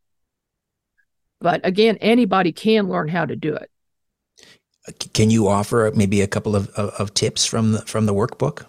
But 1.39 1.65
again, 1.65 1.97
anybody 1.97 2.51
can 2.51 2.87
learn 2.87 3.07
how 3.07 3.25
to 3.25 3.35
do 3.35 3.55
it. 3.55 3.70
Can 5.13 5.29
you 5.29 5.47
offer 5.47 5.91
maybe 5.95 6.21
a 6.21 6.27
couple 6.27 6.55
of, 6.55 6.69
of, 6.69 6.89
of 6.91 7.13
tips 7.13 7.45
from 7.45 7.73
the, 7.73 7.81
from 7.81 8.05
the 8.05 8.13
workbook? 8.13 8.65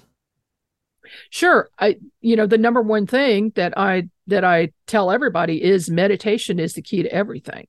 Sure. 1.31 1.70
I 1.79 1.96
you 2.20 2.37
know 2.37 2.46
the 2.46 2.59
number 2.59 2.83
one 2.83 3.07
thing 3.07 3.53
that 3.55 3.77
I 3.77 4.09
that 4.27 4.44
I 4.44 4.72
tell 4.87 5.11
everybody 5.11 5.62
is 5.62 5.90
meditation 5.90 6.59
is 6.59 6.75
the 6.75 6.83
key 6.83 7.03
to 7.03 7.12
everything 7.12 7.66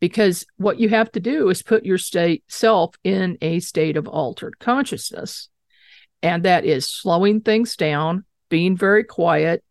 because 0.00 0.46
what 0.56 0.78
you 0.78 0.88
have 0.88 1.10
to 1.12 1.20
do 1.20 1.48
is 1.48 1.62
put 1.62 1.84
your 1.84 1.98
state 1.98 2.44
self 2.48 2.94
in 3.04 3.36
a 3.40 3.60
state 3.60 3.96
of 3.96 4.06
altered 4.06 4.58
consciousness 4.58 5.48
and 6.22 6.44
that 6.44 6.64
is 6.64 6.88
slowing 6.88 7.40
things 7.40 7.76
down 7.76 8.24
being 8.48 8.76
very 8.76 9.04
quiet 9.04 9.62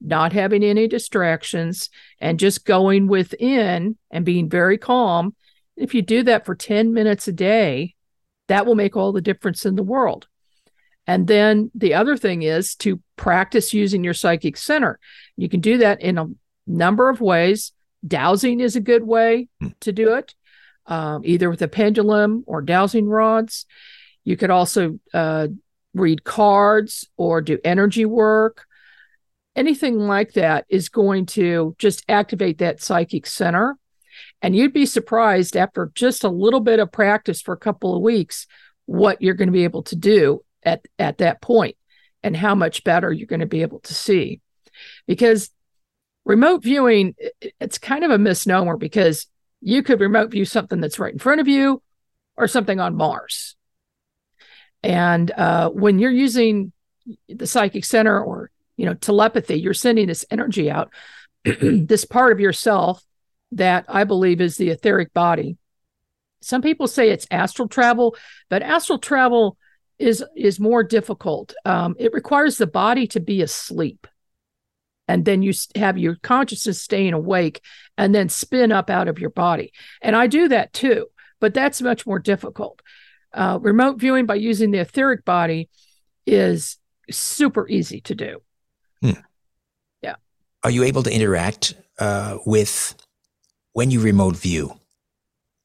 not 0.00 0.32
having 0.32 0.62
any 0.62 0.86
distractions 0.86 1.88
and 2.20 2.38
just 2.38 2.66
going 2.66 3.06
within 3.06 3.96
and 4.10 4.24
being 4.24 4.48
very 4.48 4.76
calm 4.76 5.34
if 5.76 5.94
you 5.94 6.02
do 6.02 6.22
that 6.22 6.46
for 6.46 6.54
10 6.54 6.92
minutes 6.92 7.28
a 7.28 7.32
day 7.32 7.94
that 8.48 8.66
will 8.66 8.74
make 8.74 8.96
all 8.96 9.12
the 9.12 9.20
difference 9.20 9.64
in 9.64 9.74
the 9.76 9.82
world 9.82 10.28
and 11.06 11.26
then 11.26 11.70
the 11.74 11.94
other 11.94 12.16
thing 12.16 12.42
is 12.42 12.74
to 12.74 13.00
practice 13.16 13.72
using 13.72 14.04
your 14.04 14.14
psychic 14.14 14.56
center 14.56 14.98
you 15.36 15.48
can 15.48 15.60
do 15.60 15.78
that 15.78 16.00
in 16.00 16.18
a 16.18 16.26
number 16.66 17.08
of 17.08 17.20
ways 17.20 17.72
Dowsing 18.06 18.60
is 18.60 18.76
a 18.76 18.80
good 18.80 19.04
way 19.04 19.48
hmm. 19.60 19.68
to 19.80 19.92
do 19.92 20.14
it. 20.14 20.34
um, 20.88 21.22
either 21.24 21.50
with 21.50 21.62
a 21.62 21.68
pendulum 21.68 22.44
or 22.46 22.62
dowsing 22.62 23.08
rods. 23.08 23.66
You 24.22 24.36
could 24.36 24.50
also 24.50 25.00
uh, 25.12 25.48
read 25.94 26.22
cards 26.22 27.08
or 27.16 27.40
do 27.40 27.58
energy 27.64 28.04
work. 28.04 28.66
Anything 29.56 29.98
like 29.98 30.34
that 30.34 30.64
is 30.68 30.88
going 30.88 31.26
to 31.26 31.74
just 31.78 32.04
activate 32.08 32.58
that 32.58 32.80
psychic 32.80 33.26
center. 33.26 33.76
And 34.42 34.54
you'd 34.54 34.72
be 34.72 34.86
surprised 34.86 35.56
after 35.56 35.90
just 35.94 36.24
a 36.24 36.28
little 36.28 36.60
bit 36.60 36.78
of 36.78 36.92
practice 36.92 37.40
for 37.40 37.54
a 37.54 37.58
couple 37.58 37.96
of 37.96 38.02
weeks 38.02 38.46
what 38.84 39.20
you're 39.20 39.34
going 39.34 39.48
to 39.48 39.52
be 39.52 39.64
able 39.64 39.82
to 39.84 39.96
do 39.96 40.44
at, 40.62 40.84
at 40.98 41.18
that 41.18 41.40
point 41.40 41.76
and 42.22 42.36
how 42.36 42.54
much 42.54 42.84
better 42.84 43.12
you're 43.12 43.26
going 43.26 43.40
to 43.40 43.46
be 43.46 43.62
able 43.62 43.80
to 43.80 43.94
see. 43.94 44.40
Because 45.06 45.50
remote 46.24 46.62
viewing, 46.62 47.14
it's 47.60 47.78
kind 47.78 48.04
of 48.04 48.10
a 48.10 48.18
misnomer 48.18 48.76
because 48.76 49.26
you 49.60 49.82
could 49.82 50.00
remote 50.00 50.30
view 50.30 50.44
something 50.44 50.80
that's 50.80 50.98
right 50.98 51.12
in 51.12 51.18
front 51.18 51.40
of 51.40 51.48
you 51.48 51.82
or 52.36 52.46
something 52.46 52.78
on 52.78 52.96
Mars. 52.96 53.56
And 54.82 55.30
uh, 55.30 55.70
when 55.70 55.98
you're 55.98 56.10
using 56.10 56.72
the 57.28 57.46
psychic 57.46 57.84
center 57.84 58.20
or 58.20 58.50
you 58.76 58.84
know 58.84 58.94
telepathy, 58.94 59.58
you're 59.58 59.74
sending 59.74 60.06
this 60.06 60.24
energy 60.30 60.70
out, 60.70 60.92
this 61.44 62.04
part 62.04 62.32
of 62.32 62.40
yourself 62.40 63.02
that 63.52 63.84
I 63.88 64.04
believe 64.04 64.40
is 64.40 64.56
the 64.56 64.70
etheric 64.70 65.12
body. 65.12 65.56
Some 66.40 66.62
people 66.62 66.86
say 66.86 67.10
it's 67.10 67.26
astral 67.30 67.68
travel, 67.68 68.16
but 68.48 68.62
astral 68.62 68.98
travel 68.98 69.56
is 69.98 70.24
is 70.36 70.60
more 70.60 70.82
difficult. 70.82 71.54
Um, 71.64 71.96
it 71.98 72.12
requires 72.12 72.58
the 72.58 72.66
body 72.66 73.06
to 73.08 73.20
be 73.20 73.42
asleep, 73.42 74.06
and 75.08 75.24
then 75.24 75.42
you 75.42 75.52
have 75.74 75.98
your 75.98 76.16
consciousness 76.16 76.82
staying 76.82 77.14
awake, 77.14 77.60
and 77.96 78.14
then 78.14 78.28
spin 78.28 78.72
up 78.72 78.90
out 78.90 79.08
of 79.08 79.18
your 79.18 79.30
body. 79.30 79.72
And 80.02 80.14
I 80.14 80.26
do 80.26 80.48
that 80.48 80.72
too, 80.72 81.06
but 81.40 81.54
that's 81.54 81.80
much 81.80 82.06
more 82.06 82.18
difficult. 82.18 82.82
Uh, 83.32 83.58
remote 83.60 83.98
viewing 83.98 84.26
by 84.26 84.34
using 84.34 84.70
the 84.70 84.78
etheric 84.78 85.24
body 85.24 85.68
is 86.26 86.78
super 87.10 87.68
easy 87.68 88.00
to 88.02 88.14
do. 88.14 88.42
Hmm. 89.02 89.20
Yeah. 90.02 90.16
Are 90.62 90.70
you 90.70 90.84
able 90.84 91.02
to 91.04 91.12
interact 91.12 91.74
uh, 91.98 92.38
with 92.44 92.94
when 93.76 93.90
you 93.90 94.00
remote 94.00 94.34
view? 94.36 94.72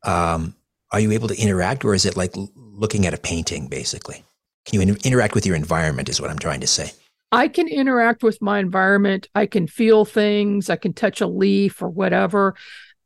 Um, 0.04 0.54
are 0.91 1.00
you 1.00 1.13
able 1.13 1.30
to 1.30 1.41
interact, 1.41 1.86
or 1.86 1.95
is 1.95 2.06
it 2.06 2.17
like 2.17 2.34
looking 2.56 3.06
at 3.06 3.13
a 3.13 3.17
painting, 3.17 3.69
basically? 3.69 4.26
Can 4.65 4.76
you 4.76 4.82
in- 4.82 5.06
interact 5.06 5.34
with 5.34 5.45
your 5.45 5.56
environment? 5.56 6.10
Is 6.10 6.19
what 6.19 6.30
I'm 6.30 6.38
trying 6.38 6.60
to 6.60 6.67
say. 6.67 6.91
I 7.32 7.47
can 7.47 7.69
interact 7.69 8.21
with 8.21 8.41
my 8.41 8.60
environment. 8.60 9.30
I 9.34 9.45
can 9.45 9.65
feel 9.65 10.04
things. 10.04 10.69
I 10.69 10.76
can 10.76 10.91
touch 10.91 11.21
a 11.21 11.28
leaf 11.28 11.82
or 11.82 11.88
whatever. 11.88 12.56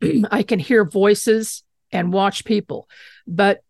I 0.32 0.42
can 0.42 0.58
hear 0.58 0.84
voices 0.84 1.64
and 1.92 2.12
watch 2.12 2.44
people. 2.44 2.90
But 3.28 3.62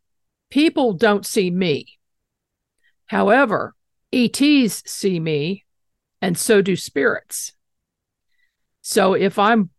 people 0.50 0.93
don't 0.93 1.26
see 1.26 1.52
me. 1.52 1.98
However, 3.08 3.76
ETs 4.13 4.84
see 4.89 5.19
me, 5.19 5.65
and 6.21 6.38
so 6.38 6.62
do 6.62 6.78
spirits. 6.78 7.52
So 8.82 9.15
if 9.15 9.38
I'm, 9.38 9.71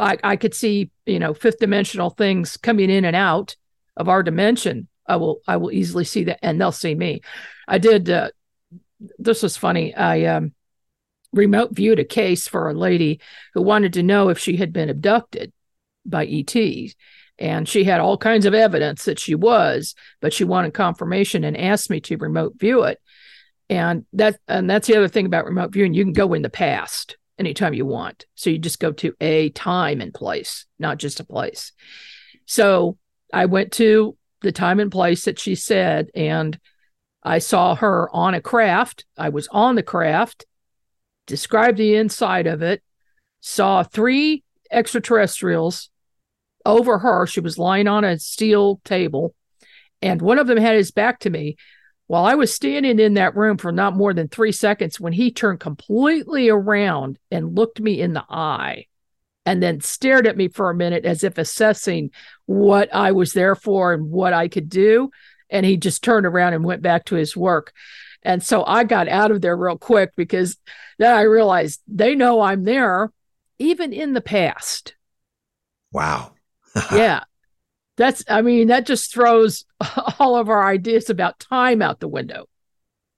I, 0.00 0.18
I 0.22 0.36
could 0.36 0.54
see, 0.54 0.90
you 1.06 1.18
know, 1.18 1.34
fifth 1.34 1.58
dimensional 1.58 2.10
things 2.10 2.56
coming 2.56 2.90
in 2.90 3.04
and 3.04 3.16
out 3.16 3.56
of 3.96 4.08
our 4.08 4.22
dimension. 4.22 4.88
I 5.06 5.16
will, 5.16 5.40
I 5.46 5.56
will 5.56 5.72
easily 5.72 6.04
see 6.04 6.24
that, 6.24 6.38
and 6.42 6.60
they'll 6.60 6.72
see 6.72 6.94
me. 6.94 7.22
I 7.66 7.78
did. 7.78 8.08
Uh, 8.08 8.30
this 9.18 9.42
was 9.42 9.56
funny. 9.56 9.94
I 9.94 10.24
um, 10.24 10.52
remote 11.32 11.72
viewed 11.72 11.98
a 11.98 12.04
case 12.04 12.48
for 12.48 12.68
a 12.68 12.74
lady 12.74 13.20
who 13.54 13.62
wanted 13.62 13.92
to 13.94 14.02
know 14.02 14.28
if 14.28 14.38
she 14.38 14.56
had 14.56 14.72
been 14.72 14.90
abducted 14.90 15.52
by 16.04 16.26
ETs 16.26 16.94
and 17.38 17.68
she 17.68 17.84
had 17.84 18.00
all 18.00 18.18
kinds 18.18 18.46
of 18.46 18.54
evidence 18.54 19.04
that 19.04 19.18
she 19.18 19.34
was 19.34 19.94
but 20.20 20.32
she 20.32 20.44
wanted 20.44 20.74
confirmation 20.74 21.44
and 21.44 21.56
asked 21.56 21.90
me 21.90 22.00
to 22.00 22.16
remote 22.16 22.54
view 22.58 22.82
it 22.82 22.98
and 23.68 24.04
that 24.12 24.38
and 24.48 24.68
that's 24.68 24.88
the 24.88 24.96
other 24.96 25.08
thing 25.08 25.26
about 25.26 25.44
remote 25.44 25.72
viewing 25.72 25.94
you 25.94 26.04
can 26.04 26.12
go 26.12 26.32
in 26.32 26.42
the 26.42 26.50
past 26.50 27.16
anytime 27.40 27.74
you 27.74 27.84
want 27.84 28.26
so 28.34 28.50
you 28.50 28.58
just 28.58 28.78
go 28.78 28.92
to 28.92 29.14
a 29.20 29.48
time 29.50 30.00
and 30.00 30.14
place 30.14 30.66
not 30.78 30.98
just 30.98 31.18
a 31.18 31.24
place 31.24 31.72
so 32.46 32.96
i 33.32 33.46
went 33.46 33.72
to 33.72 34.16
the 34.42 34.52
time 34.52 34.78
and 34.78 34.92
place 34.92 35.24
that 35.24 35.38
she 35.38 35.54
said 35.54 36.08
and 36.14 36.58
i 37.22 37.38
saw 37.38 37.74
her 37.74 38.08
on 38.14 38.34
a 38.34 38.40
craft 38.40 39.04
i 39.16 39.28
was 39.28 39.48
on 39.48 39.74
the 39.74 39.82
craft 39.82 40.46
described 41.26 41.78
the 41.78 41.96
inside 41.96 42.46
of 42.46 42.62
it 42.62 42.82
saw 43.40 43.82
three 43.82 44.44
extraterrestrials 44.70 45.90
over 46.64 46.98
her. 46.98 47.26
She 47.26 47.40
was 47.40 47.58
lying 47.58 47.88
on 47.88 48.04
a 48.04 48.18
steel 48.18 48.80
table, 48.84 49.34
and 50.02 50.20
one 50.20 50.38
of 50.38 50.46
them 50.46 50.58
had 50.58 50.76
his 50.76 50.90
back 50.90 51.20
to 51.20 51.30
me. 51.30 51.56
While 52.10 52.24
I 52.24 52.34
was 52.34 52.52
standing 52.52 52.98
in 52.98 53.14
that 53.14 53.36
room 53.36 53.56
for 53.56 53.70
not 53.70 53.96
more 53.96 54.12
than 54.12 54.26
three 54.26 54.50
seconds, 54.50 54.98
when 54.98 55.12
he 55.12 55.30
turned 55.30 55.60
completely 55.60 56.48
around 56.48 57.20
and 57.30 57.54
looked 57.54 57.78
me 57.78 58.00
in 58.00 58.14
the 58.14 58.24
eye 58.28 58.86
and 59.46 59.62
then 59.62 59.80
stared 59.80 60.26
at 60.26 60.36
me 60.36 60.48
for 60.48 60.70
a 60.70 60.74
minute 60.74 61.04
as 61.04 61.22
if 61.22 61.38
assessing 61.38 62.10
what 62.46 62.92
I 62.92 63.12
was 63.12 63.32
there 63.32 63.54
for 63.54 63.92
and 63.92 64.10
what 64.10 64.32
I 64.32 64.48
could 64.48 64.68
do. 64.68 65.12
And 65.50 65.64
he 65.64 65.76
just 65.76 66.02
turned 66.02 66.26
around 66.26 66.52
and 66.52 66.64
went 66.64 66.82
back 66.82 67.04
to 67.04 67.14
his 67.14 67.36
work. 67.36 67.72
And 68.24 68.42
so 68.42 68.64
I 68.64 68.82
got 68.82 69.06
out 69.06 69.30
of 69.30 69.40
there 69.40 69.56
real 69.56 69.78
quick 69.78 70.10
because 70.16 70.56
then 70.98 71.16
I 71.16 71.20
realized 71.20 71.80
they 71.86 72.16
know 72.16 72.40
I'm 72.40 72.64
there, 72.64 73.12
even 73.60 73.92
in 73.92 74.14
the 74.14 74.20
past. 74.20 74.96
Wow. 75.92 76.32
yeah. 76.92 77.22
That's, 78.00 78.24
I 78.30 78.40
mean, 78.40 78.68
that 78.68 78.86
just 78.86 79.12
throws 79.12 79.66
all 80.18 80.34
of 80.34 80.48
our 80.48 80.66
ideas 80.66 81.10
about 81.10 81.38
time 81.38 81.82
out 81.82 82.00
the 82.00 82.08
window. 82.08 82.46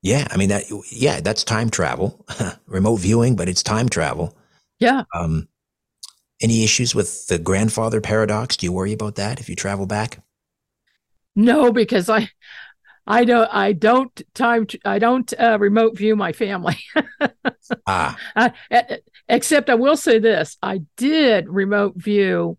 Yeah. 0.02 0.26
I 0.28 0.36
mean, 0.36 0.48
that, 0.48 0.64
yeah, 0.90 1.20
that's 1.20 1.44
time 1.44 1.70
travel, 1.70 2.26
remote 2.66 2.96
viewing, 2.96 3.36
but 3.36 3.48
it's 3.48 3.62
time 3.62 3.88
travel. 3.88 4.36
Yeah. 4.80 5.04
Um, 5.14 5.46
any 6.40 6.64
issues 6.64 6.96
with 6.96 7.28
the 7.28 7.38
grandfather 7.38 8.00
paradox? 8.00 8.56
Do 8.56 8.66
you 8.66 8.72
worry 8.72 8.92
about 8.92 9.14
that 9.14 9.38
if 9.38 9.48
you 9.48 9.54
travel 9.54 9.86
back? 9.86 10.18
No, 11.36 11.70
because 11.70 12.10
I, 12.10 12.28
I 13.06 13.24
don't. 13.24 13.48
I 13.52 13.72
don't 13.74 14.22
time. 14.34 14.66
I 14.84 14.98
don't 14.98 15.32
uh, 15.38 15.58
remote 15.60 15.96
view 15.96 16.14
my 16.14 16.32
family. 16.32 16.76
ah. 17.86 18.16
Except 19.28 19.70
I 19.70 19.74
will 19.74 19.96
say 19.96 20.18
this: 20.20 20.56
I 20.62 20.82
did 20.96 21.48
remote 21.48 21.94
view 21.96 22.58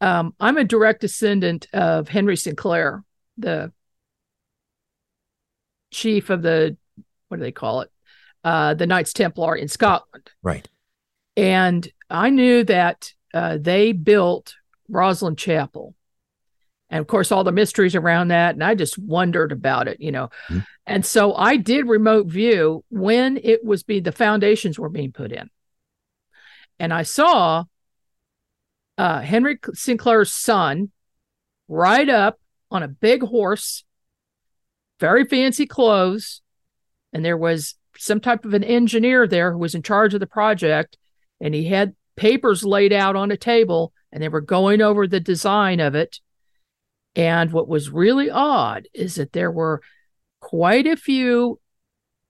um, 0.00 0.34
I'm 0.38 0.58
a 0.58 0.64
direct 0.64 1.00
descendant 1.00 1.66
of 1.72 2.08
Henry 2.08 2.36
Sinclair, 2.36 3.02
the 3.38 3.72
chief 5.90 6.30
of 6.30 6.42
the 6.42 6.76
what 7.28 7.38
do 7.38 7.42
they 7.42 7.52
call 7.52 7.80
it? 7.80 7.90
Uh, 8.44 8.74
the 8.74 8.86
Knights 8.86 9.12
Templar 9.12 9.56
in 9.56 9.68
Scotland. 9.68 10.30
Right. 10.42 10.68
And 11.36 11.86
I 12.08 12.30
knew 12.30 12.64
that 12.64 13.12
uh, 13.34 13.58
they 13.60 13.92
built 13.92 14.54
Rosslyn 14.90 15.36
Chapel. 15.36 15.94
And 16.88 17.00
of 17.00 17.08
course, 17.08 17.32
all 17.32 17.42
the 17.42 17.50
mysteries 17.50 17.96
around 17.96 18.28
that. 18.28 18.54
And 18.54 18.62
I 18.62 18.76
just 18.76 18.96
wondered 18.96 19.50
about 19.50 19.88
it, 19.88 20.00
you 20.00 20.12
know. 20.12 20.30
Mm-hmm. 20.48 20.60
And 20.86 21.04
so 21.04 21.34
I 21.34 21.56
did 21.56 21.88
remote 21.88 22.28
view 22.28 22.84
when 22.90 23.40
it 23.42 23.64
was 23.64 23.82
being, 23.82 24.04
the 24.04 24.12
foundations 24.12 24.78
were 24.78 24.88
being 24.88 25.10
put 25.10 25.32
in. 25.32 25.50
And 26.78 26.94
I 26.94 27.02
saw 27.02 27.64
uh, 28.98 29.20
Henry 29.20 29.58
Sinclair's 29.74 30.32
son 30.32 30.90
ride 31.68 32.08
up 32.08 32.38
on 32.70 32.82
a 32.82 32.88
big 32.88 33.22
horse, 33.22 33.84
very 35.00 35.24
fancy 35.24 35.66
clothes, 35.66 36.40
and 37.12 37.24
there 37.24 37.36
was 37.36 37.74
some 37.98 38.20
type 38.20 38.44
of 38.44 38.54
an 38.54 38.64
engineer 38.64 39.26
there 39.26 39.52
who 39.52 39.58
was 39.58 39.74
in 39.74 39.82
charge 39.82 40.14
of 40.14 40.20
the 40.20 40.26
project, 40.26 40.96
and 41.40 41.54
he 41.54 41.66
had 41.66 41.94
papers 42.16 42.64
laid 42.64 42.92
out 42.92 43.16
on 43.16 43.30
a 43.30 43.36
table, 43.36 43.92
and 44.12 44.22
they 44.22 44.28
were 44.28 44.40
going 44.40 44.80
over 44.80 45.06
the 45.06 45.20
design 45.20 45.80
of 45.80 45.94
it. 45.94 46.20
And 47.14 47.52
what 47.52 47.68
was 47.68 47.90
really 47.90 48.30
odd 48.30 48.88
is 48.92 49.14
that 49.14 49.32
there 49.32 49.50
were 49.50 49.80
quite 50.40 50.86
a 50.86 50.96
few 50.96 51.60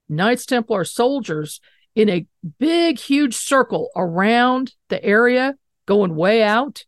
Knights 0.09 0.47
Templar 0.47 0.85
soldiers 0.85 1.61
in 1.95 2.09
a 2.09 2.27
big, 2.59 2.99
huge 2.99 3.35
circle 3.35 3.91
around 3.97 4.75
the 4.89 5.03
area 5.05 5.57
going 5.87 6.15
way 6.15 6.43
out 6.43 6.85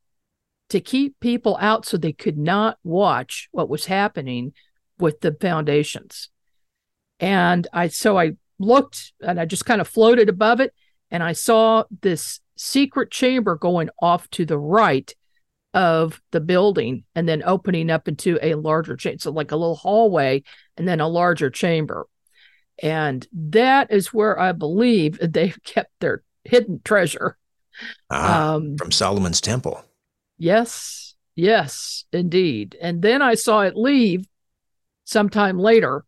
to 0.71 0.81
keep 0.81 1.19
people 1.21 1.57
out 1.61 1.87
so 1.87 1.97
they 1.97 2.13
could 2.13 2.37
not 2.37 2.79
watch 2.85 3.49
what 3.53 3.69
was 3.69 3.87
happening 3.87 4.53
with 4.99 5.21
the 5.21 5.37
foundations. 5.41 6.29
And 7.21 7.67
I 7.73 7.89
so 7.89 8.19
I 8.19 8.33
looked 8.59 9.13
and 9.21 9.41
I 9.41 9.45
just 9.45 9.65
kind 9.65 9.81
of 9.81 9.89
floated 9.89 10.29
above 10.29 10.61
it 10.61 10.75
and 11.11 11.23
I 11.23 11.33
saw 11.33 11.85
this 12.03 12.41
secret 12.57 13.11
chamber 13.11 13.57
going 13.57 13.89
off 14.01 14.29
to 14.31 14.45
the 14.45 14.59
right 14.59 15.13
of 15.75 16.21
the 16.33 16.41
building 16.41 17.05
and 17.15 17.29
then 17.29 17.43
opening 17.45 17.91
up 17.91 18.09
into 18.09 18.39
a 18.43 18.55
larger 18.55 18.97
chamber. 18.97 19.19
So 19.21 19.31
like 19.31 19.53
a 19.53 19.57
little 19.57 19.77
hallway 19.77 20.43
and 20.77 20.87
then 20.87 21.01
a 21.01 21.09
larger 21.09 21.51
chamber. 21.51 22.07
And 22.83 23.27
that 23.33 23.93
is 23.93 24.13
where 24.13 24.39
I 24.39 24.53
believe 24.53 25.19
they've 25.23 25.59
kept 25.65 25.93
their 26.01 26.23
hidden 26.45 26.81
treasure 26.85 27.38
Ah, 28.11 28.55
um, 28.55 28.77
from 28.77 28.91
Solomon's 28.91 29.41
Temple. 29.41 29.85
Yes. 30.39 31.15
Yes, 31.39 32.05
indeed. 32.13 32.77
And 32.81 33.01
then 33.01 33.23
I 33.23 33.35
saw 33.35 33.61
it 33.61 33.77
leave 33.77 34.27
sometime 35.05 35.57
later 35.57 36.05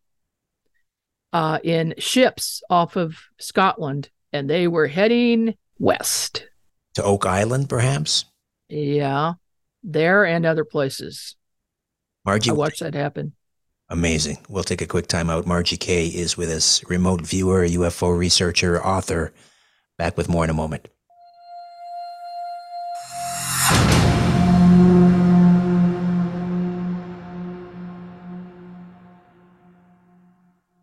uh, 1.32 1.60
in 1.62 1.94
ships 1.98 2.62
off 2.68 2.96
of 2.96 3.16
Scotland, 3.38 4.10
and 4.32 4.50
they 4.50 4.66
were 4.66 4.88
heading 4.88 5.54
west 5.78 6.46
to 6.94 7.04
Oak 7.04 7.26
Island, 7.26 7.68
perhaps. 7.68 8.24
Yeah, 8.68 9.34
there 9.84 10.24
and 10.24 10.44
other 10.44 10.64
places. 10.64 11.36
Margie, 12.24 12.50
I 12.50 12.54
watched 12.54 12.80
that 12.80 12.94
happen. 12.94 13.32
Amazing. 13.88 14.38
We'll 14.48 14.64
take 14.64 14.82
a 14.82 14.86
quick 14.86 15.06
time 15.06 15.30
out. 15.30 15.46
Margie 15.46 15.76
Kay 15.76 16.06
is 16.08 16.36
with 16.36 16.50
us, 16.50 16.82
remote 16.88 17.22
viewer, 17.22 17.64
UFO 17.66 18.16
researcher, 18.16 18.84
author. 18.84 19.32
Back 19.96 20.16
with 20.16 20.28
more 20.28 20.42
in 20.42 20.50
a 20.50 20.54
moment. 20.54 20.88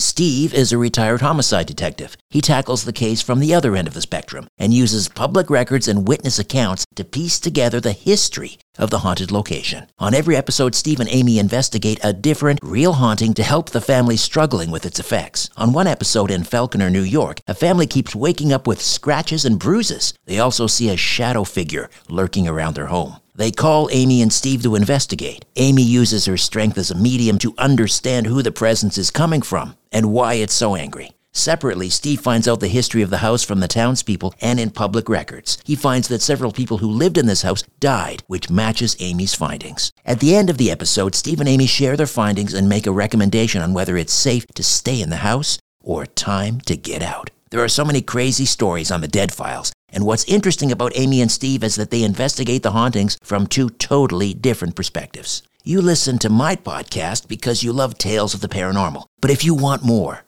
Steve 0.00 0.54
is 0.54 0.70
a 0.70 0.78
retired 0.78 1.20
homicide 1.20 1.66
detective. 1.66 2.16
He 2.30 2.40
tackles 2.40 2.84
the 2.84 2.92
case 2.92 3.20
from 3.20 3.40
the 3.40 3.52
other 3.52 3.74
end 3.74 3.88
of 3.88 3.94
the 3.94 4.00
spectrum 4.00 4.46
and 4.56 4.72
uses 4.72 5.08
public 5.08 5.50
records 5.50 5.88
and 5.88 6.06
witness 6.06 6.38
accounts 6.38 6.84
to 6.94 7.02
piece 7.02 7.40
together 7.40 7.80
the 7.80 7.92
history 7.92 8.58
of 8.78 8.90
the 8.90 9.00
haunted 9.00 9.30
location. 9.30 9.86
On 9.98 10.14
every 10.14 10.36
episode, 10.36 10.74
Steve 10.74 11.00
and 11.00 11.08
Amy 11.10 11.38
investigate 11.38 12.00
a 12.02 12.12
different, 12.12 12.60
real 12.62 12.94
haunting 12.94 13.34
to 13.34 13.42
help 13.42 13.70
the 13.70 13.80
family 13.80 14.16
struggling 14.16 14.70
with 14.70 14.86
its 14.86 14.98
effects. 14.98 15.50
On 15.56 15.72
one 15.72 15.86
episode 15.86 16.30
in 16.30 16.44
Falconer, 16.44 16.90
New 16.90 17.02
York, 17.02 17.40
a 17.46 17.54
family 17.54 17.86
keeps 17.86 18.14
waking 18.14 18.52
up 18.52 18.66
with 18.66 18.80
scratches 18.80 19.44
and 19.44 19.58
bruises. 19.58 20.14
They 20.26 20.38
also 20.38 20.66
see 20.66 20.88
a 20.88 20.96
shadow 20.96 21.44
figure 21.44 21.90
lurking 22.08 22.46
around 22.46 22.74
their 22.74 22.86
home. 22.86 23.16
They 23.34 23.50
call 23.52 23.88
Amy 23.92 24.20
and 24.20 24.32
Steve 24.32 24.62
to 24.62 24.74
investigate. 24.74 25.44
Amy 25.56 25.82
uses 25.82 26.26
her 26.26 26.36
strength 26.36 26.76
as 26.76 26.90
a 26.90 26.96
medium 26.96 27.38
to 27.38 27.54
understand 27.56 28.26
who 28.26 28.42
the 28.42 28.50
presence 28.50 28.98
is 28.98 29.12
coming 29.12 29.42
from 29.42 29.76
and 29.92 30.12
why 30.12 30.34
it's 30.34 30.54
so 30.54 30.74
angry. 30.74 31.12
Separately, 31.38 31.88
Steve 31.88 32.20
finds 32.20 32.48
out 32.48 32.58
the 32.58 32.66
history 32.66 33.00
of 33.00 33.10
the 33.10 33.18
house 33.18 33.44
from 33.44 33.60
the 33.60 33.68
townspeople 33.68 34.34
and 34.40 34.58
in 34.58 34.70
public 34.70 35.08
records. 35.08 35.56
He 35.64 35.76
finds 35.76 36.08
that 36.08 36.20
several 36.20 36.50
people 36.50 36.78
who 36.78 36.90
lived 36.90 37.16
in 37.16 37.26
this 37.26 37.42
house 37.42 37.62
died, 37.78 38.24
which 38.26 38.50
matches 38.50 38.96
Amy's 38.98 39.36
findings. 39.36 39.92
At 40.04 40.18
the 40.18 40.34
end 40.34 40.50
of 40.50 40.58
the 40.58 40.68
episode, 40.68 41.14
Steve 41.14 41.38
and 41.38 41.48
Amy 41.48 41.66
share 41.66 41.96
their 41.96 42.08
findings 42.08 42.54
and 42.54 42.68
make 42.68 42.88
a 42.88 42.92
recommendation 42.92 43.62
on 43.62 43.72
whether 43.72 43.96
it's 43.96 44.12
safe 44.12 44.48
to 44.48 44.64
stay 44.64 45.00
in 45.00 45.10
the 45.10 45.18
house 45.18 45.60
or 45.80 46.06
time 46.06 46.60
to 46.62 46.76
get 46.76 47.02
out. 47.02 47.30
There 47.50 47.62
are 47.62 47.68
so 47.68 47.84
many 47.84 48.02
crazy 48.02 48.44
stories 48.44 48.90
on 48.90 49.00
the 49.00 49.06
Dead 49.06 49.32
Files, 49.32 49.72
and 49.90 50.04
what's 50.04 50.24
interesting 50.24 50.72
about 50.72 50.96
Amy 50.96 51.20
and 51.20 51.30
Steve 51.30 51.62
is 51.62 51.76
that 51.76 51.92
they 51.92 52.02
investigate 52.02 52.64
the 52.64 52.72
hauntings 52.72 53.16
from 53.22 53.46
two 53.46 53.70
totally 53.70 54.34
different 54.34 54.74
perspectives. 54.74 55.44
You 55.62 55.82
listen 55.82 56.18
to 56.18 56.30
my 56.30 56.56
podcast 56.56 57.28
because 57.28 57.62
you 57.62 57.72
love 57.72 57.96
tales 57.96 58.34
of 58.34 58.40
the 58.40 58.48
paranormal. 58.48 59.04
But 59.20 59.30
if 59.30 59.44
you 59.44 59.54
want 59.54 59.84
more, 59.84 60.24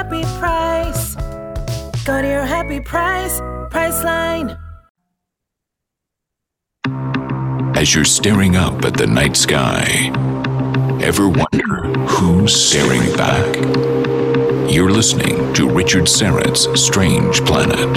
happy 0.00 0.22
price. 0.40 1.14
Go 2.06 2.22
to 2.22 2.28
your 2.28 2.46
happy 2.46 2.80
price, 2.80 3.38
Priceline. 3.70 4.58
As 7.76 7.94
you're 7.94 8.06
staring 8.06 8.56
up 8.56 8.82
at 8.86 8.94
the 8.94 9.06
night 9.06 9.36
sky, 9.36 10.10
ever 11.02 11.28
wonder 11.28 11.98
who's 12.08 12.54
staring 12.54 13.14
back? 13.14 13.56
You're 14.72 14.90
listening 14.90 15.52
to 15.54 15.68
Richard 15.68 16.08
Syrett's 16.08 16.66
Strange 16.80 17.44
Planet. 17.44 17.92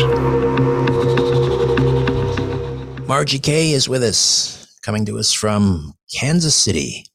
Margie 3.07 3.39
Kay 3.39 3.71
is 3.71 3.87
with 3.87 4.03
us, 4.03 4.77
coming 4.81 5.05
to 5.05 5.17
us 5.19 5.31
from 5.31 5.93
Kansas 6.13 6.55
City. 6.55 7.05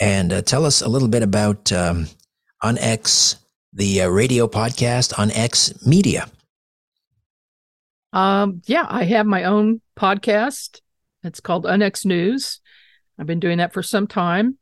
And 0.00 0.32
uh, 0.32 0.40
tell 0.40 0.64
us 0.64 0.80
a 0.80 0.88
little 0.88 1.08
bit 1.08 1.22
about 1.22 1.70
um, 1.70 2.06
UnX, 2.64 3.36
the 3.72 4.02
uh, 4.02 4.08
radio 4.08 4.46
podcast 4.48 5.12
UnX 5.14 5.86
Media. 5.86 6.28
Um, 8.12 8.62
yeah, 8.66 8.86
I 8.88 9.04
have 9.04 9.26
my 9.26 9.44
own 9.44 9.80
podcast 9.96 10.80
it's 11.22 11.40
called 11.40 11.64
UnX 11.64 12.04
News. 12.04 12.60
I've 13.18 13.26
been 13.26 13.40
doing 13.40 13.58
that 13.58 13.72
for 13.72 13.82
some 13.82 14.06
time, 14.06 14.56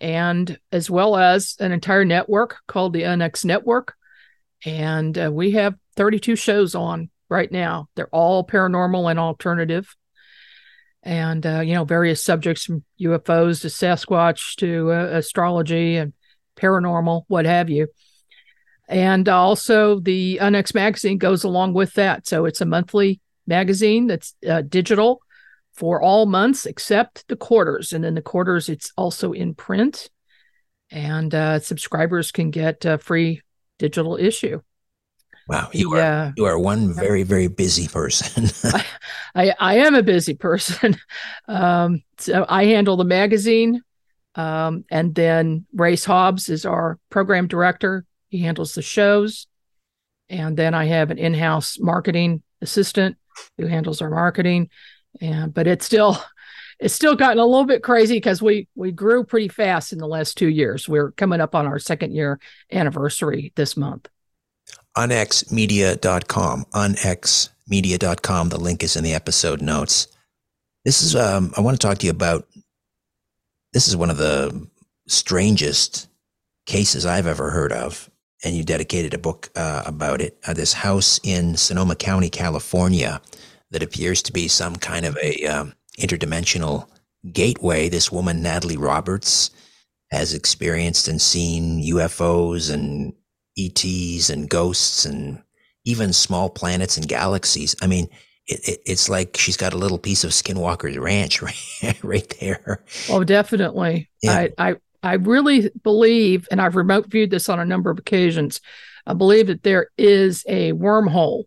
and 0.00 0.58
as 0.72 0.90
well 0.90 1.16
as 1.16 1.56
an 1.60 1.72
entire 1.72 2.04
network 2.04 2.58
called 2.66 2.92
the 2.92 3.02
UnX 3.02 3.44
Network. 3.44 3.94
And 4.64 5.16
uh, 5.18 5.30
we 5.32 5.52
have 5.52 5.74
32 5.96 6.36
shows 6.36 6.74
on 6.74 7.10
right 7.28 7.50
now. 7.50 7.88
They're 7.94 8.08
all 8.08 8.46
paranormal 8.46 9.10
and 9.10 9.18
alternative. 9.18 9.94
And, 11.02 11.46
uh, 11.46 11.60
you 11.60 11.74
know, 11.74 11.84
various 11.84 12.22
subjects 12.22 12.64
from 12.64 12.84
UFOs 13.00 13.62
to 13.62 13.68
Sasquatch 13.68 14.56
to 14.56 14.92
uh, 14.92 15.16
astrology 15.16 15.96
and 15.96 16.12
paranormal, 16.56 17.22
what 17.28 17.46
have 17.46 17.70
you. 17.70 17.88
And 18.90 19.28
also, 19.28 20.00
the 20.00 20.38
UnX 20.42 20.74
magazine 20.74 21.16
goes 21.16 21.44
along 21.44 21.74
with 21.74 21.94
that. 21.94 22.26
So 22.26 22.44
it's 22.44 22.60
a 22.60 22.66
monthly 22.66 23.20
magazine 23.46 24.08
that's 24.08 24.34
uh, 24.48 24.62
digital 24.62 25.22
for 25.72 26.02
all 26.02 26.26
months 26.26 26.66
except 26.66 27.26
the 27.28 27.36
quarters. 27.36 27.92
And 27.92 28.02
then 28.02 28.16
the 28.16 28.20
quarters, 28.20 28.68
it's 28.68 28.92
also 28.96 29.32
in 29.32 29.54
print, 29.54 30.10
and 30.90 31.32
uh, 31.32 31.60
subscribers 31.60 32.32
can 32.32 32.50
get 32.50 32.84
a 32.84 32.98
free 32.98 33.42
digital 33.78 34.16
issue. 34.16 34.60
Wow, 35.46 35.68
you 35.72 35.94
are 35.94 36.00
uh, 36.00 36.32
you 36.36 36.44
are 36.44 36.58
one 36.58 36.92
very 36.92 37.22
very 37.22 37.48
busy 37.48 37.86
person. 37.86 38.48
I, 38.72 38.86
I, 39.34 39.54
I 39.58 39.74
am 39.78 39.94
a 39.94 40.02
busy 40.02 40.34
person. 40.34 40.96
Um, 41.48 42.02
so 42.18 42.46
I 42.48 42.66
handle 42.66 42.96
the 42.96 43.04
magazine, 43.04 43.82
um, 44.36 44.84
and 44.88 45.12
then 45.12 45.66
Race 45.74 46.04
Hobbs 46.04 46.48
is 46.48 46.64
our 46.64 47.00
program 47.10 47.48
director. 47.48 48.04
He 48.30 48.38
handles 48.38 48.74
the 48.74 48.82
shows, 48.82 49.46
and 50.28 50.56
then 50.56 50.72
I 50.74 50.86
have 50.86 51.10
an 51.10 51.18
in-house 51.18 51.78
marketing 51.78 52.42
assistant 52.62 53.16
who 53.58 53.66
handles 53.66 54.00
our 54.00 54.10
marketing, 54.10 54.70
and 55.20 55.52
but 55.52 55.66
it's 55.66 55.84
still 55.84 56.16
it's 56.80 56.94
still 56.94 57.14
gotten 57.14 57.38
a 57.38 57.44
little 57.44 57.66
bit 57.66 57.82
crazy 57.82 58.16
because 58.16 58.40
we 58.40 58.66
we 58.74 58.90
grew 58.90 59.24
pretty 59.24 59.48
fast 59.48 59.92
in 59.92 59.98
the 59.98 60.06
last 60.06 60.38
two 60.38 60.48
years. 60.48 60.88
We're 60.88 61.10
coming 61.12 61.40
up 61.40 61.54
on 61.54 61.66
our 61.66 61.78
second 61.78 62.14
year 62.14 62.40
anniversary 62.72 63.52
this 63.54 63.76
month. 63.76 64.08
Unxmedia.com. 64.96 66.64
Unxmedia.com. 66.72 68.48
The 68.48 68.58
link 68.58 68.82
is 68.82 68.96
in 68.96 69.04
the 69.04 69.14
episode 69.14 69.60
notes. 69.60 70.08
This 70.84 71.02
is 71.02 71.14
um 71.14 71.52
I 71.56 71.60
want 71.60 71.80
to 71.80 71.86
talk 71.86 71.98
to 71.98 72.06
you 72.06 72.12
about 72.12 72.48
this 73.72 73.86
is 73.86 73.96
one 73.96 74.10
of 74.10 74.16
the 74.16 74.66
strangest 75.06 76.08
cases 76.66 77.06
I've 77.06 77.26
ever 77.26 77.50
heard 77.50 77.72
of. 77.72 78.09
And 78.42 78.56
you 78.56 78.64
dedicated 78.64 79.12
a 79.12 79.18
book 79.18 79.50
uh, 79.54 79.82
about 79.84 80.20
it. 80.20 80.38
Uh, 80.46 80.54
this 80.54 80.72
house 80.72 81.20
in 81.22 81.56
Sonoma 81.56 81.94
County, 81.94 82.30
California, 82.30 83.20
that 83.70 83.82
appears 83.82 84.22
to 84.22 84.32
be 84.32 84.48
some 84.48 84.76
kind 84.76 85.04
of 85.04 85.16
a 85.22 85.44
um, 85.46 85.74
interdimensional 85.98 86.88
gateway. 87.32 87.88
This 87.88 88.10
woman, 88.10 88.42
Natalie 88.42 88.76
Roberts, 88.76 89.50
has 90.10 90.34
experienced 90.34 91.06
and 91.06 91.20
seen 91.20 91.82
UFOs 91.84 92.72
and 92.72 93.12
ETs 93.58 94.30
and 94.30 94.48
ghosts 94.48 95.04
and 95.04 95.42
even 95.84 96.12
small 96.12 96.50
planets 96.50 96.96
and 96.96 97.08
galaxies. 97.08 97.76
I 97.80 97.86
mean, 97.86 98.08
it, 98.46 98.68
it, 98.68 98.80
it's 98.84 99.08
like 99.08 99.36
she's 99.36 99.56
got 99.56 99.72
a 99.72 99.78
little 99.78 99.98
piece 99.98 100.24
of 100.24 100.30
Skinwalker's 100.30 100.98
Ranch 100.98 101.42
right, 101.42 101.98
right 102.02 102.36
there. 102.40 102.84
Oh, 103.08 103.24
definitely. 103.24 104.10
Yeah. 104.22 104.32
I, 104.32 104.70
I 104.70 104.76
I 105.02 105.14
really 105.14 105.70
believe, 105.82 106.46
and 106.50 106.60
I've 106.60 106.76
remote 106.76 107.06
viewed 107.06 107.30
this 107.30 107.48
on 107.48 107.58
a 107.58 107.64
number 107.64 107.90
of 107.90 107.98
occasions, 107.98 108.60
I 109.06 109.14
believe 109.14 109.46
that 109.46 109.62
there 109.62 109.88
is 109.96 110.44
a 110.46 110.72
wormhole 110.72 111.44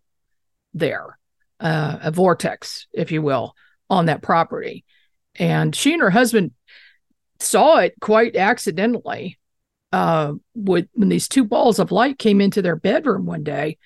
there, 0.73 1.17
uh, 1.59 1.99
a 2.01 2.11
vortex, 2.11 2.87
if 2.93 3.11
you 3.11 3.21
will, 3.21 3.55
on 3.89 4.07
that 4.07 4.21
property. 4.21 4.83
And 5.35 5.75
she 5.75 5.93
and 5.93 6.01
her 6.01 6.09
husband 6.09 6.51
saw 7.39 7.77
it 7.77 7.93
quite 8.01 8.35
accidentally 8.35 9.37
uh, 9.91 10.33
with, 10.55 10.87
when 10.93 11.09
these 11.09 11.27
two 11.27 11.43
balls 11.43 11.77
of 11.77 11.91
light 11.91 12.17
came 12.17 12.41
into 12.41 12.61
their 12.61 12.75
bedroom 12.75 13.25
one 13.25 13.43
day 13.43 13.77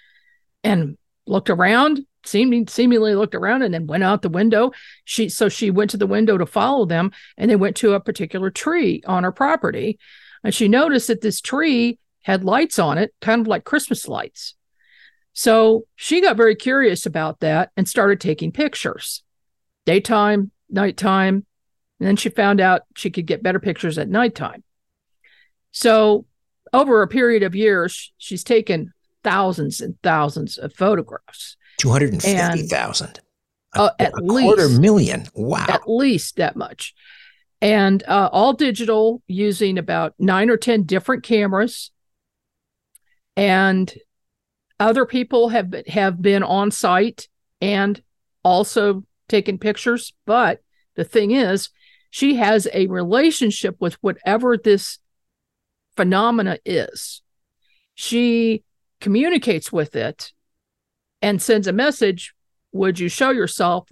and 0.63 0.97
looked 1.25 1.49
around 1.49 2.05
seeming 2.27 2.67
seemingly 2.67 3.15
looked 3.15 3.35
around 3.35 3.63
and 3.63 3.73
then 3.73 3.87
went 3.87 4.03
out 4.03 4.21
the 4.21 4.29
window. 4.29 4.71
She 5.05 5.29
so 5.29 5.49
she 5.49 5.71
went 5.71 5.91
to 5.91 5.97
the 5.97 6.07
window 6.07 6.37
to 6.37 6.45
follow 6.45 6.85
them 6.85 7.11
and 7.37 7.49
they 7.49 7.55
went 7.55 7.75
to 7.77 7.93
a 7.93 7.99
particular 7.99 8.49
tree 8.49 9.01
on 9.07 9.23
her 9.23 9.31
property. 9.31 9.99
And 10.43 10.53
she 10.53 10.67
noticed 10.67 11.07
that 11.07 11.21
this 11.21 11.41
tree 11.41 11.99
had 12.21 12.43
lights 12.43 12.77
on 12.77 12.97
it, 12.97 13.13
kind 13.21 13.41
of 13.41 13.47
like 13.47 13.63
Christmas 13.63 14.07
lights. 14.07 14.55
So 15.33 15.85
she 15.95 16.21
got 16.21 16.37
very 16.37 16.55
curious 16.55 17.05
about 17.05 17.39
that 17.39 17.71
and 17.77 17.87
started 17.87 18.19
taking 18.19 18.51
pictures. 18.51 19.23
Daytime, 19.85 20.51
nighttime. 20.69 21.45
And 21.99 22.07
then 22.07 22.15
she 22.15 22.29
found 22.29 22.59
out 22.59 22.81
she 22.95 23.09
could 23.09 23.25
get 23.25 23.43
better 23.43 23.59
pictures 23.59 23.97
at 23.97 24.09
nighttime. 24.09 24.63
So 25.71 26.25
over 26.73 27.01
a 27.01 27.07
period 27.07 27.43
of 27.43 27.55
years, 27.55 28.11
she's 28.17 28.43
taken 28.43 28.93
thousands 29.23 29.81
and 29.81 29.95
thousands 30.01 30.57
of 30.57 30.73
photographs. 30.73 31.57
250,000. 31.77 33.19
Uh, 33.73 33.89
at 33.99 34.13
a 34.13 34.21
least 34.21 34.43
quarter 34.43 34.69
million. 34.69 35.27
Wow. 35.35 35.65
at 35.67 35.87
least 35.87 36.37
that 36.37 36.55
much. 36.55 36.93
And 37.61 38.03
uh, 38.07 38.29
all 38.31 38.53
digital 38.53 39.21
using 39.27 39.77
about 39.77 40.13
nine 40.19 40.49
or 40.49 40.57
10 40.57 40.83
different 40.83 41.23
cameras. 41.23 41.91
And 43.35 43.93
other 44.79 45.05
people 45.05 45.49
have 45.49 45.69
been, 45.69 45.85
have 45.85 46.21
been 46.21 46.43
on 46.43 46.71
site 46.71 47.27
and 47.61 48.01
also 48.43 49.03
taken 49.27 49.57
pictures. 49.57 50.13
But 50.25 50.61
the 50.95 51.03
thing 51.03 51.31
is, 51.31 51.69
she 52.09 52.35
has 52.35 52.67
a 52.73 52.87
relationship 52.87 53.75
with 53.79 53.95
whatever 54.01 54.57
this 54.57 54.99
phenomena 55.95 56.57
is. 56.65 57.21
She 57.95 58.63
communicates 59.01 59.71
with 59.71 59.95
it 59.95 60.31
and 61.21 61.41
sends 61.41 61.67
a 61.67 61.73
message 61.73 62.33
would 62.71 62.99
you 62.99 63.09
show 63.09 63.31
yourself? 63.31 63.89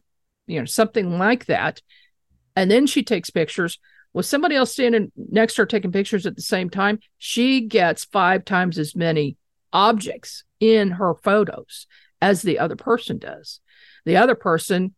You 0.47 0.59
know 0.59 0.65
something 0.65 1.17
like 1.17 1.45
that. 1.45 1.81
And 2.55 2.69
then 2.69 2.87
she 2.87 3.03
takes 3.03 3.29
pictures 3.29 3.79
with 4.13 4.25
somebody 4.25 4.55
else 4.55 4.71
standing 4.71 5.11
next 5.15 5.55
to 5.55 5.63
her 5.63 5.65
taking 5.65 5.91
pictures 5.91 6.25
at 6.25 6.35
the 6.35 6.41
same 6.41 6.69
time. 6.69 6.99
She 7.17 7.61
gets 7.61 8.05
five 8.05 8.45
times 8.45 8.77
as 8.77 8.95
many 8.95 9.37
objects 9.73 10.43
in 10.59 10.91
her 10.91 11.15
photos 11.15 11.87
as 12.21 12.41
the 12.41 12.59
other 12.59 12.75
person 12.75 13.17
does. 13.17 13.59
The 14.05 14.17
other 14.17 14.35
person 14.35 14.93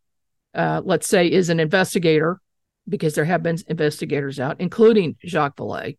uh, 0.54 0.82
let's 0.84 1.08
say 1.08 1.32
is 1.32 1.50
an 1.50 1.60
investigator 1.60 2.42
because 2.90 3.16
there 3.16 3.26
have 3.26 3.44
been 3.44 3.58
investigators 3.68 4.40
out 4.40 4.60
including 4.60 5.16
jacques 5.26 5.58
Vallée, 5.58 5.98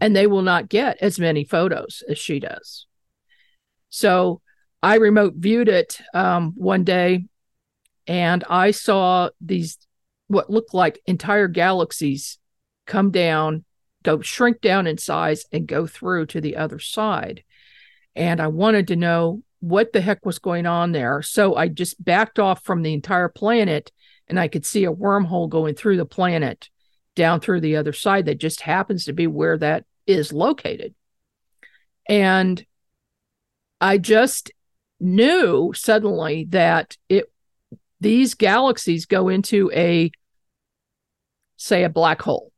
and 0.00 0.14
they 0.14 0.26
will 0.26 0.42
not 0.42 0.68
get 0.68 0.98
as 1.00 1.18
many 1.18 1.44
photos 1.44 2.02
as 2.08 2.18
she 2.18 2.38
does. 2.38 2.86
So 3.88 4.40
I 4.82 4.96
remote 4.96 5.34
viewed 5.36 5.68
it 5.68 5.98
um, 6.14 6.52
one 6.56 6.84
day 6.84 7.26
and 8.06 8.44
I 8.48 8.70
saw 8.70 9.30
these 9.40 9.78
what 10.28 10.50
looked 10.50 10.74
like 10.74 11.00
entire 11.06 11.48
galaxies 11.48 12.38
come 12.86 13.10
down, 13.10 13.64
go 14.02 14.20
shrink 14.20 14.60
down 14.60 14.86
in 14.86 14.98
size, 14.98 15.44
and 15.52 15.66
go 15.66 15.86
through 15.86 16.26
to 16.26 16.40
the 16.40 16.56
other 16.56 16.78
side. 16.78 17.44
And 18.14 18.40
I 18.40 18.48
wanted 18.48 18.88
to 18.88 18.96
know 18.96 19.42
what 19.60 19.92
the 19.92 20.00
heck 20.00 20.24
was 20.24 20.38
going 20.38 20.66
on 20.66 20.92
there. 20.92 21.22
So 21.22 21.54
I 21.56 21.68
just 21.68 22.02
backed 22.02 22.38
off 22.38 22.64
from 22.64 22.82
the 22.82 22.94
entire 22.94 23.28
planet 23.28 23.90
and 24.28 24.38
I 24.38 24.48
could 24.48 24.66
see 24.66 24.84
a 24.84 24.92
wormhole 24.92 25.48
going 25.48 25.74
through 25.74 25.96
the 25.96 26.06
planet 26.06 26.68
down 27.14 27.40
through 27.40 27.60
the 27.60 27.76
other 27.76 27.92
side 27.92 28.26
that 28.26 28.38
just 28.38 28.60
happens 28.60 29.06
to 29.06 29.12
be 29.12 29.26
where 29.26 29.56
that 29.58 29.84
is 30.06 30.32
located. 30.32 30.94
And 32.08 32.64
I 33.80 33.98
just 33.98 34.50
knew 35.00 35.72
suddenly 35.74 36.46
that 36.50 36.96
it 37.08 37.30
these 38.00 38.34
galaxies 38.34 39.06
go 39.06 39.28
into 39.28 39.70
a 39.72 40.10
say 41.56 41.84
a 41.84 41.88
black 41.88 42.20
hole. 42.22 42.52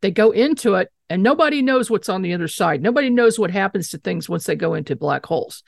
They 0.00 0.10
go 0.10 0.32
into 0.32 0.74
it 0.74 0.92
and 1.08 1.22
nobody 1.22 1.62
knows 1.62 1.90
what's 1.90 2.08
on 2.08 2.22
the 2.22 2.34
other 2.34 2.48
side. 2.48 2.82
Nobody 2.82 3.08
knows 3.10 3.38
what 3.38 3.50
happens 3.52 3.90
to 3.90 3.98
things 3.98 4.28
once 4.28 4.44
they 4.44 4.56
go 4.56 4.74
into 4.74 4.96
black 4.96 5.24
holes 5.26 5.62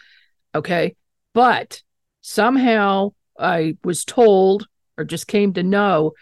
okay? 0.55 0.95
But 1.33 1.83
somehow 2.21 3.13
i 3.39 3.77
was 3.85 4.05
told 4.05 4.67
or 4.97 5.05
just 5.05 5.27
came 5.27 5.53
to 5.53 5.63
know 5.63 6.13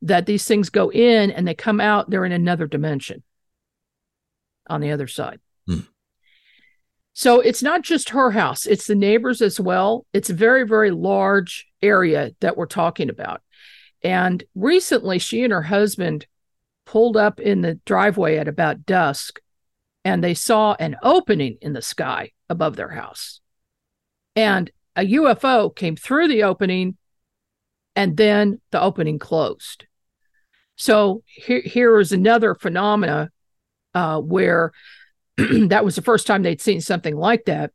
that 0.00 0.24
these 0.24 0.46
things 0.46 0.70
go 0.70 0.90
in 0.90 1.30
and 1.32 1.46
they 1.46 1.54
come 1.54 1.80
out 1.80 2.08
they're 2.08 2.24
in 2.24 2.32
another 2.32 2.66
dimension 2.66 3.22
on 4.68 4.80
the 4.80 4.92
other 4.92 5.08
side. 5.08 5.40
So 7.14 7.38
it's 7.38 7.62
not 7.62 7.82
just 7.82 8.10
her 8.10 8.32
house, 8.32 8.66
it's 8.66 8.86
the 8.86 8.94
neighbors 8.96 9.40
as 9.40 9.60
well. 9.60 10.04
It's 10.12 10.30
a 10.30 10.34
very, 10.34 10.66
very 10.66 10.90
large 10.90 11.66
area 11.80 12.32
that 12.40 12.56
we're 12.56 12.66
talking 12.66 13.08
about. 13.08 13.40
And 14.02 14.42
recently, 14.54 15.18
she 15.18 15.44
and 15.44 15.52
her 15.52 15.62
husband 15.62 16.26
pulled 16.84 17.16
up 17.16 17.40
in 17.40 17.62
the 17.62 17.76
driveway 17.86 18.36
at 18.36 18.48
about 18.48 18.84
dusk 18.84 19.40
and 20.04 20.22
they 20.22 20.34
saw 20.34 20.76
an 20.78 20.96
opening 21.02 21.56
in 21.62 21.72
the 21.72 21.80
sky 21.80 22.32
above 22.50 22.76
their 22.76 22.90
house. 22.90 23.40
And 24.36 24.70
a 24.96 25.02
UFO 25.02 25.74
came 25.74 25.96
through 25.96 26.28
the 26.28 26.42
opening 26.42 26.96
and 27.96 28.16
then 28.16 28.60
the 28.72 28.80
opening 28.80 29.18
closed. 29.18 29.86
So 30.76 31.22
here, 31.26 31.62
here 31.62 31.98
is 32.00 32.12
another 32.12 32.54
phenomena 32.54 33.30
uh, 33.94 34.20
where 34.20 34.72
that 35.68 35.84
was 35.84 35.96
the 35.96 36.02
first 36.02 36.26
time 36.26 36.42
they'd 36.42 36.60
seen 36.60 36.80
something 36.80 37.16
like 37.16 37.44
that. 37.46 37.72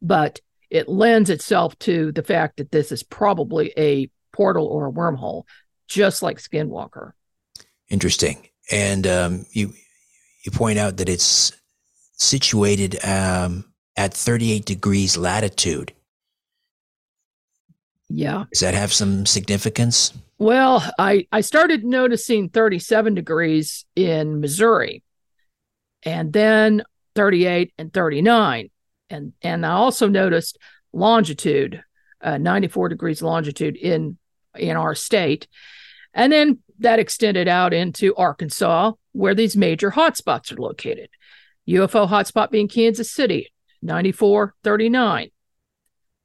But 0.00 0.40
it 0.70 0.88
lends 0.88 1.30
itself 1.30 1.78
to 1.80 2.12
the 2.12 2.22
fact 2.22 2.56
that 2.56 2.70
this 2.72 2.90
is 2.92 3.02
probably 3.02 3.72
a 3.76 4.10
portal 4.32 4.66
or 4.66 4.88
a 4.88 4.92
wormhole, 4.92 5.44
just 5.86 6.22
like 6.22 6.38
Skinwalker. 6.38 7.12
Interesting. 7.88 8.48
And 8.70 9.06
um, 9.06 9.46
you 9.52 9.74
you 10.44 10.50
point 10.50 10.78
out 10.78 10.96
that 10.96 11.08
it's 11.08 11.52
situated 12.14 13.04
um, 13.04 13.64
at 13.96 14.14
38 14.14 14.64
degrees 14.64 15.16
latitude. 15.16 15.92
Yeah. 18.08 18.44
Does 18.50 18.60
that 18.60 18.74
have 18.74 18.92
some 18.92 19.26
significance? 19.26 20.12
Well, 20.38 20.84
I, 20.98 21.26
I 21.30 21.40
started 21.40 21.84
noticing 21.84 22.48
37 22.48 23.14
degrees 23.14 23.84
in 23.94 24.40
Missouri 24.40 25.02
and 26.02 26.32
then 26.32 26.82
38 27.14 27.72
and 27.78 27.92
39. 27.92 28.70
And, 29.10 29.32
and 29.42 29.66
I 29.66 29.72
also 29.72 30.08
noticed 30.08 30.58
longitude, 30.92 31.82
uh, 32.20 32.38
94 32.38 32.88
degrees 32.88 33.22
longitude 33.22 33.76
in, 33.76 34.18
in 34.56 34.76
our 34.76 34.94
state. 34.94 35.48
And 36.14 36.32
then 36.32 36.58
that 36.78 36.98
extended 36.98 37.48
out 37.48 37.72
into 37.72 38.14
Arkansas, 38.16 38.92
where 39.12 39.34
these 39.34 39.56
major 39.56 39.90
hotspots 39.90 40.52
are 40.52 40.60
located. 40.60 41.08
UFO 41.68 42.08
hotspot 42.08 42.50
being 42.50 42.68
Kansas 42.68 43.10
City, 43.10 43.52
94, 43.82 44.54
39. 44.64 45.30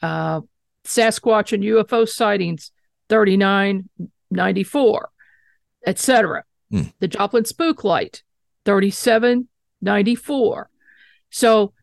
Uh, 0.02 0.42
Sasquatch 0.86 1.54
and 1.54 1.63
UFO 1.63 2.08
sightings, 2.08 2.72
39, 3.10 3.90
94, 4.32 5.10
etc. 5.86 6.44
Hmm. 6.72 6.84
The 7.00 7.08
Joplin 7.08 7.46
Spook 7.46 7.84
Light, 7.84 8.24
37, 8.66 9.48
94. 9.82 10.70
So 11.30 11.73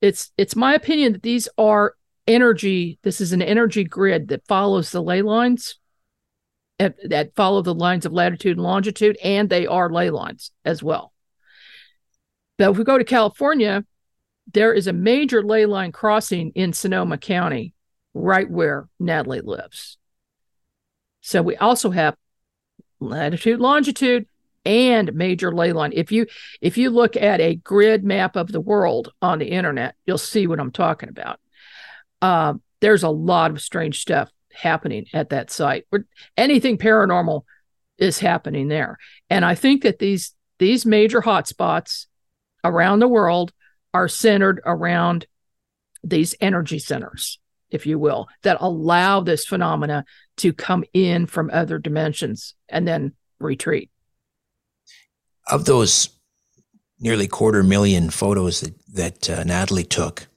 it's 0.00 0.32
it's 0.36 0.56
my 0.56 0.74
opinion 0.74 1.12
that 1.12 1.22
these 1.22 1.48
are 1.58 1.94
energy 2.26 2.98
this 3.02 3.20
is 3.20 3.32
an 3.32 3.42
energy 3.42 3.82
grid 3.82 4.28
that 4.28 4.46
follows 4.46 4.90
the 4.90 5.02
ley 5.02 5.20
lines 5.20 5.78
that 6.78 7.34
follow 7.34 7.60
the 7.60 7.74
lines 7.74 8.06
of 8.06 8.12
latitude 8.12 8.56
and 8.56 8.62
longitude 8.62 9.18
and 9.22 9.50
they 9.50 9.66
are 9.66 9.90
ley 9.90 10.10
lines 10.10 10.50
as 10.64 10.82
well. 10.82 11.12
But 12.56 12.70
if 12.70 12.78
we 12.78 12.84
go 12.84 12.98
to 12.98 13.04
California, 13.04 13.84
there 14.52 14.72
is 14.72 14.86
a 14.86 14.92
major 14.92 15.42
ley 15.42 15.66
line 15.66 15.92
crossing 15.92 16.52
in 16.54 16.72
Sonoma 16.72 17.18
County, 17.18 17.74
right 18.14 18.50
where 18.50 18.88
Natalie 18.98 19.40
lives. 19.40 19.98
So 21.20 21.42
we 21.42 21.56
also 21.56 21.90
have 21.90 22.16
latitude, 22.98 23.60
longitude, 23.60 24.26
and 24.70 25.12
major 25.14 25.52
ley 25.52 25.72
line. 25.72 25.90
If 25.92 26.12
you 26.12 26.26
if 26.60 26.78
you 26.78 26.90
look 26.90 27.16
at 27.16 27.40
a 27.40 27.56
grid 27.56 28.04
map 28.04 28.36
of 28.36 28.52
the 28.52 28.60
world 28.60 29.12
on 29.20 29.40
the 29.40 29.50
internet, 29.50 29.96
you'll 30.06 30.16
see 30.16 30.46
what 30.46 30.60
I'm 30.60 30.70
talking 30.70 31.08
about. 31.08 31.40
Uh, 32.22 32.54
there's 32.80 33.02
a 33.02 33.08
lot 33.08 33.50
of 33.50 33.60
strange 33.60 34.00
stuff 34.00 34.30
happening 34.52 35.06
at 35.12 35.30
that 35.30 35.50
site. 35.50 35.86
Anything 36.36 36.78
paranormal 36.78 37.42
is 37.98 38.20
happening 38.20 38.68
there. 38.68 38.96
And 39.28 39.44
I 39.44 39.56
think 39.56 39.82
that 39.82 39.98
these 39.98 40.34
these 40.60 40.86
major 40.86 41.20
hotspots 41.20 42.06
around 42.62 43.00
the 43.00 43.08
world 43.08 43.52
are 43.92 44.06
centered 44.06 44.60
around 44.64 45.26
these 46.04 46.36
energy 46.40 46.78
centers, 46.78 47.40
if 47.70 47.86
you 47.86 47.98
will, 47.98 48.28
that 48.42 48.58
allow 48.60 49.20
this 49.20 49.44
phenomena 49.44 50.04
to 50.36 50.52
come 50.52 50.84
in 50.92 51.26
from 51.26 51.50
other 51.52 51.78
dimensions 51.78 52.54
and 52.68 52.86
then 52.86 53.14
retreat. 53.40 53.90
Of 55.50 55.64
those 55.64 56.10
nearly 57.00 57.26
quarter 57.26 57.62
million 57.62 58.10
photos 58.10 58.60
that, 58.60 58.74
that 58.94 59.30
uh, 59.30 59.44
Natalie 59.44 59.84
took, 59.84 60.28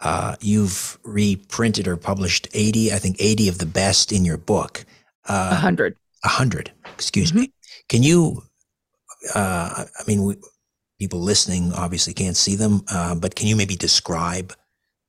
uh, 0.00 0.36
you've 0.40 0.98
reprinted 1.04 1.88
or 1.88 1.96
published 1.96 2.48
80, 2.52 2.92
I 2.92 2.98
think 2.98 3.16
80 3.18 3.48
of 3.48 3.58
the 3.58 3.66
best 3.66 4.12
in 4.12 4.24
your 4.24 4.36
book. 4.36 4.84
Uh, 5.26 5.50
100. 5.50 5.96
100, 6.24 6.72
excuse 6.94 7.30
mm-hmm. 7.30 7.40
me. 7.40 7.52
Can 7.88 8.02
you, 8.02 8.42
uh, 9.34 9.84
I 9.86 10.02
mean, 10.06 10.24
we, 10.24 10.36
people 10.98 11.20
listening 11.20 11.72
obviously 11.72 12.12
can't 12.12 12.36
see 12.36 12.56
them, 12.56 12.82
uh, 12.90 13.14
but 13.14 13.34
can 13.34 13.46
you 13.46 13.56
maybe 13.56 13.76
describe 13.76 14.52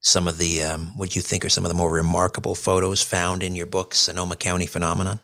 some 0.02 0.28
of 0.28 0.38
the, 0.38 0.64
um, 0.64 0.98
what 0.98 1.16
you 1.16 1.22
think 1.22 1.44
are 1.44 1.50
some 1.50 1.66
of 1.66 1.70
the 1.70 1.78
more 1.78 1.92
remarkable 1.92 2.56
photos 2.56 3.02
found 3.02 3.44
in 3.44 3.56
your 3.56 3.66
book, 3.66 3.94
Sonoma 3.94 4.36
County 4.36 4.66
Phenomenon? 4.66 5.20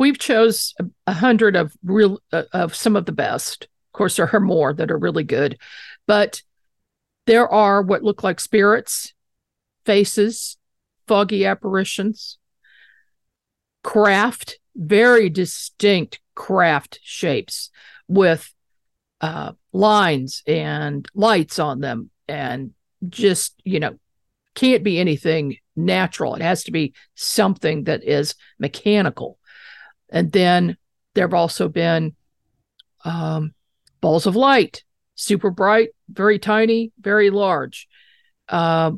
We've 0.00 0.18
chose 0.18 0.74
a 1.06 1.12
hundred 1.12 1.56
of 1.56 1.74
real 1.84 2.20
uh, 2.32 2.44
of 2.54 2.74
some 2.74 2.96
of 2.96 3.04
the 3.04 3.12
best. 3.12 3.64
Of 3.64 3.98
course, 3.98 4.16
there 4.16 4.34
are 4.34 4.40
more 4.40 4.72
that 4.72 4.90
are 4.90 4.96
really 4.96 5.24
good, 5.24 5.58
but 6.06 6.40
there 7.26 7.46
are 7.46 7.82
what 7.82 8.02
look 8.02 8.24
like 8.24 8.40
spirits, 8.40 9.12
faces, 9.84 10.56
foggy 11.06 11.44
apparitions, 11.44 12.38
craft, 13.84 14.58
very 14.74 15.28
distinct 15.28 16.18
craft 16.34 16.98
shapes 17.02 17.68
with 18.08 18.54
uh, 19.20 19.52
lines 19.74 20.42
and 20.46 21.06
lights 21.14 21.58
on 21.58 21.80
them, 21.80 22.08
and 22.26 22.70
just, 23.06 23.60
you 23.64 23.80
know, 23.80 23.98
can't 24.54 24.82
be 24.82 24.98
anything 24.98 25.58
natural. 25.76 26.36
It 26.36 26.42
has 26.42 26.64
to 26.64 26.72
be 26.72 26.94
something 27.16 27.84
that 27.84 28.02
is 28.02 28.34
mechanical. 28.58 29.36
And 30.10 30.32
then 30.32 30.76
there 31.14 31.24
have 31.24 31.34
also 31.34 31.68
been 31.68 32.14
um, 33.04 33.54
balls 34.00 34.26
of 34.26 34.36
light, 34.36 34.84
super 35.14 35.50
bright, 35.50 35.90
very 36.08 36.38
tiny, 36.38 36.92
very 37.00 37.30
large, 37.30 37.88
uh, 38.48 38.92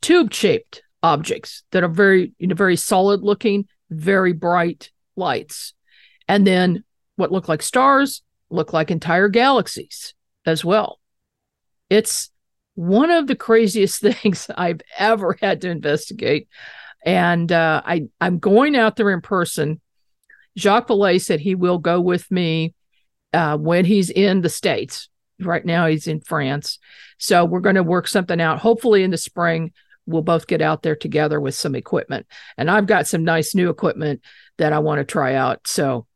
tube 0.00 0.32
shaped 0.32 0.82
objects 1.02 1.62
that 1.70 1.82
are 1.82 1.88
very, 1.88 2.32
you 2.38 2.46
know, 2.46 2.54
very 2.54 2.76
solid 2.76 3.22
looking, 3.22 3.66
very 3.90 4.32
bright 4.32 4.90
lights. 5.16 5.74
And 6.28 6.46
then 6.46 6.84
what 7.16 7.32
look 7.32 7.48
like 7.48 7.62
stars 7.62 8.22
look 8.50 8.72
like 8.72 8.90
entire 8.90 9.28
galaxies 9.28 10.14
as 10.44 10.64
well. 10.64 11.00
It's 11.88 12.30
one 12.74 13.10
of 13.10 13.26
the 13.26 13.36
craziest 13.36 14.00
things 14.02 14.50
I've 14.56 14.80
ever 14.98 15.36
had 15.40 15.60
to 15.62 15.70
investigate. 15.70 16.48
And 17.04 17.50
uh, 17.50 17.82
I, 17.84 18.08
I'm 18.20 18.38
going 18.38 18.76
out 18.76 18.96
there 18.96 19.10
in 19.10 19.20
person. 19.20 19.80
Jacques 20.58 20.88
Vallée 20.88 21.20
said 21.20 21.40
he 21.40 21.54
will 21.54 21.78
go 21.78 22.00
with 22.00 22.30
me 22.30 22.74
uh, 23.32 23.56
when 23.56 23.84
he's 23.84 24.10
in 24.10 24.40
the 24.40 24.48
States. 24.48 25.08
Right 25.40 25.64
now, 25.64 25.86
he's 25.86 26.06
in 26.06 26.20
France. 26.20 26.78
So 27.18 27.44
we're 27.44 27.60
going 27.60 27.76
to 27.76 27.82
work 27.82 28.08
something 28.08 28.40
out. 28.40 28.58
Hopefully, 28.58 29.02
in 29.02 29.10
the 29.10 29.16
spring, 29.16 29.72
we'll 30.06 30.22
both 30.22 30.46
get 30.46 30.60
out 30.60 30.82
there 30.82 30.96
together 30.96 31.40
with 31.40 31.54
some 31.54 31.74
equipment. 31.74 32.26
And 32.58 32.70
I've 32.70 32.86
got 32.86 33.06
some 33.06 33.24
nice 33.24 33.54
new 33.54 33.70
equipment 33.70 34.20
that 34.58 34.72
I 34.72 34.80
want 34.80 34.98
to 34.98 35.04
try 35.04 35.34
out. 35.34 35.66
So, 35.66 36.06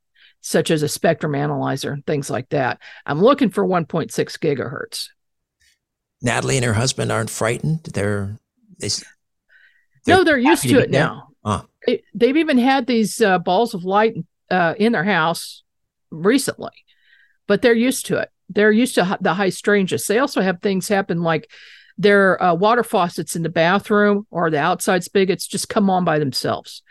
such 0.42 0.70
as 0.70 0.82
a 0.82 0.88
spectrum 0.88 1.34
analyzer, 1.34 1.98
things 2.06 2.28
like 2.28 2.50
that. 2.50 2.78
I'm 3.06 3.22
looking 3.22 3.48
for 3.48 3.66
1.6 3.66 4.10
gigahertz. 4.12 5.08
Natalie 6.20 6.56
and 6.56 6.66
her 6.66 6.74
husband 6.74 7.10
aren't 7.10 7.30
frightened. 7.30 7.84
They're, 7.84 8.38
they, 8.78 8.90
they're 10.04 10.16
no, 10.16 10.24
they're 10.24 10.38
used 10.38 10.62
to, 10.62 10.68
to 10.68 10.78
it 10.80 10.90
now. 10.90 11.28
They, 11.86 12.28
have 12.28 12.36
even 12.36 12.58
had 12.58 12.86
these 12.86 13.20
uh, 13.20 13.38
balls 13.38 13.74
of 13.74 13.84
light 13.84 14.14
uh, 14.50 14.74
in 14.78 14.92
their 14.92 15.04
house 15.04 15.62
recently 16.10 16.72
but 17.46 17.62
they're 17.62 17.74
used 17.74 18.06
to 18.06 18.18
it. 18.18 18.30
They're 18.48 18.72
used 18.72 18.94
to 18.96 19.18
the 19.20 19.34
high 19.34 19.50
strangeness. 19.50 20.06
They 20.06 20.18
also 20.18 20.40
have 20.40 20.60
things 20.60 20.88
happen 20.88 21.22
like 21.22 21.50
their 21.96 22.42
uh, 22.42 22.54
water 22.54 22.82
faucets 22.82 23.36
in 23.36 23.42
the 23.42 23.48
bathroom 23.48 24.26
or 24.30 24.50
the 24.50 24.58
outside 24.58 25.04
spigots 25.04 25.46
just 25.46 25.68
come 25.68 25.88
on 25.90 26.04
by 26.04 26.18
themselves. 26.18 26.82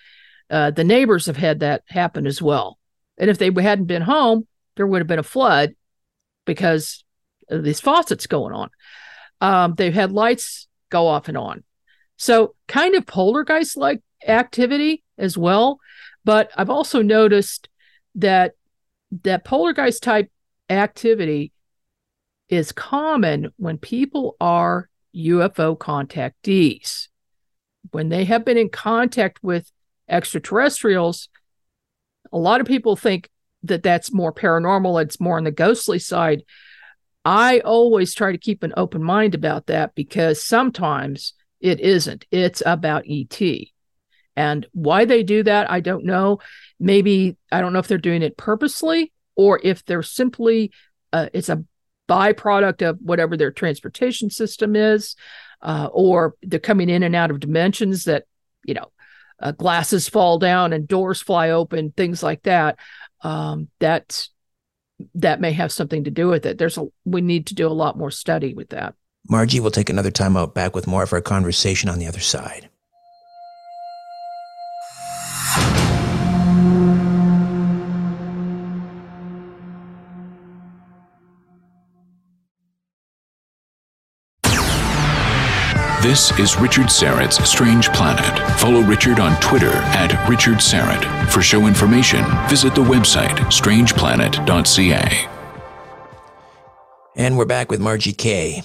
Uh, 0.49 0.71
the 0.71 0.83
neighbors 0.83 1.25
have 1.25 1.37
had 1.37 1.59
that 1.59 1.83
happen 1.87 2.25
as 2.25 2.41
well. 2.41 2.77
And 3.17 3.29
if 3.29 3.37
they 3.37 3.51
hadn't 3.51 3.85
been 3.85 4.01
home, 4.01 4.47
there 4.75 4.87
would 4.87 4.99
have 4.99 5.07
been 5.07 5.19
a 5.19 5.23
flood 5.23 5.75
because 6.45 7.03
of 7.49 7.63
these 7.63 7.79
faucets 7.79 8.27
going 8.27 8.53
on. 8.53 8.69
Um, 9.41 9.75
they've 9.75 9.93
had 9.93 10.11
lights 10.11 10.67
go 10.89 11.07
off 11.07 11.27
and 11.27 11.37
on. 11.37 11.63
So, 12.17 12.55
kind 12.67 12.95
of 12.95 13.05
poltergeist 13.05 13.77
like 13.77 14.01
activity 14.27 15.03
as 15.17 15.37
well. 15.37 15.79
But 16.23 16.51
I've 16.55 16.69
also 16.69 17.01
noticed 17.01 17.69
that 18.15 18.53
that 19.23 19.43
poltergeist 19.43 20.03
type 20.03 20.31
activity 20.69 21.51
is 22.49 22.71
common 22.71 23.51
when 23.57 23.77
people 23.77 24.35
are 24.39 24.89
UFO 25.15 25.77
contactees. 25.77 27.07
When 27.91 28.09
they 28.09 28.25
have 28.25 28.45
been 28.45 28.57
in 28.57 28.69
contact 28.69 29.39
with 29.43 29.71
extraterrestrials, 30.09 31.29
a 32.31 32.37
lot 32.37 32.61
of 32.61 32.67
people 32.67 32.95
think 32.95 33.29
that 33.63 33.83
that's 33.83 34.13
more 34.13 34.33
paranormal, 34.33 35.01
it's 35.01 35.19
more 35.19 35.37
on 35.37 35.43
the 35.43 35.51
ghostly 35.51 35.99
side. 35.99 36.43
I 37.25 37.59
always 37.59 38.13
try 38.13 38.31
to 38.31 38.37
keep 38.37 38.63
an 38.63 38.73
open 38.75 39.01
mind 39.01 39.35
about 39.35 39.67
that 39.67 39.95
because 39.95 40.43
sometimes 40.43 41.33
it 41.63 41.79
isn't. 41.79 42.25
It's 42.29 42.61
about 42.65 43.05
ET. 43.09 43.41
And 44.35 44.67
why 44.73 45.05
they 45.05 45.23
do 45.23 45.43
that, 45.43 45.71
I 45.71 45.79
don't 45.79 46.05
know. 46.05 46.39
Maybe 46.79 47.37
I 47.51 47.61
don't 47.61 47.71
know 47.71 47.79
if 47.79 47.87
they're 47.87 47.97
doing 47.97 48.21
it 48.21 48.37
purposely 48.37 49.13
or 49.35 49.59
if 49.63 49.85
they're 49.85 50.03
simply 50.03 50.71
uh, 51.13 51.29
it's 51.31 51.49
a 51.49 51.63
byproduct 52.09 52.87
of 52.87 52.97
whatever 53.01 53.37
their 53.37 53.51
transportation 53.51 54.29
system 54.29 54.75
is, 54.75 55.15
uh, 55.61 55.87
or 55.93 56.35
they're 56.41 56.59
coming 56.59 56.89
in 56.89 57.03
and 57.03 57.15
out 57.15 57.31
of 57.31 57.39
dimensions 57.39 58.03
that 58.05 58.25
you 58.65 58.73
know 58.73 58.91
uh, 59.39 59.51
glasses 59.51 60.09
fall 60.09 60.39
down 60.39 60.73
and 60.73 60.87
doors 60.87 61.21
fly 61.21 61.51
open, 61.51 61.91
things 61.91 62.21
like 62.21 62.43
that. 62.43 62.77
Um, 63.21 63.69
that 63.79 64.27
that 65.15 65.39
may 65.39 65.53
have 65.53 65.71
something 65.71 66.03
to 66.03 66.11
do 66.11 66.27
with 66.27 66.45
it. 66.45 66.57
There's 66.57 66.77
a 66.77 66.87
we 67.05 67.21
need 67.21 67.47
to 67.47 67.55
do 67.55 67.67
a 67.67 67.69
lot 67.69 67.97
more 67.97 68.11
study 68.11 68.53
with 68.53 68.69
that. 68.69 68.95
Margie, 69.29 69.59
we'll 69.59 69.71
take 69.71 69.89
another 69.89 70.11
time 70.11 70.35
out 70.35 70.53
back 70.53 70.75
with 70.75 70.87
more 70.87 71.03
of 71.03 71.13
our 71.13 71.21
conversation 71.21 71.89
on 71.89 71.99
the 71.99 72.07
other 72.07 72.19
side. 72.19 72.69
This 86.03 86.37
is 86.37 86.59
Richard 86.59 86.87
Syrett's 86.87 87.49
Strange 87.49 87.87
Planet. 87.93 88.59
Follow 88.59 88.81
Richard 88.81 89.21
on 89.21 89.39
Twitter 89.39 89.71
at 89.71 90.27
Richard 90.27 90.57
Syrett. 90.57 91.31
For 91.31 91.41
show 91.41 91.65
information, 91.65 92.25
visit 92.49 92.75
the 92.75 92.83
website 92.83 93.37
strangeplanet.ca. 93.47 95.29
And 97.15 97.37
we're 97.37 97.45
back 97.45 97.71
with 97.71 97.79
Margie 97.79 98.11
Kay. 98.11 98.63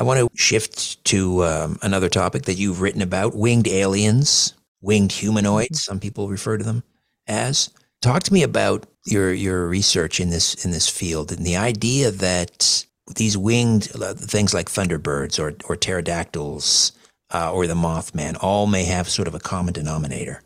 I 0.00 0.02
want 0.02 0.18
to 0.18 0.30
shift 0.34 1.04
to 1.04 1.44
um, 1.44 1.78
another 1.82 2.08
topic 2.08 2.44
that 2.44 2.54
you've 2.54 2.80
written 2.80 3.02
about 3.02 3.36
winged 3.36 3.68
aliens, 3.68 4.54
winged 4.80 5.12
humanoids, 5.12 5.84
some 5.84 6.00
people 6.00 6.30
refer 6.30 6.56
to 6.56 6.64
them 6.64 6.82
as. 7.26 7.68
Talk 8.00 8.22
to 8.22 8.32
me 8.32 8.42
about 8.42 8.86
your 9.04 9.30
your 9.34 9.68
research 9.68 10.18
in 10.18 10.30
this 10.30 10.64
in 10.64 10.70
this 10.70 10.88
field 10.88 11.30
and 11.30 11.44
the 11.44 11.56
idea 11.56 12.10
that 12.10 12.86
these 13.16 13.36
winged 13.36 13.90
uh, 14.00 14.14
things 14.14 14.54
like 14.54 14.70
thunderbirds 14.70 15.38
or, 15.38 15.54
or 15.68 15.76
pterodactyls 15.76 16.92
uh, 17.34 17.52
or 17.52 17.66
the 17.66 17.74
mothman 17.74 18.38
all 18.40 18.66
may 18.66 18.84
have 18.84 19.06
sort 19.06 19.28
of 19.28 19.34
a 19.34 19.38
common 19.38 19.74
denominator. 19.74 20.42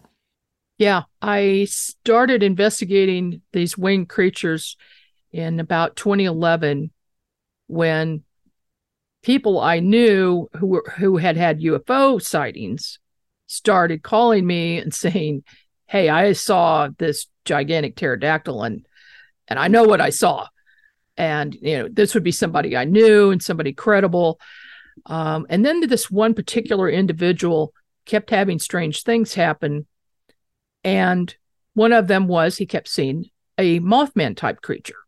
Yeah, 0.78 1.02
I 1.22 1.68
started 1.70 2.42
investigating 2.42 3.40
these 3.52 3.78
winged 3.78 4.08
creatures 4.08 4.76
in 5.30 5.60
about 5.60 5.94
2011 5.94 6.90
when 7.68 8.24
people 9.24 9.60
I 9.60 9.80
knew 9.80 10.48
who 10.56 10.66
were, 10.66 10.92
who 10.96 11.16
had 11.16 11.36
had 11.36 11.60
UFO 11.60 12.22
sightings 12.22 12.98
started 13.46 14.02
calling 14.02 14.46
me 14.46 14.78
and 14.78 14.94
saying, 15.04 15.44
"Hey, 15.86 16.08
I 16.08 16.32
saw 16.32 16.88
this 16.98 17.26
gigantic 17.44 17.96
pterodactyl 17.96 18.62
and 18.62 18.86
and 19.48 19.58
I 19.58 19.68
know 19.68 19.84
what 19.84 20.00
I 20.00 20.10
saw." 20.10 20.46
and 21.16 21.54
you 21.62 21.78
know 21.78 21.88
this 21.88 22.12
would 22.12 22.24
be 22.24 22.32
somebody 22.32 22.76
i 22.76 22.82
knew 22.82 23.30
and 23.30 23.40
somebody 23.40 23.72
credible 23.72 24.40
um, 25.06 25.46
and 25.48 25.64
then 25.64 25.78
this 25.86 26.10
one 26.10 26.34
particular 26.34 26.90
individual 26.90 27.72
kept 28.04 28.30
having 28.30 28.58
strange 28.58 29.04
things 29.04 29.32
happen 29.32 29.86
and 30.82 31.36
one 31.72 31.92
of 31.92 32.06
them 32.06 32.28
was 32.28 32.56
he 32.56 32.66
kept 32.66 32.88
seeing 32.88 33.30
a 33.58 33.80
Mothman 33.80 34.36
type 34.36 34.60
creature. 34.60 34.98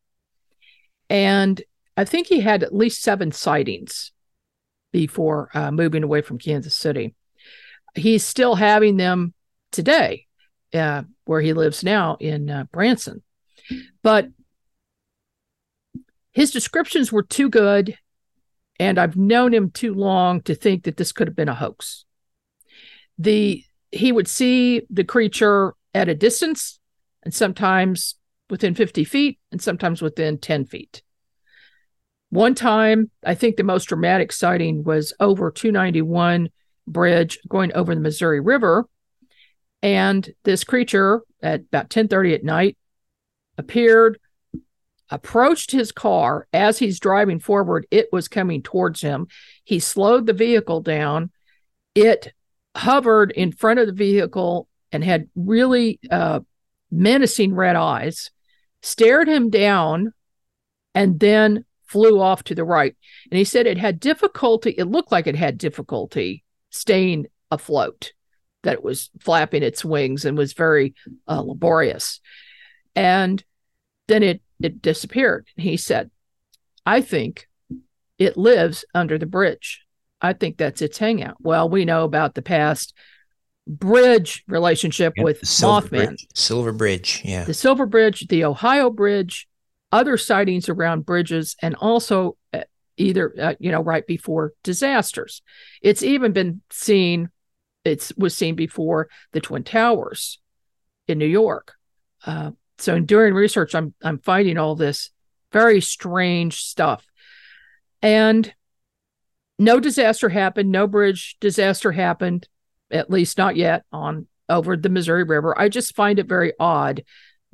And 1.08 1.62
I 1.96 2.04
think 2.04 2.26
he 2.26 2.40
had 2.40 2.62
at 2.62 2.74
least 2.74 3.02
seven 3.02 3.32
sightings 3.32 4.12
before 4.92 5.50
uh, 5.54 5.70
moving 5.70 6.02
away 6.02 6.20
from 6.20 6.38
Kansas 6.38 6.74
City. 6.74 7.14
He's 7.94 8.24
still 8.24 8.54
having 8.54 8.96
them 8.96 9.32
today, 9.72 10.26
uh, 10.74 11.02
where 11.24 11.40
he 11.40 11.52
lives 11.52 11.82
now 11.82 12.16
in 12.20 12.50
uh, 12.50 12.64
Branson. 12.70 13.22
But 14.02 14.28
his 16.32 16.50
descriptions 16.50 17.10
were 17.10 17.22
too 17.22 17.48
good, 17.48 17.96
and 18.78 18.98
I've 18.98 19.16
known 19.16 19.54
him 19.54 19.70
too 19.70 19.94
long 19.94 20.42
to 20.42 20.54
think 20.54 20.84
that 20.84 20.98
this 20.98 21.12
could 21.12 21.28
have 21.28 21.36
been 21.36 21.48
a 21.48 21.54
hoax. 21.54 22.04
The 23.18 23.64
he 23.90 24.12
would 24.12 24.28
see 24.28 24.82
the 24.90 25.04
creature 25.04 25.72
at 25.94 26.10
a 26.10 26.14
distance, 26.14 26.78
and 27.22 27.32
sometimes 27.32 28.16
within 28.50 28.74
50 28.74 29.04
feet, 29.04 29.38
and 29.50 29.62
sometimes 29.62 30.02
within 30.02 30.36
10 30.38 30.66
feet. 30.66 31.02
One 32.30 32.54
time, 32.54 33.10
I 33.24 33.34
think 33.34 33.56
the 33.56 33.62
most 33.62 33.84
dramatic 33.84 34.32
sighting 34.32 34.84
was 34.84 35.12
over 35.20 35.50
291 35.50 36.50
bridge 36.86 37.38
going 37.48 37.72
over 37.74 37.94
the 37.94 38.00
Missouri 38.00 38.40
River. 38.40 38.86
And 39.82 40.28
this 40.44 40.64
creature 40.64 41.22
at 41.42 41.60
about 41.60 41.90
10:30 41.90 42.34
at 42.34 42.44
night 42.44 42.76
appeared, 43.58 44.18
approached 45.10 45.70
his 45.70 45.92
car 45.92 46.48
as 46.52 46.78
he's 46.78 46.98
driving 46.98 47.38
forward. 47.38 47.86
It 47.90 48.08
was 48.12 48.28
coming 48.28 48.62
towards 48.62 49.00
him. 49.00 49.28
He 49.64 49.78
slowed 49.78 50.26
the 50.26 50.32
vehicle 50.32 50.80
down. 50.80 51.30
It 51.94 52.32
hovered 52.76 53.30
in 53.30 53.52
front 53.52 53.78
of 53.78 53.86
the 53.86 53.92
vehicle 53.92 54.68
and 54.92 55.04
had 55.04 55.28
really 55.34 56.00
uh, 56.10 56.40
menacing 56.90 57.54
red 57.54 57.76
eyes, 57.76 58.30
stared 58.82 59.28
him 59.28 59.50
down, 59.50 60.12
and 60.94 61.20
then 61.20 61.64
flew 61.86 62.20
off 62.20 62.42
to 62.44 62.54
the 62.54 62.64
right. 62.64 62.96
And 63.30 63.38
he 63.38 63.44
said 63.44 63.66
it 63.66 63.78
had 63.78 64.00
difficulty, 64.00 64.70
it 64.70 64.84
looked 64.84 65.12
like 65.12 65.26
it 65.26 65.36
had 65.36 65.58
difficulty 65.58 66.44
staying 66.70 67.26
afloat, 67.50 68.12
that 68.62 68.74
it 68.74 68.84
was 68.84 69.10
flapping 69.20 69.62
its 69.62 69.84
wings 69.84 70.24
and 70.24 70.36
was 70.36 70.52
very 70.52 70.94
uh, 71.28 71.40
laborious. 71.40 72.20
And 72.94 73.42
then 74.08 74.22
it, 74.22 74.42
it 74.60 74.82
disappeared. 74.82 75.46
He 75.56 75.76
said, 75.76 76.10
I 76.84 77.00
think 77.00 77.48
it 78.18 78.36
lives 78.36 78.84
under 78.94 79.18
the 79.18 79.26
bridge. 79.26 79.82
I 80.20 80.32
think 80.32 80.56
that's 80.56 80.80
its 80.80 80.98
hangout. 80.98 81.36
Well, 81.40 81.68
we 81.68 81.84
know 81.84 82.04
about 82.04 82.34
the 82.34 82.42
past 82.42 82.94
bridge 83.66 84.44
relationship 84.48 85.12
Yep, 85.16 85.24
with 85.24 85.46
Silver 85.46 85.88
Mothman. 85.88 86.06
Bridge. 86.06 86.26
Silver 86.34 86.72
Bridge, 86.72 87.22
yeah. 87.24 87.44
The 87.44 87.54
Silver 87.54 87.84
Bridge, 87.84 88.26
the 88.28 88.44
Ohio 88.44 88.90
Bridge, 88.90 89.46
other 89.96 90.18
sightings 90.18 90.68
around 90.68 91.06
bridges, 91.06 91.56
and 91.62 91.74
also 91.76 92.36
uh, 92.52 92.60
either 92.98 93.34
uh, 93.40 93.54
you 93.58 93.72
know 93.72 93.80
right 93.80 94.06
before 94.06 94.52
disasters. 94.62 95.40
It's 95.80 96.02
even 96.02 96.32
been 96.32 96.60
seen. 96.70 97.30
It 97.82 98.12
was 98.18 98.36
seen 98.36 98.56
before 98.56 99.08
the 99.32 99.40
Twin 99.40 99.64
Towers 99.64 100.38
in 101.08 101.16
New 101.18 101.26
York. 101.26 101.74
Uh, 102.26 102.50
so 102.76 102.94
in 102.94 103.06
doing 103.06 103.32
research, 103.32 103.74
I'm 103.74 103.94
I'm 104.02 104.18
finding 104.18 104.58
all 104.58 104.74
this 104.74 105.10
very 105.50 105.80
strange 105.80 106.60
stuff, 106.60 107.06
and 108.02 108.52
no 109.58 109.80
disaster 109.80 110.28
happened. 110.28 110.70
No 110.70 110.86
bridge 110.86 111.38
disaster 111.40 111.90
happened, 111.90 112.48
at 112.90 113.10
least 113.10 113.38
not 113.38 113.56
yet 113.56 113.84
on 113.90 114.26
over 114.46 114.76
the 114.76 114.90
Missouri 114.90 115.24
River. 115.24 115.58
I 115.58 115.70
just 115.70 115.96
find 115.96 116.18
it 116.18 116.28
very 116.28 116.52
odd 116.60 117.02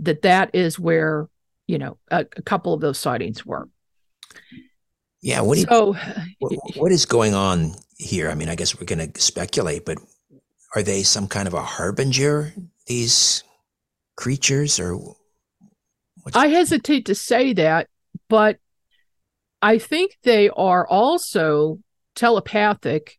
that 0.00 0.22
that 0.22 0.50
is 0.54 0.76
where 0.76 1.28
you 1.66 1.78
know 1.78 1.98
a, 2.10 2.26
a 2.36 2.42
couple 2.42 2.74
of 2.74 2.80
those 2.80 2.98
sightings 2.98 3.44
were. 3.44 3.68
Yeah, 5.20 5.40
what 5.42 5.54
do 5.54 5.60
you, 5.60 5.66
so 5.68 5.92
what, 6.40 6.76
what 6.76 6.92
is 6.92 7.06
going 7.06 7.32
on 7.32 7.74
here? 7.96 8.28
I 8.28 8.34
mean, 8.34 8.48
I 8.48 8.56
guess 8.56 8.78
we're 8.78 8.86
going 8.86 9.12
to 9.12 9.20
speculate, 9.20 9.84
but 9.84 9.98
are 10.74 10.82
they 10.82 11.04
some 11.04 11.28
kind 11.28 11.46
of 11.46 11.54
a 11.54 11.62
harbinger? 11.62 12.52
These 12.86 13.44
creatures, 14.16 14.80
or 14.80 14.96
what's, 16.22 16.36
I 16.36 16.48
hesitate 16.48 17.06
to 17.06 17.14
say 17.14 17.52
that, 17.52 17.88
but 18.28 18.58
I 19.60 19.78
think 19.78 20.18
they 20.24 20.48
are 20.48 20.86
also 20.86 21.78
telepathic. 22.16 23.18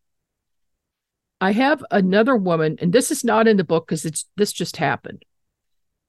I 1.39 1.53
have 1.53 1.85
another 1.89 2.35
woman, 2.35 2.77
and 2.81 2.91
this 2.91 3.11
is 3.11 3.23
not 3.23 3.47
in 3.47 3.55
the 3.55 3.63
book 3.63 3.87
because 3.87 4.03
it's 4.03 4.25
this 4.35 4.51
just 4.51 4.75
happened. 4.75 5.23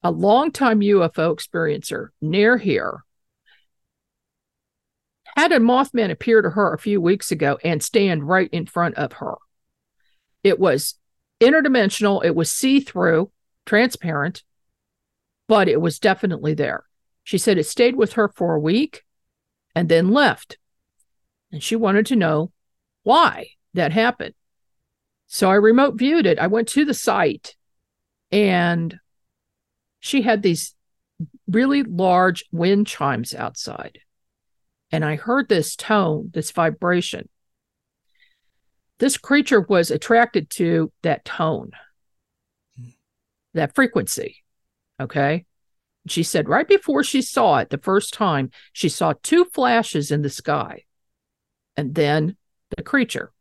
A 0.04 0.10
longtime 0.10 0.80
UFO 0.80 1.34
experiencer 1.34 2.08
near 2.20 2.58
here 2.58 3.04
had 5.34 5.50
a 5.50 5.58
Mothman 5.58 6.10
appear 6.10 6.42
to 6.42 6.50
her 6.50 6.74
a 6.74 6.78
few 6.78 7.00
weeks 7.00 7.32
ago 7.32 7.58
and 7.64 7.82
stand 7.82 8.28
right 8.28 8.50
in 8.52 8.66
front 8.66 8.96
of 8.96 9.14
her. 9.14 9.36
It 10.42 10.60
was 10.60 10.98
interdimensional, 11.40 12.22
it 12.22 12.36
was 12.36 12.50
see 12.50 12.80
through, 12.80 13.32
transparent, 13.64 14.44
but 15.48 15.68
it 15.68 15.80
was 15.80 15.98
definitely 15.98 16.52
there. 16.52 16.84
She 17.24 17.38
said 17.38 17.56
it 17.56 17.64
stayed 17.64 17.96
with 17.96 18.12
her 18.12 18.28
for 18.28 18.54
a 18.54 18.60
week 18.60 19.04
and 19.74 19.88
then 19.88 20.10
left. 20.10 20.58
And 21.50 21.62
she 21.62 21.76
wanted 21.76 22.04
to 22.06 22.16
know 22.16 22.52
why 23.04 23.52
that 23.72 23.92
happened. 23.92 24.34
So 25.26 25.50
I 25.50 25.54
remote 25.54 25.94
viewed 25.94 26.26
it. 26.26 26.38
I 26.38 26.46
went 26.46 26.68
to 26.68 26.84
the 26.84 26.94
site 26.94 27.56
and 28.30 28.98
she 30.04 30.20
had 30.20 30.42
these 30.42 30.74
really 31.48 31.82
large 31.82 32.44
wind 32.52 32.86
chimes 32.86 33.34
outside. 33.34 34.00
And 34.92 35.02
I 35.02 35.16
heard 35.16 35.48
this 35.48 35.74
tone, 35.76 36.30
this 36.34 36.50
vibration. 36.50 37.30
This 38.98 39.16
creature 39.16 39.62
was 39.62 39.90
attracted 39.90 40.50
to 40.50 40.92
that 41.02 41.24
tone, 41.24 41.70
that 43.54 43.74
frequency. 43.74 44.44
Okay. 45.00 45.46
She 46.06 46.22
said 46.22 46.50
right 46.50 46.68
before 46.68 47.02
she 47.02 47.22
saw 47.22 47.56
it 47.56 47.70
the 47.70 47.78
first 47.78 48.12
time, 48.12 48.50
she 48.74 48.90
saw 48.90 49.14
two 49.22 49.46
flashes 49.46 50.10
in 50.10 50.20
the 50.20 50.28
sky 50.28 50.84
and 51.78 51.94
then 51.94 52.36
the 52.76 52.82
creature. 52.82 53.32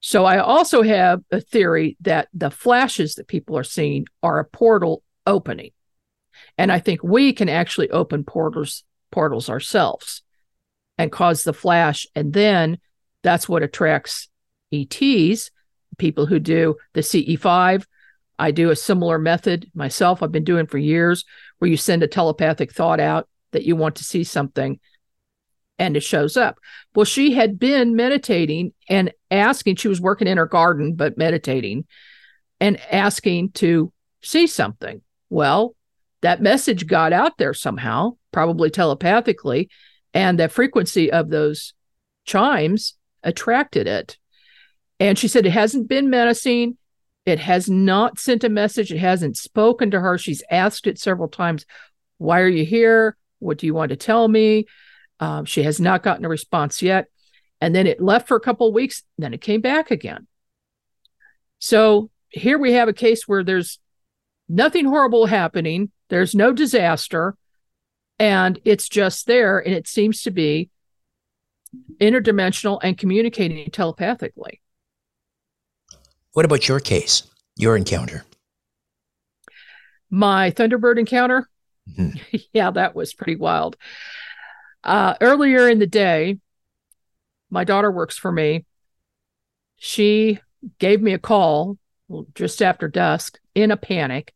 So 0.00 0.24
I 0.24 0.38
also 0.38 0.82
have 0.82 1.20
a 1.30 1.40
theory 1.40 1.96
that 2.00 2.26
the 2.34 2.50
flashes 2.50 3.14
that 3.14 3.28
people 3.28 3.56
are 3.56 3.62
seeing 3.62 4.06
are 4.24 4.40
a 4.40 4.44
portal 4.44 5.04
opening. 5.30 5.70
And 6.58 6.70
I 6.70 6.78
think 6.78 7.02
we 7.02 7.32
can 7.32 7.48
actually 7.48 7.90
open 7.90 8.24
portals 8.24 8.84
portals 9.10 9.48
ourselves 9.50 10.22
and 10.96 11.10
cause 11.10 11.42
the 11.42 11.52
flash 11.52 12.06
and 12.14 12.32
then 12.32 12.78
that's 13.22 13.48
what 13.48 13.62
attracts 13.62 14.28
ETs, 14.72 15.50
people 15.98 16.26
who 16.26 16.38
do 16.38 16.76
the 16.94 17.00
CE5 17.00 17.84
I 18.40 18.52
do 18.52 18.70
a 18.70 18.76
similar 18.76 19.18
method 19.18 19.70
myself, 19.74 20.22
I've 20.22 20.32
been 20.32 20.44
doing 20.44 20.66
for 20.66 20.78
years, 20.78 21.26
where 21.58 21.70
you 21.70 21.76
send 21.76 22.02
a 22.02 22.08
telepathic 22.08 22.72
thought 22.72 22.98
out 22.98 23.28
that 23.52 23.64
you 23.64 23.76
want 23.76 23.96
to 23.96 24.04
see 24.04 24.24
something 24.24 24.80
and 25.78 25.94
it 25.94 26.02
shows 26.02 26.38
up. 26.38 26.58
Well, 26.94 27.04
she 27.04 27.34
had 27.34 27.58
been 27.58 27.96
meditating 27.96 28.72
and 28.88 29.12
asking, 29.30 29.76
she 29.76 29.88
was 29.88 30.00
working 30.00 30.26
in 30.26 30.38
her 30.38 30.46
garden, 30.46 30.94
but 30.94 31.18
meditating 31.18 31.84
and 32.60 32.80
asking 32.90 33.50
to 33.52 33.92
see 34.22 34.46
something. 34.46 35.02
Well, 35.30 35.74
that 36.22 36.42
message 36.42 36.86
got 36.86 37.12
out 37.12 37.38
there 37.38 37.54
somehow, 37.54 38.16
probably 38.32 38.68
telepathically, 38.68 39.70
and 40.12 40.38
the 40.38 40.48
frequency 40.48 41.10
of 41.10 41.30
those 41.30 41.72
chimes 42.26 42.94
attracted 43.22 43.86
it. 43.86 44.18
And 44.98 45.18
she 45.18 45.28
said 45.28 45.46
it 45.46 45.50
hasn't 45.50 45.88
been 45.88 46.10
menacing. 46.10 46.76
It 47.24 47.38
has 47.38 47.70
not 47.70 48.18
sent 48.18 48.44
a 48.44 48.48
message. 48.48 48.92
It 48.92 48.98
hasn't 48.98 49.36
spoken 49.36 49.92
to 49.92 50.00
her. 50.00 50.18
She's 50.18 50.42
asked 50.50 50.86
it 50.86 50.98
several 50.98 51.28
times, 51.28 51.64
Why 52.18 52.40
are 52.40 52.48
you 52.48 52.64
here? 52.64 53.16
What 53.38 53.58
do 53.58 53.66
you 53.66 53.72
want 53.72 53.90
to 53.90 53.96
tell 53.96 54.28
me? 54.28 54.66
Um, 55.20 55.44
she 55.44 55.62
has 55.62 55.80
not 55.80 56.02
gotten 56.02 56.24
a 56.24 56.28
response 56.28 56.82
yet. 56.82 57.06
And 57.60 57.74
then 57.74 57.86
it 57.86 58.00
left 58.00 58.28
for 58.28 58.36
a 58.36 58.40
couple 58.40 58.68
of 58.68 58.74
weeks. 58.74 59.02
Then 59.18 59.34
it 59.34 59.40
came 59.40 59.60
back 59.60 59.90
again. 59.90 60.26
So 61.58 62.10
here 62.30 62.58
we 62.58 62.72
have 62.72 62.88
a 62.88 62.94
case 62.94 63.26
where 63.26 63.44
there's 63.44 63.78
nothing 64.50 64.84
horrible 64.86 65.26
happening, 65.26 65.90
there's 66.08 66.34
no 66.34 66.52
disaster, 66.52 67.36
and 68.18 68.58
it's 68.64 68.88
just 68.88 69.26
there. 69.26 69.58
And 69.58 69.74
it 69.74 69.86
seems 69.88 70.22
to 70.22 70.30
be 70.30 70.68
interdimensional 72.00 72.80
and 72.82 72.98
communicating 72.98 73.70
telepathically. 73.70 74.60
what 76.32 76.44
about 76.44 76.68
your 76.68 76.78
case, 76.80 77.24
your 77.56 77.76
encounter? 77.76 78.24
My 80.10 80.50
Thunderbird 80.50 80.98
encounter, 80.98 81.48
Mhm. 81.88 82.20
yeah, 82.52 82.70
that 82.70 82.94
was 82.94 83.14
pretty 83.14 83.36
wild. 83.36 83.76
Uh, 84.84 85.14
earlier 85.20 85.68
in 85.68 85.78
the 85.78 85.86
day, 85.86 86.38
my 87.50 87.64
daughter 87.64 87.90
works 87.90 88.16
for 88.16 88.30
me. 88.30 88.64
She 89.76 90.38
gave 90.78 91.00
me 91.02 91.12
a 91.14 91.18
call 91.18 91.78
just 92.34 92.62
after 92.62 92.86
dusk 92.88 93.38
in 93.54 93.70
a 93.70 93.76
panic 93.76 94.32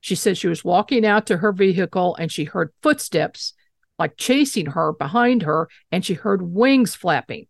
She 0.00 0.14
said 0.14 0.38
she 0.38 0.48
was 0.48 0.64
walking 0.64 1.04
out 1.04 1.26
to 1.26 1.38
her 1.38 1.52
vehicle 1.52 2.16
and 2.16 2.30
she 2.30 2.44
heard 2.44 2.72
footsteps 2.82 3.54
like 3.98 4.16
chasing 4.16 4.66
her 4.66 4.92
behind 4.92 5.42
her, 5.42 5.68
and 5.90 6.04
she 6.04 6.14
heard 6.14 6.40
wings 6.40 6.94
flapping. 6.94 7.46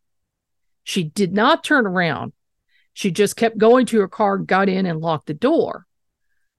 She 0.83 1.05
did 1.05 1.35
not 1.35 1.63
turn 1.63 1.87
around. 1.87 2.33
She 2.95 3.11
just 3.11 3.37
kept 3.37 3.59
going 3.59 3.87
to 3.87 4.01
her 4.01 4.09
car, 4.09 4.39
got 4.39 4.69
in, 4.69 4.87
and 4.87 5.01
locked 5.01 5.27
the 5.27 5.35
door. 5.35 5.87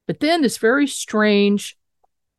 But 0.05 0.19
then 0.19 0.41
this 0.41 0.57
very 0.57 0.87
strange 0.87 1.75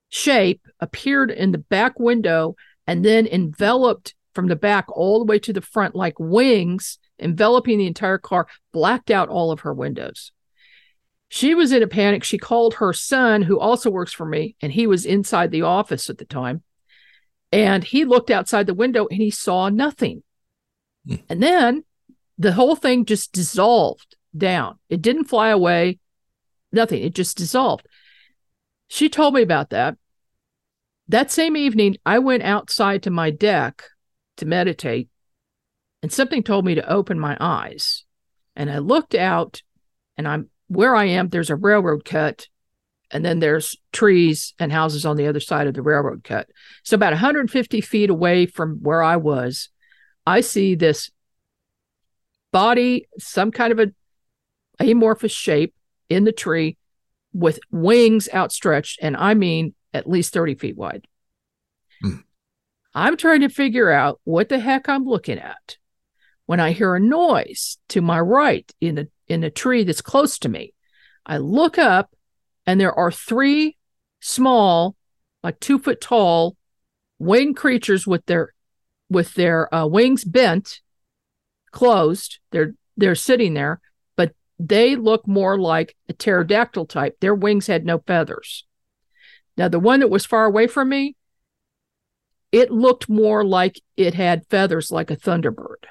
shape 0.09 0.61
appeared 0.78 1.30
in 1.30 1.51
the 1.51 1.59
back 1.59 1.98
window 1.98 2.57
and 2.86 3.05
then 3.05 3.26
enveloped 3.26 4.14
from 4.34 4.46
the 4.46 4.57
back 4.57 4.86
all 4.88 5.18
the 5.18 5.24
way 5.24 5.38
to 5.40 5.53
the 5.53 5.61
front 5.61 5.94
like 5.94 6.18
wings, 6.18 6.98
enveloping 7.18 7.78
the 7.78 7.86
entire 7.86 8.18
car, 8.18 8.46
blacked 8.72 9.11
out 9.11 9.28
all 9.28 9.51
of 9.51 9.61
her 9.61 9.74
windows. 9.74 10.32
She 11.33 11.55
was 11.55 11.70
in 11.70 11.81
a 11.81 11.87
panic. 11.87 12.24
She 12.24 12.39
called 12.39 12.74
her 12.74 12.93
son, 12.93 13.43
who 13.43 13.59
also 13.59 13.89
works 13.89 14.12
for 14.12 14.26
me, 14.26 14.57
and 14.61 14.72
he 14.72 14.89
was 14.89 15.07
inside 15.07 15.53
the 15.53 15.62
office 15.62 16.11
at 16.11 16.18
the 16.18 16.24
time. 16.24 16.64
And 17.53 17.85
he 17.85 18.05
looked 18.05 18.31
outside 18.31 18.66
the 18.66 18.74
window 18.74 19.07
and 19.09 19.18
he 19.18 19.31
saw 19.31 19.68
nothing. 19.68 20.24
Hmm. 21.07 21.14
And 21.28 21.41
then 21.41 21.85
the 22.37 22.53
whole 22.53 22.74
thing 22.74 23.05
just 23.05 23.33
dissolved 23.33 24.16
down. 24.37 24.81
It 24.89 25.03
didn't 25.03 25.26
fly 25.26 25.51
away, 25.51 26.01
nothing. 26.72 27.01
It 27.01 27.14
just 27.14 27.37
dissolved. 27.37 27.87
She 28.89 29.09
told 29.09 29.35
me 29.35 29.43
about 29.43 29.70
that. 29.70 29.97
That 31.07 31.31
same 31.31 31.57
evening, 31.57 31.97
I 32.05 32.18
went 32.18 32.43
outside 32.43 33.05
to 33.05 33.11
my 33.11 33.31
deck 33.31 33.85
to 34.39 34.47
meditate, 34.47 35.09
and 36.03 36.12
something 36.12 36.43
told 36.43 36.64
me 36.64 36.74
to 36.74 36.93
open 36.93 37.20
my 37.20 37.37
eyes. 37.39 38.05
And 38.57 38.68
I 38.68 38.78
looked 38.78 39.14
out, 39.14 39.62
and 40.16 40.26
I'm 40.26 40.51
where 40.71 40.95
I 40.95 41.07
am, 41.07 41.29
there's 41.29 41.51
a 41.51 41.57
railroad 41.57 42.05
cut 42.05 42.47
and 43.11 43.25
then 43.25 43.41
there's 43.41 43.77
trees 43.91 44.55
and 44.61 44.71
houses 44.71 45.05
on 45.05 45.16
the 45.16 45.27
other 45.27 45.41
side 45.41 45.66
of 45.66 45.75
the 45.75 45.83
railroad 45.83 46.23
cut. 46.23 46.49
So 46.85 46.95
about 46.95 47.12
150 47.12 47.81
feet 47.81 48.09
away 48.09 48.47
from 48.47 48.79
where 48.81 49.03
I 49.03 49.16
was, 49.16 49.68
I 50.25 50.43
see 50.43 50.77
this 50.77 51.11
body, 52.53 53.09
some 53.18 53.51
kind 53.51 53.73
of 53.73 53.81
a 53.81 53.93
amorphous 54.79 55.33
shape 55.33 55.75
in 56.09 56.23
the 56.23 56.33
tree 56.33 56.77
with 57.33 57.59
wings 57.73 58.29
outstretched, 58.33 59.01
and 59.03 59.16
I 59.16 59.35
mean 59.35 59.75
at 59.93 60.09
least 60.09 60.33
30 60.33 60.55
feet 60.55 60.77
wide. 60.77 61.09
Hmm. 62.01 62.18
I'm 62.95 63.16
trying 63.16 63.41
to 63.41 63.49
figure 63.49 63.91
out 63.91 64.21
what 64.23 64.49
the 64.49 64.61
heck 64.61 64.89
I'm 64.89 65.05
looking 65.05 65.39
at 65.39 65.77
when 66.47 66.61
I 66.61 66.71
hear 66.71 66.95
a 66.95 67.01
noise 67.01 67.79
to 67.89 68.01
my 68.01 68.21
right 68.21 68.71
in 68.81 68.95
the 68.95 69.09
in 69.31 69.45
a 69.45 69.51
tree 69.51 69.85
that's 69.85 70.03
close 70.03 70.39
to 70.41 70.49
me. 70.49 70.74
I 71.24 71.39
look 71.39 71.78
up 71.78 72.14
and 72.66 72.81
there 72.81 72.93
are 72.93 73.12
three 73.12 73.76
small, 74.20 74.97
like 75.43 75.61
two 75.61 75.78
foot 75.78 76.01
tall, 76.01 76.57
winged 77.18 77.57
creatures 77.57 78.07
with 78.07 78.26
their 78.26 78.53
with 79.09 79.35
their 79.35 79.72
uh, 79.74 79.87
wings 79.87 80.24
bent, 80.24 80.81
closed. 81.70 82.41
They're 82.51 82.74
they're 82.97 83.14
sitting 83.14 83.55
there, 83.55 83.81
but 84.16 84.35
they 84.59 84.97
look 84.97 85.26
more 85.26 85.59
like 85.59 85.97
a 86.09 86.12
pterodactyl 86.12 86.87
type. 86.87 87.16
Their 87.20 87.35
wings 87.35 87.66
had 87.66 87.87
no 87.87 87.99
feathers. 87.99 88.66
Now 89.57 89.68
the 89.68 89.81
one 89.81 90.01
that 90.01 90.11
was 90.11 90.26
far 90.26 90.45
away 90.45 90.66
from 90.66 90.89
me, 90.89 91.16
it 92.51 92.70
looked 92.70 93.09
more 93.09 93.45
like 93.45 93.81
it 93.97 94.14
had 94.14 94.47
feathers, 94.49 94.91
like 94.91 95.11
a 95.11 95.16
thunderbird, 95.16 95.85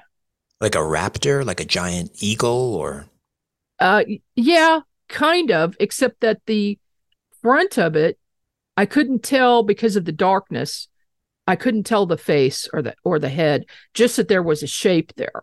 like 0.60 0.76
a 0.76 0.80
raptor, 0.80 1.46
like 1.46 1.60
a 1.60 1.66
giant 1.66 2.12
eagle, 2.22 2.76
or 2.76 3.09
uh, 3.80 4.04
yeah, 4.36 4.82
kind 5.08 5.52
of, 5.52 5.76
except 5.80 6.22
that 6.22 6.42
the 6.46 6.80
front 7.42 7.78
of 7.78 7.96
it, 7.96 8.18
I 8.78 8.86
couldn't 8.86 9.24
tell 9.24 9.64
because 9.64 9.96
of 9.96 10.06
the 10.06 10.12
darkness. 10.12 10.88
I 11.48 11.56
couldn't 11.56 11.84
tell 11.84 12.06
the 12.06 12.18
face 12.18 12.68
or 12.72 12.82
the 12.82 12.96
or 13.04 13.18
the 13.20 13.30
head, 13.30 13.66
just 13.94 14.18
that 14.18 14.28
there 14.28 14.44
was 14.44 14.62
a 14.62 14.68
shape 14.68 15.14
there. 15.16 15.42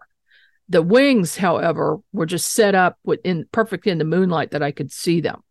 The 0.69 0.83
wings, 0.83 1.37
however, 1.37 1.99
were 2.13 2.27
just 2.27 2.53
set 2.53 2.75
up 2.75 2.99
in 3.25 3.47
perfect 3.53 3.87
in 3.87 3.99
the 3.99 4.05
moonlight 4.05 4.53
that 4.53 4.63
I 4.63 4.71
could 4.71 4.93
see 4.93 5.21
them. 5.21 5.43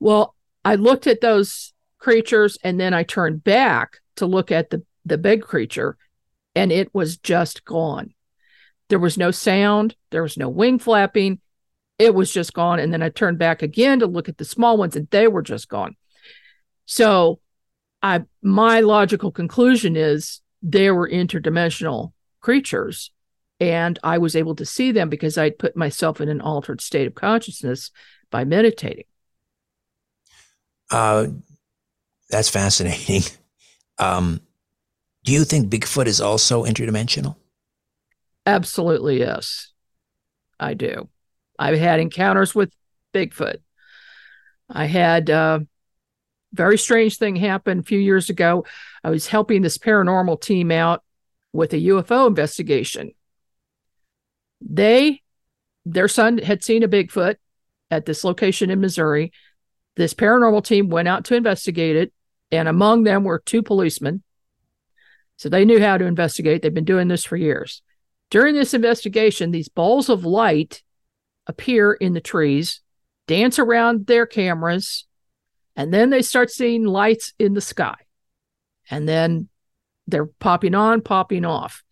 Well, 0.00 0.34
I 0.64 0.74
looked 0.74 1.06
at 1.06 1.20
those 1.20 1.72
creatures 1.98 2.58
and 2.62 2.78
then 2.78 2.92
I 2.92 3.04
turned 3.04 3.44
back 3.44 3.98
to 4.16 4.26
look 4.26 4.50
at 4.50 4.70
the 4.70 4.82
the 5.04 5.18
big 5.18 5.42
creature 5.42 5.96
and 6.54 6.72
it 6.72 6.92
was 6.94 7.16
just 7.16 7.64
gone. 7.64 8.12
There 8.88 8.98
was 8.98 9.16
no 9.16 9.30
sound, 9.30 9.94
there 10.10 10.22
was 10.22 10.36
no 10.36 10.48
wing 10.48 10.78
flapping, 10.78 11.40
it 11.98 12.14
was 12.14 12.32
just 12.32 12.52
gone. 12.52 12.78
And 12.78 12.92
then 12.92 13.02
I 13.02 13.08
turned 13.08 13.38
back 13.38 13.62
again 13.62 14.00
to 14.00 14.06
look 14.06 14.28
at 14.28 14.38
the 14.38 14.44
small 14.44 14.76
ones 14.76 14.96
and 14.96 15.08
they 15.10 15.28
were 15.28 15.42
just 15.42 15.68
gone. 15.68 15.96
So 16.84 17.40
I 18.02 18.24
my 18.42 18.80
logical 18.80 19.30
conclusion 19.32 19.96
is 19.96 20.40
they 20.62 20.90
were 20.90 21.08
interdimensional 21.08 22.12
creatures. 22.40 23.10
And 23.58 23.98
I 24.04 24.18
was 24.18 24.36
able 24.36 24.54
to 24.56 24.66
see 24.66 24.92
them 24.92 25.08
because 25.08 25.38
I'd 25.38 25.58
put 25.58 25.76
myself 25.76 26.20
in 26.20 26.28
an 26.28 26.42
altered 26.42 26.82
state 26.82 27.06
of 27.06 27.14
consciousness 27.14 27.90
by 28.30 28.44
meditating. 28.44 29.06
Uh, 30.90 31.28
that's 32.28 32.48
fascinating. 32.48 33.22
Um, 33.98 34.42
do 35.24 35.32
you 35.32 35.44
think 35.44 35.70
Bigfoot 35.70 36.04
is 36.04 36.20
also 36.20 36.64
interdimensional? 36.64 37.36
Absolutely, 38.44 39.18
yes. 39.18 39.72
I 40.60 40.74
do. 40.74 41.08
I've 41.58 41.78
had 41.78 42.00
encounters 42.00 42.54
with 42.54 42.72
Bigfoot. 43.14 43.56
I 44.68 44.86
had 44.86 45.30
a 45.30 45.34
uh, 45.34 45.58
very 46.52 46.78
strange 46.78 47.18
thing 47.18 47.36
happen 47.36 47.80
a 47.80 47.82
few 47.82 47.98
years 47.98 48.30
ago. 48.30 48.64
I 49.04 49.10
was 49.10 49.26
helping 49.26 49.62
this 49.62 49.78
paranormal 49.78 50.40
team 50.40 50.70
out 50.70 51.02
with 51.52 51.72
a 51.72 51.76
UFO 51.76 52.26
investigation. 52.26 53.12
They, 54.60 55.22
their 55.84 56.08
son 56.08 56.38
had 56.38 56.64
seen 56.64 56.82
a 56.82 56.88
Bigfoot 56.88 57.36
at 57.90 58.06
this 58.06 58.24
location 58.24 58.70
in 58.70 58.80
Missouri. 58.80 59.32
This 59.96 60.14
paranormal 60.14 60.64
team 60.64 60.88
went 60.88 61.08
out 61.08 61.24
to 61.26 61.36
investigate 61.36 61.96
it, 61.96 62.12
and 62.50 62.68
among 62.68 63.04
them 63.04 63.24
were 63.24 63.38
two 63.38 63.62
policemen. 63.62 64.22
So 65.36 65.48
they 65.48 65.64
knew 65.64 65.80
how 65.80 65.98
to 65.98 66.06
investigate. 66.06 66.62
They've 66.62 66.72
been 66.72 66.84
doing 66.84 67.08
this 67.08 67.24
for 67.24 67.36
years. 67.36 67.82
During 68.30 68.54
this 68.54 68.74
investigation, 68.74 69.50
these 69.50 69.68
balls 69.68 70.08
of 70.08 70.24
light 70.24 70.82
appear 71.46 71.92
in 71.92 72.12
the 72.12 72.20
trees, 72.20 72.80
dance 73.26 73.58
around 73.58 74.06
their 74.06 74.26
cameras, 74.26 75.06
and 75.74 75.92
then 75.92 76.10
they 76.10 76.22
start 76.22 76.50
seeing 76.50 76.84
lights 76.84 77.32
in 77.38 77.54
the 77.54 77.60
sky. 77.60 77.96
And 78.90 79.08
then 79.08 79.48
they're 80.06 80.26
popping 80.26 80.74
on, 80.74 81.02
popping 81.02 81.44
off. 81.44 81.82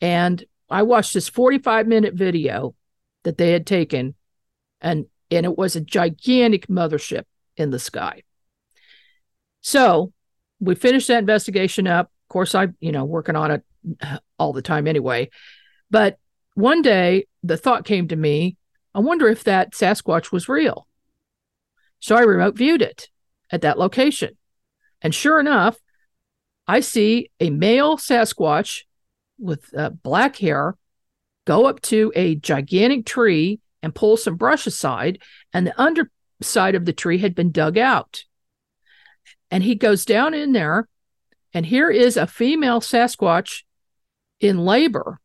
And 0.00 0.42
I 0.68 0.82
watched 0.82 1.14
this 1.14 1.28
45 1.28 1.86
minute 1.86 2.14
video 2.14 2.74
that 3.22 3.38
they 3.38 3.52
had 3.52 3.66
taken, 3.66 4.14
and, 4.80 5.06
and 5.30 5.46
it 5.46 5.56
was 5.56 5.76
a 5.76 5.80
gigantic 5.80 6.66
mothership 6.66 7.24
in 7.56 7.70
the 7.70 7.78
sky. 7.78 8.22
So 9.60 10.12
we 10.60 10.74
finished 10.74 11.08
that 11.08 11.20
investigation 11.20 11.86
up. 11.86 12.06
Of 12.06 12.32
course, 12.32 12.54
I, 12.54 12.68
you 12.80 12.92
know, 12.92 13.04
working 13.04 13.36
on 13.36 13.50
it 13.50 13.62
uh, 14.02 14.18
all 14.38 14.52
the 14.52 14.62
time 14.62 14.86
anyway. 14.86 15.30
But 15.90 16.18
one 16.54 16.82
day 16.82 17.26
the 17.42 17.56
thought 17.56 17.84
came 17.84 18.08
to 18.08 18.16
me 18.16 18.56
I 18.94 19.00
wonder 19.00 19.28
if 19.28 19.44
that 19.44 19.72
Sasquatch 19.72 20.30
was 20.30 20.48
real. 20.48 20.86
So 21.98 22.16
I 22.16 22.20
remote 22.20 22.56
viewed 22.56 22.82
it 22.82 23.08
at 23.50 23.62
that 23.62 23.78
location. 23.78 24.36
And 25.02 25.14
sure 25.14 25.40
enough, 25.40 25.78
I 26.66 26.80
see 26.80 27.30
a 27.40 27.50
male 27.50 27.96
Sasquatch 27.96 28.82
with 29.38 29.76
uh, 29.76 29.90
black 29.90 30.36
hair 30.36 30.76
go 31.44 31.66
up 31.66 31.80
to 31.82 32.12
a 32.14 32.36
gigantic 32.36 33.04
tree 33.04 33.60
and 33.82 33.94
pull 33.94 34.16
some 34.16 34.36
brush 34.36 34.66
aside, 34.66 35.18
and 35.52 35.66
the 35.66 35.80
underside 35.80 36.74
of 36.74 36.86
the 36.86 36.92
tree 36.92 37.18
had 37.18 37.34
been 37.34 37.52
dug 37.52 37.76
out. 37.76 38.24
And 39.50 39.62
he 39.62 39.74
goes 39.74 40.06
down 40.06 40.32
in 40.32 40.52
there, 40.52 40.88
and 41.52 41.66
here 41.66 41.90
is 41.90 42.16
a 42.16 42.26
female 42.26 42.80
Sasquatch 42.80 43.64
in 44.40 44.58
labor 44.58 45.20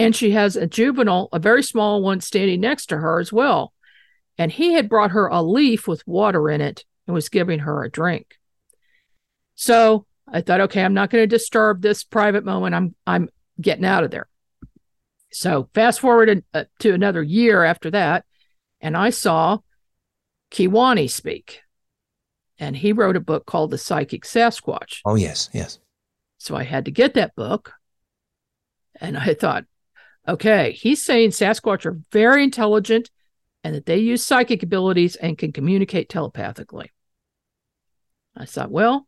and 0.00 0.16
she 0.16 0.30
has 0.30 0.56
a 0.56 0.66
juvenile, 0.66 1.28
a 1.30 1.38
very 1.38 1.62
small 1.62 2.02
one, 2.02 2.22
standing 2.22 2.62
next 2.62 2.86
to 2.86 2.96
her 2.96 3.20
as 3.20 3.30
well. 3.30 3.74
And 4.38 4.50
he 4.50 4.72
had 4.72 4.88
brought 4.88 5.10
her 5.10 5.26
a 5.26 5.42
leaf 5.42 5.86
with 5.86 6.06
water 6.08 6.48
in 6.48 6.62
it 6.62 6.86
and 7.06 7.14
was 7.14 7.28
giving 7.28 7.58
her 7.60 7.84
a 7.84 7.90
drink. 7.90 8.38
So 9.56 10.06
I 10.26 10.40
thought, 10.40 10.62
okay, 10.62 10.82
I'm 10.82 10.94
not 10.94 11.10
going 11.10 11.22
to 11.22 11.26
disturb 11.26 11.82
this 11.82 12.02
private 12.02 12.46
moment. 12.46 12.74
I'm 12.74 12.94
I'm 13.06 13.28
getting 13.60 13.84
out 13.84 14.02
of 14.02 14.10
there. 14.10 14.26
So 15.32 15.68
fast 15.74 16.00
forward 16.00 16.44
uh, 16.54 16.64
to 16.78 16.94
another 16.94 17.22
year 17.22 17.62
after 17.62 17.90
that, 17.90 18.24
and 18.80 18.96
I 18.96 19.10
saw 19.10 19.58
Kewaunee 20.50 21.10
speak, 21.10 21.60
and 22.58 22.74
he 22.74 22.94
wrote 22.94 23.16
a 23.16 23.20
book 23.20 23.44
called 23.44 23.70
The 23.70 23.76
Psychic 23.76 24.24
Sasquatch. 24.24 25.00
Oh 25.04 25.16
yes, 25.16 25.50
yes. 25.52 25.78
So 26.38 26.56
I 26.56 26.62
had 26.62 26.86
to 26.86 26.90
get 26.90 27.12
that 27.14 27.36
book, 27.36 27.74
and 28.98 29.18
I 29.18 29.34
thought, 29.34 29.64
okay, 30.26 30.72
he's 30.72 31.02
saying 31.04 31.30
Sasquatch 31.30 31.86
are 31.86 32.00
very 32.12 32.44
intelligent. 32.44 33.10
and 33.62 33.74
that 33.74 33.84
they 33.84 33.98
use 33.98 34.24
psychic 34.24 34.62
abilities 34.62 35.16
and 35.16 35.36
can 35.36 35.52
communicate 35.52 36.08
telepathically. 36.08 36.90
I 38.34 38.46
thought, 38.46 38.70
well, 38.70 39.06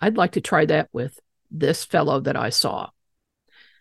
I'd 0.00 0.16
like 0.16 0.32
to 0.32 0.40
try 0.40 0.66
that 0.66 0.88
with 0.92 1.18
this 1.50 1.84
fellow 1.84 2.20
that 2.20 2.36
I 2.36 2.50
saw. 2.50 2.90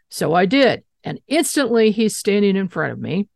So 0.10 0.34
I 0.34 0.46
did. 0.48 0.84
And 1.04 1.20
instantly 1.28 1.92
he's 1.92 2.16
standing 2.16 2.56
in 2.56 2.68
front 2.68 2.94
of 2.94 3.00
me. 3.00 3.28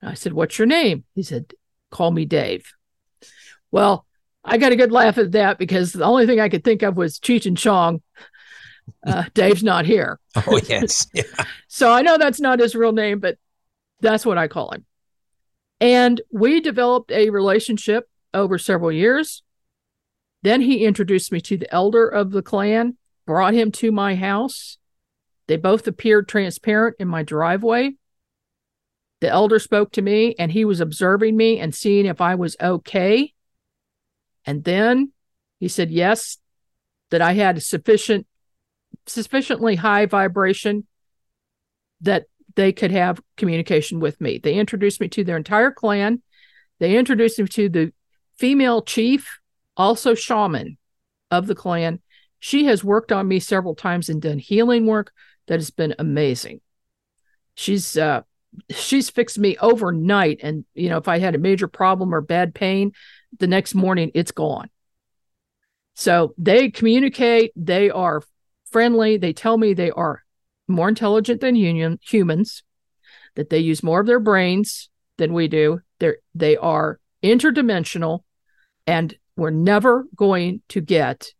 I 0.00 0.14
said, 0.14 0.32
What's 0.32 0.58
your 0.58 0.66
name? 0.66 1.04
He 1.14 1.22
said, 1.22 1.52
Call 1.90 2.10
me 2.10 2.24
Dave. 2.24 2.72
Well, 3.70 4.06
I 4.44 4.56
got 4.56 4.72
a 4.72 4.76
good 4.76 4.92
laugh 4.92 5.18
at 5.18 5.32
that 5.32 5.58
because 5.58 5.92
the 5.92 6.04
only 6.04 6.24
thing 6.26 6.40
I 6.40 6.48
could 6.48 6.64
think 6.64 6.82
of 6.82 6.96
was 6.96 7.18
Cheech 7.18 7.44
and 7.44 7.58
Chong. 7.58 8.00
Uh, 9.06 9.24
Dave's 9.34 9.62
not 9.62 9.86
here. 9.86 10.18
Oh, 10.46 10.60
yes. 10.68 11.06
Yeah. 11.12 11.22
so 11.66 11.90
I 11.90 12.02
know 12.02 12.16
that's 12.16 12.40
not 12.40 12.60
his 12.60 12.74
real 12.76 12.92
name, 12.92 13.18
but 13.18 13.38
that's 14.00 14.24
what 14.24 14.38
I 14.38 14.46
call 14.46 14.70
him. 14.70 14.84
And 15.80 16.20
we 16.30 16.60
developed 16.60 17.10
a 17.10 17.30
relationship 17.30 18.08
over 18.32 18.58
several 18.58 18.92
years. 18.92 19.42
Then 20.42 20.60
he 20.60 20.84
introduced 20.84 21.32
me 21.32 21.40
to 21.42 21.56
the 21.56 21.72
elder 21.74 22.06
of 22.06 22.30
the 22.30 22.42
clan, 22.42 22.96
brought 23.26 23.54
him 23.54 23.72
to 23.72 23.90
my 23.90 24.14
house. 24.14 24.78
They 25.48 25.56
both 25.56 25.86
appeared 25.86 26.28
transparent 26.28 26.96
in 27.00 27.08
my 27.08 27.22
driveway. 27.22 27.94
The 29.20 29.28
elder 29.28 29.58
spoke 29.58 29.92
to 29.92 30.02
me 30.02 30.36
and 30.38 30.52
he 30.52 30.64
was 30.64 30.80
observing 30.80 31.36
me 31.36 31.58
and 31.58 31.74
seeing 31.74 32.06
if 32.06 32.20
I 32.20 32.36
was 32.36 32.56
okay. 32.60 33.32
And 34.46 34.62
then 34.62 35.12
he 35.58 35.68
said, 35.68 35.90
yes, 35.90 36.38
that 37.10 37.20
I 37.20 37.32
had 37.32 37.60
sufficient, 37.62 38.26
sufficiently 39.08 39.76
high 39.76 40.06
vibration 40.06 40.86
that 42.00 42.26
they 42.54 42.72
could 42.72 42.90
have 42.90 43.20
communication 43.36 44.00
with 44.00 44.20
me. 44.20 44.38
They 44.38 44.54
introduced 44.54 45.00
me 45.00 45.08
to 45.08 45.24
their 45.24 45.36
entire 45.36 45.70
clan. 45.70 46.22
They 46.78 46.96
introduced 46.96 47.38
me 47.38 47.46
to 47.46 47.68
the 47.68 47.92
female 48.38 48.82
chief, 48.82 49.38
also 49.76 50.14
shaman 50.14 50.78
of 51.30 51.46
the 51.46 51.54
clan. 51.54 52.00
She 52.40 52.66
has 52.66 52.84
worked 52.84 53.12
on 53.12 53.26
me 53.26 53.40
several 53.40 53.74
times 53.74 54.08
and 54.08 54.22
done 54.22 54.38
healing 54.38 54.86
work 54.86 55.12
that 55.48 55.58
has 55.58 55.70
been 55.70 55.94
amazing. 55.98 56.60
She's 57.54 57.96
uh, 57.96 58.22
she's 58.70 59.10
fixed 59.10 59.38
me 59.38 59.56
overnight 59.58 60.40
and 60.42 60.64
you 60.74 60.88
know 60.88 60.98
if 60.98 61.08
i 61.08 61.18
had 61.18 61.34
a 61.34 61.38
major 61.38 61.68
problem 61.68 62.14
or 62.14 62.20
bad 62.20 62.54
pain 62.54 62.92
the 63.38 63.46
next 63.46 63.74
morning 63.74 64.10
it's 64.14 64.32
gone 64.32 64.70
so 65.94 66.34
they 66.38 66.70
communicate 66.70 67.52
they 67.56 67.90
are 67.90 68.22
friendly 68.70 69.16
they 69.16 69.32
tell 69.32 69.56
me 69.56 69.72
they 69.72 69.90
are 69.90 70.22
more 70.66 70.88
intelligent 70.88 71.40
than 71.40 71.56
union, 71.56 71.98
humans 72.02 72.62
that 73.34 73.50
they 73.50 73.58
use 73.58 73.82
more 73.82 74.00
of 74.00 74.06
their 74.06 74.20
brains 74.20 74.90
than 75.16 75.32
we 75.32 75.48
do 75.48 75.80
they're 75.98 76.18
they 76.34 76.56
are 76.56 77.00
interdimensional 77.22 78.20
and 78.86 79.16
we're 79.36 79.50
never 79.50 80.06
going 80.16 80.62
to 80.68 80.80
get 80.80 81.32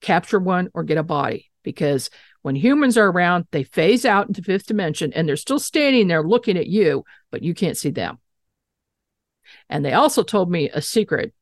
capture 0.00 0.38
one 0.38 0.68
or 0.74 0.82
get 0.82 0.98
a 0.98 1.02
body 1.02 1.50
because 1.62 2.10
when 2.42 2.56
humans 2.56 2.98
are 2.98 3.08
around, 3.08 3.46
they 3.52 3.62
phase 3.62 4.04
out 4.04 4.26
into 4.26 4.42
fifth 4.42 4.66
dimension 4.66 5.12
and 5.12 5.28
they're 5.28 5.36
still 5.36 5.60
standing 5.60 6.08
there 6.08 6.24
looking 6.24 6.58
at 6.58 6.66
you, 6.66 7.04
but 7.30 7.42
you 7.42 7.54
can't 7.54 7.76
see 7.76 7.90
them. 7.90 8.18
And 9.68 9.84
they 9.84 9.92
also 9.92 10.22
told 10.22 10.50
me 10.50 10.68
a 10.70 10.82
secret. 10.82 11.32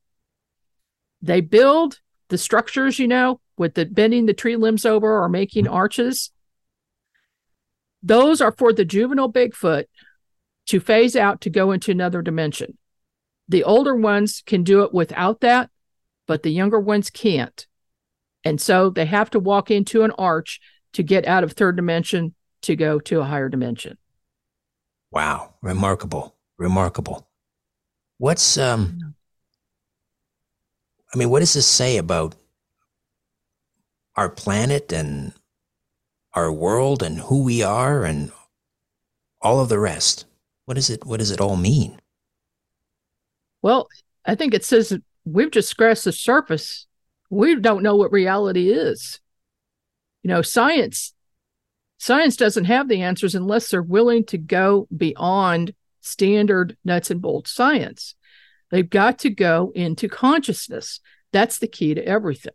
They 1.22 1.40
build 1.40 1.98
the 2.28 2.38
structures, 2.38 2.98
you 2.98 3.08
know, 3.08 3.40
with 3.60 3.74
the 3.74 3.84
bending 3.84 4.24
the 4.24 4.32
tree 4.32 4.56
limbs 4.56 4.86
over 4.86 5.22
or 5.22 5.28
making 5.28 5.68
arches. 5.68 6.30
Those 8.02 8.40
are 8.40 8.52
for 8.52 8.72
the 8.72 8.86
juvenile 8.86 9.30
Bigfoot 9.30 9.84
to 10.68 10.80
phase 10.80 11.14
out 11.14 11.42
to 11.42 11.50
go 11.50 11.70
into 11.70 11.90
another 11.90 12.22
dimension. 12.22 12.78
The 13.48 13.62
older 13.62 13.94
ones 13.94 14.42
can 14.46 14.64
do 14.64 14.82
it 14.82 14.94
without 14.94 15.40
that, 15.42 15.68
but 16.26 16.42
the 16.42 16.50
younger 16.50 16.80
ones 16.80 17.10
can't. 17.10 17.66
And 18.44 18.58
so 18.58 18.88
they 18.88 19.04
have 19.04 19.28
to 19.30 19.38
walk 19.38 19.70
into 19.70 20.04
an 20.04 20.12
arch 20.12 20.58
to 20.94 21.02
get 21.02 21.26
out 21.26 21.44
of 21.44 21.52
third 21.52 21.76
dimension 21.76 22.34
to 22.62 22.74
go 22.74 22.98
to 23.00 23.20
a 23.20 23.24
higher 23.24 23.50
dimension. 23.50 23.98
Wow, 25.10 25.56
remarkable, 25.60 26.34
remarkable. 26.56 27.28
What's 28.16 28.56
um 28.56 29.14
I 31.12 31.18
mean, 31.18 31.28
what 31.28 31.40
does 31.40 31.52
this 31.52 31.66
say 31.66 31.98
about 31.98 32.36
our 34.20 34.28
planet 34.28 34.92
and 34.92 35.32
our 36.34 36.52
world 36.52 37.02
and 37.02 37.18
who 37.20 37.42
we 37.42 37.62
are 37.62 38.04
and 38.04 38.30
all 39.40 39.60
of 39.60 39.68
the 39.68 39.78
rest? 39.78 40.26
What 40.66 40.78
is 40.78 40.90
it 40.90 41.04
what 41.04 41.18
does 41.18 41.30
it 41.30 41.40
all 41.40 41.56
mean? 41.56 41.98
Well, 43.62 43.88
I 44.24 44.34
think 44.34 44.54
it 44.54 44.64
says 44.64 44.96
we've 45.24 45.50
just 45.50 45.68
scratched 45.68 46.04
the 46.04 46.12
surface. 46.12 46.86
We 47.30 47.56
don't 47.56 47.82
know 47.82 47.96
what 47.96 48.12
reality 48.12 48.70
is 48.70 49.20
you 50.22 50.28
know 50.28 50.42
science 50.42 51.14
science 51.98 52.36
doesn't 52.36 52.64
have 52.64 52.88
the 52.88 53.02
answers 53.02 53.34
unless 53.34 53.70
they're 53.70 53.82
willing 53.82 54.24
to 54.24 54.38
go 54.38 54.86
beyond 54.94 55.74
standard 56.00 56.76
nuts 56.84 57.10
and 57.10 57.20
bolts 57.20 57.52
science 57.52 58.14
they've 58.70 58.90
got 58.90 59.18
to 59.18 59.30
go 59.30 59.72
into 59.74 60.08
consciousness 60.08 61.00
that's 61.32 61.58
the 61.58 61.66
key 61.66 61.94
to 61.94 62.04
everything 62.06 62.52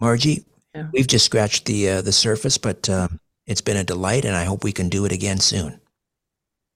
margie 0.00 0.44
yeah. 0.74 0.88
we've 0.92 1.06
just 1.06 1.24
scratched 1.24 1.64
the 1.66 1.88
uh, 1.88 2.02
the 2.02 2.12
surface 2.12 2.58
but 2.58 2.88
uh, 2.88 3.08
it's 3.46 3.60
been 3.60 3.76
a 3.76 3.84
delight 3.84 4.24
and 4.24 4.36
i 4.36 4.44
hope 4.44 4.64
we 4.64 4.72
can 4.72 4.88
do 4.88 5.04
it 5.04 5.12
again 5.12 5.38
soon. 5.38 5.80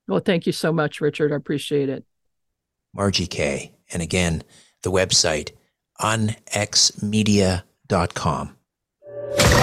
Well 0.09 0.21
thank 0.21 0.47
you 0.47 0.53
so 0.53 0.73
much 0.73 1.01
richard. 1.01 1.33
I 1.33 1.37
appreciate 1.37 1.89
it. 1.89 2.05
Margie 2.95 3.27
kay 3.27 3.73
and 3.93 4.03
again 4.03 4.43
the 4.83 4.91
website 4.91 5.53
unxmedia.com 6.01 7.63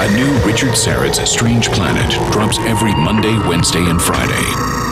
a 0.01 0.11
new 0.13 0.31
Richard 0.45 0.77
Syrett's 0.77 1.29
Strange 1.29 1.67
Planet 1.69 2.09
drops 2.31 2.57
every 2.59 2.95
Monday, 2.95 3.37
Wednesday, 3.47 3.83
and 3.89 4.01
Friday. 4.01 4.88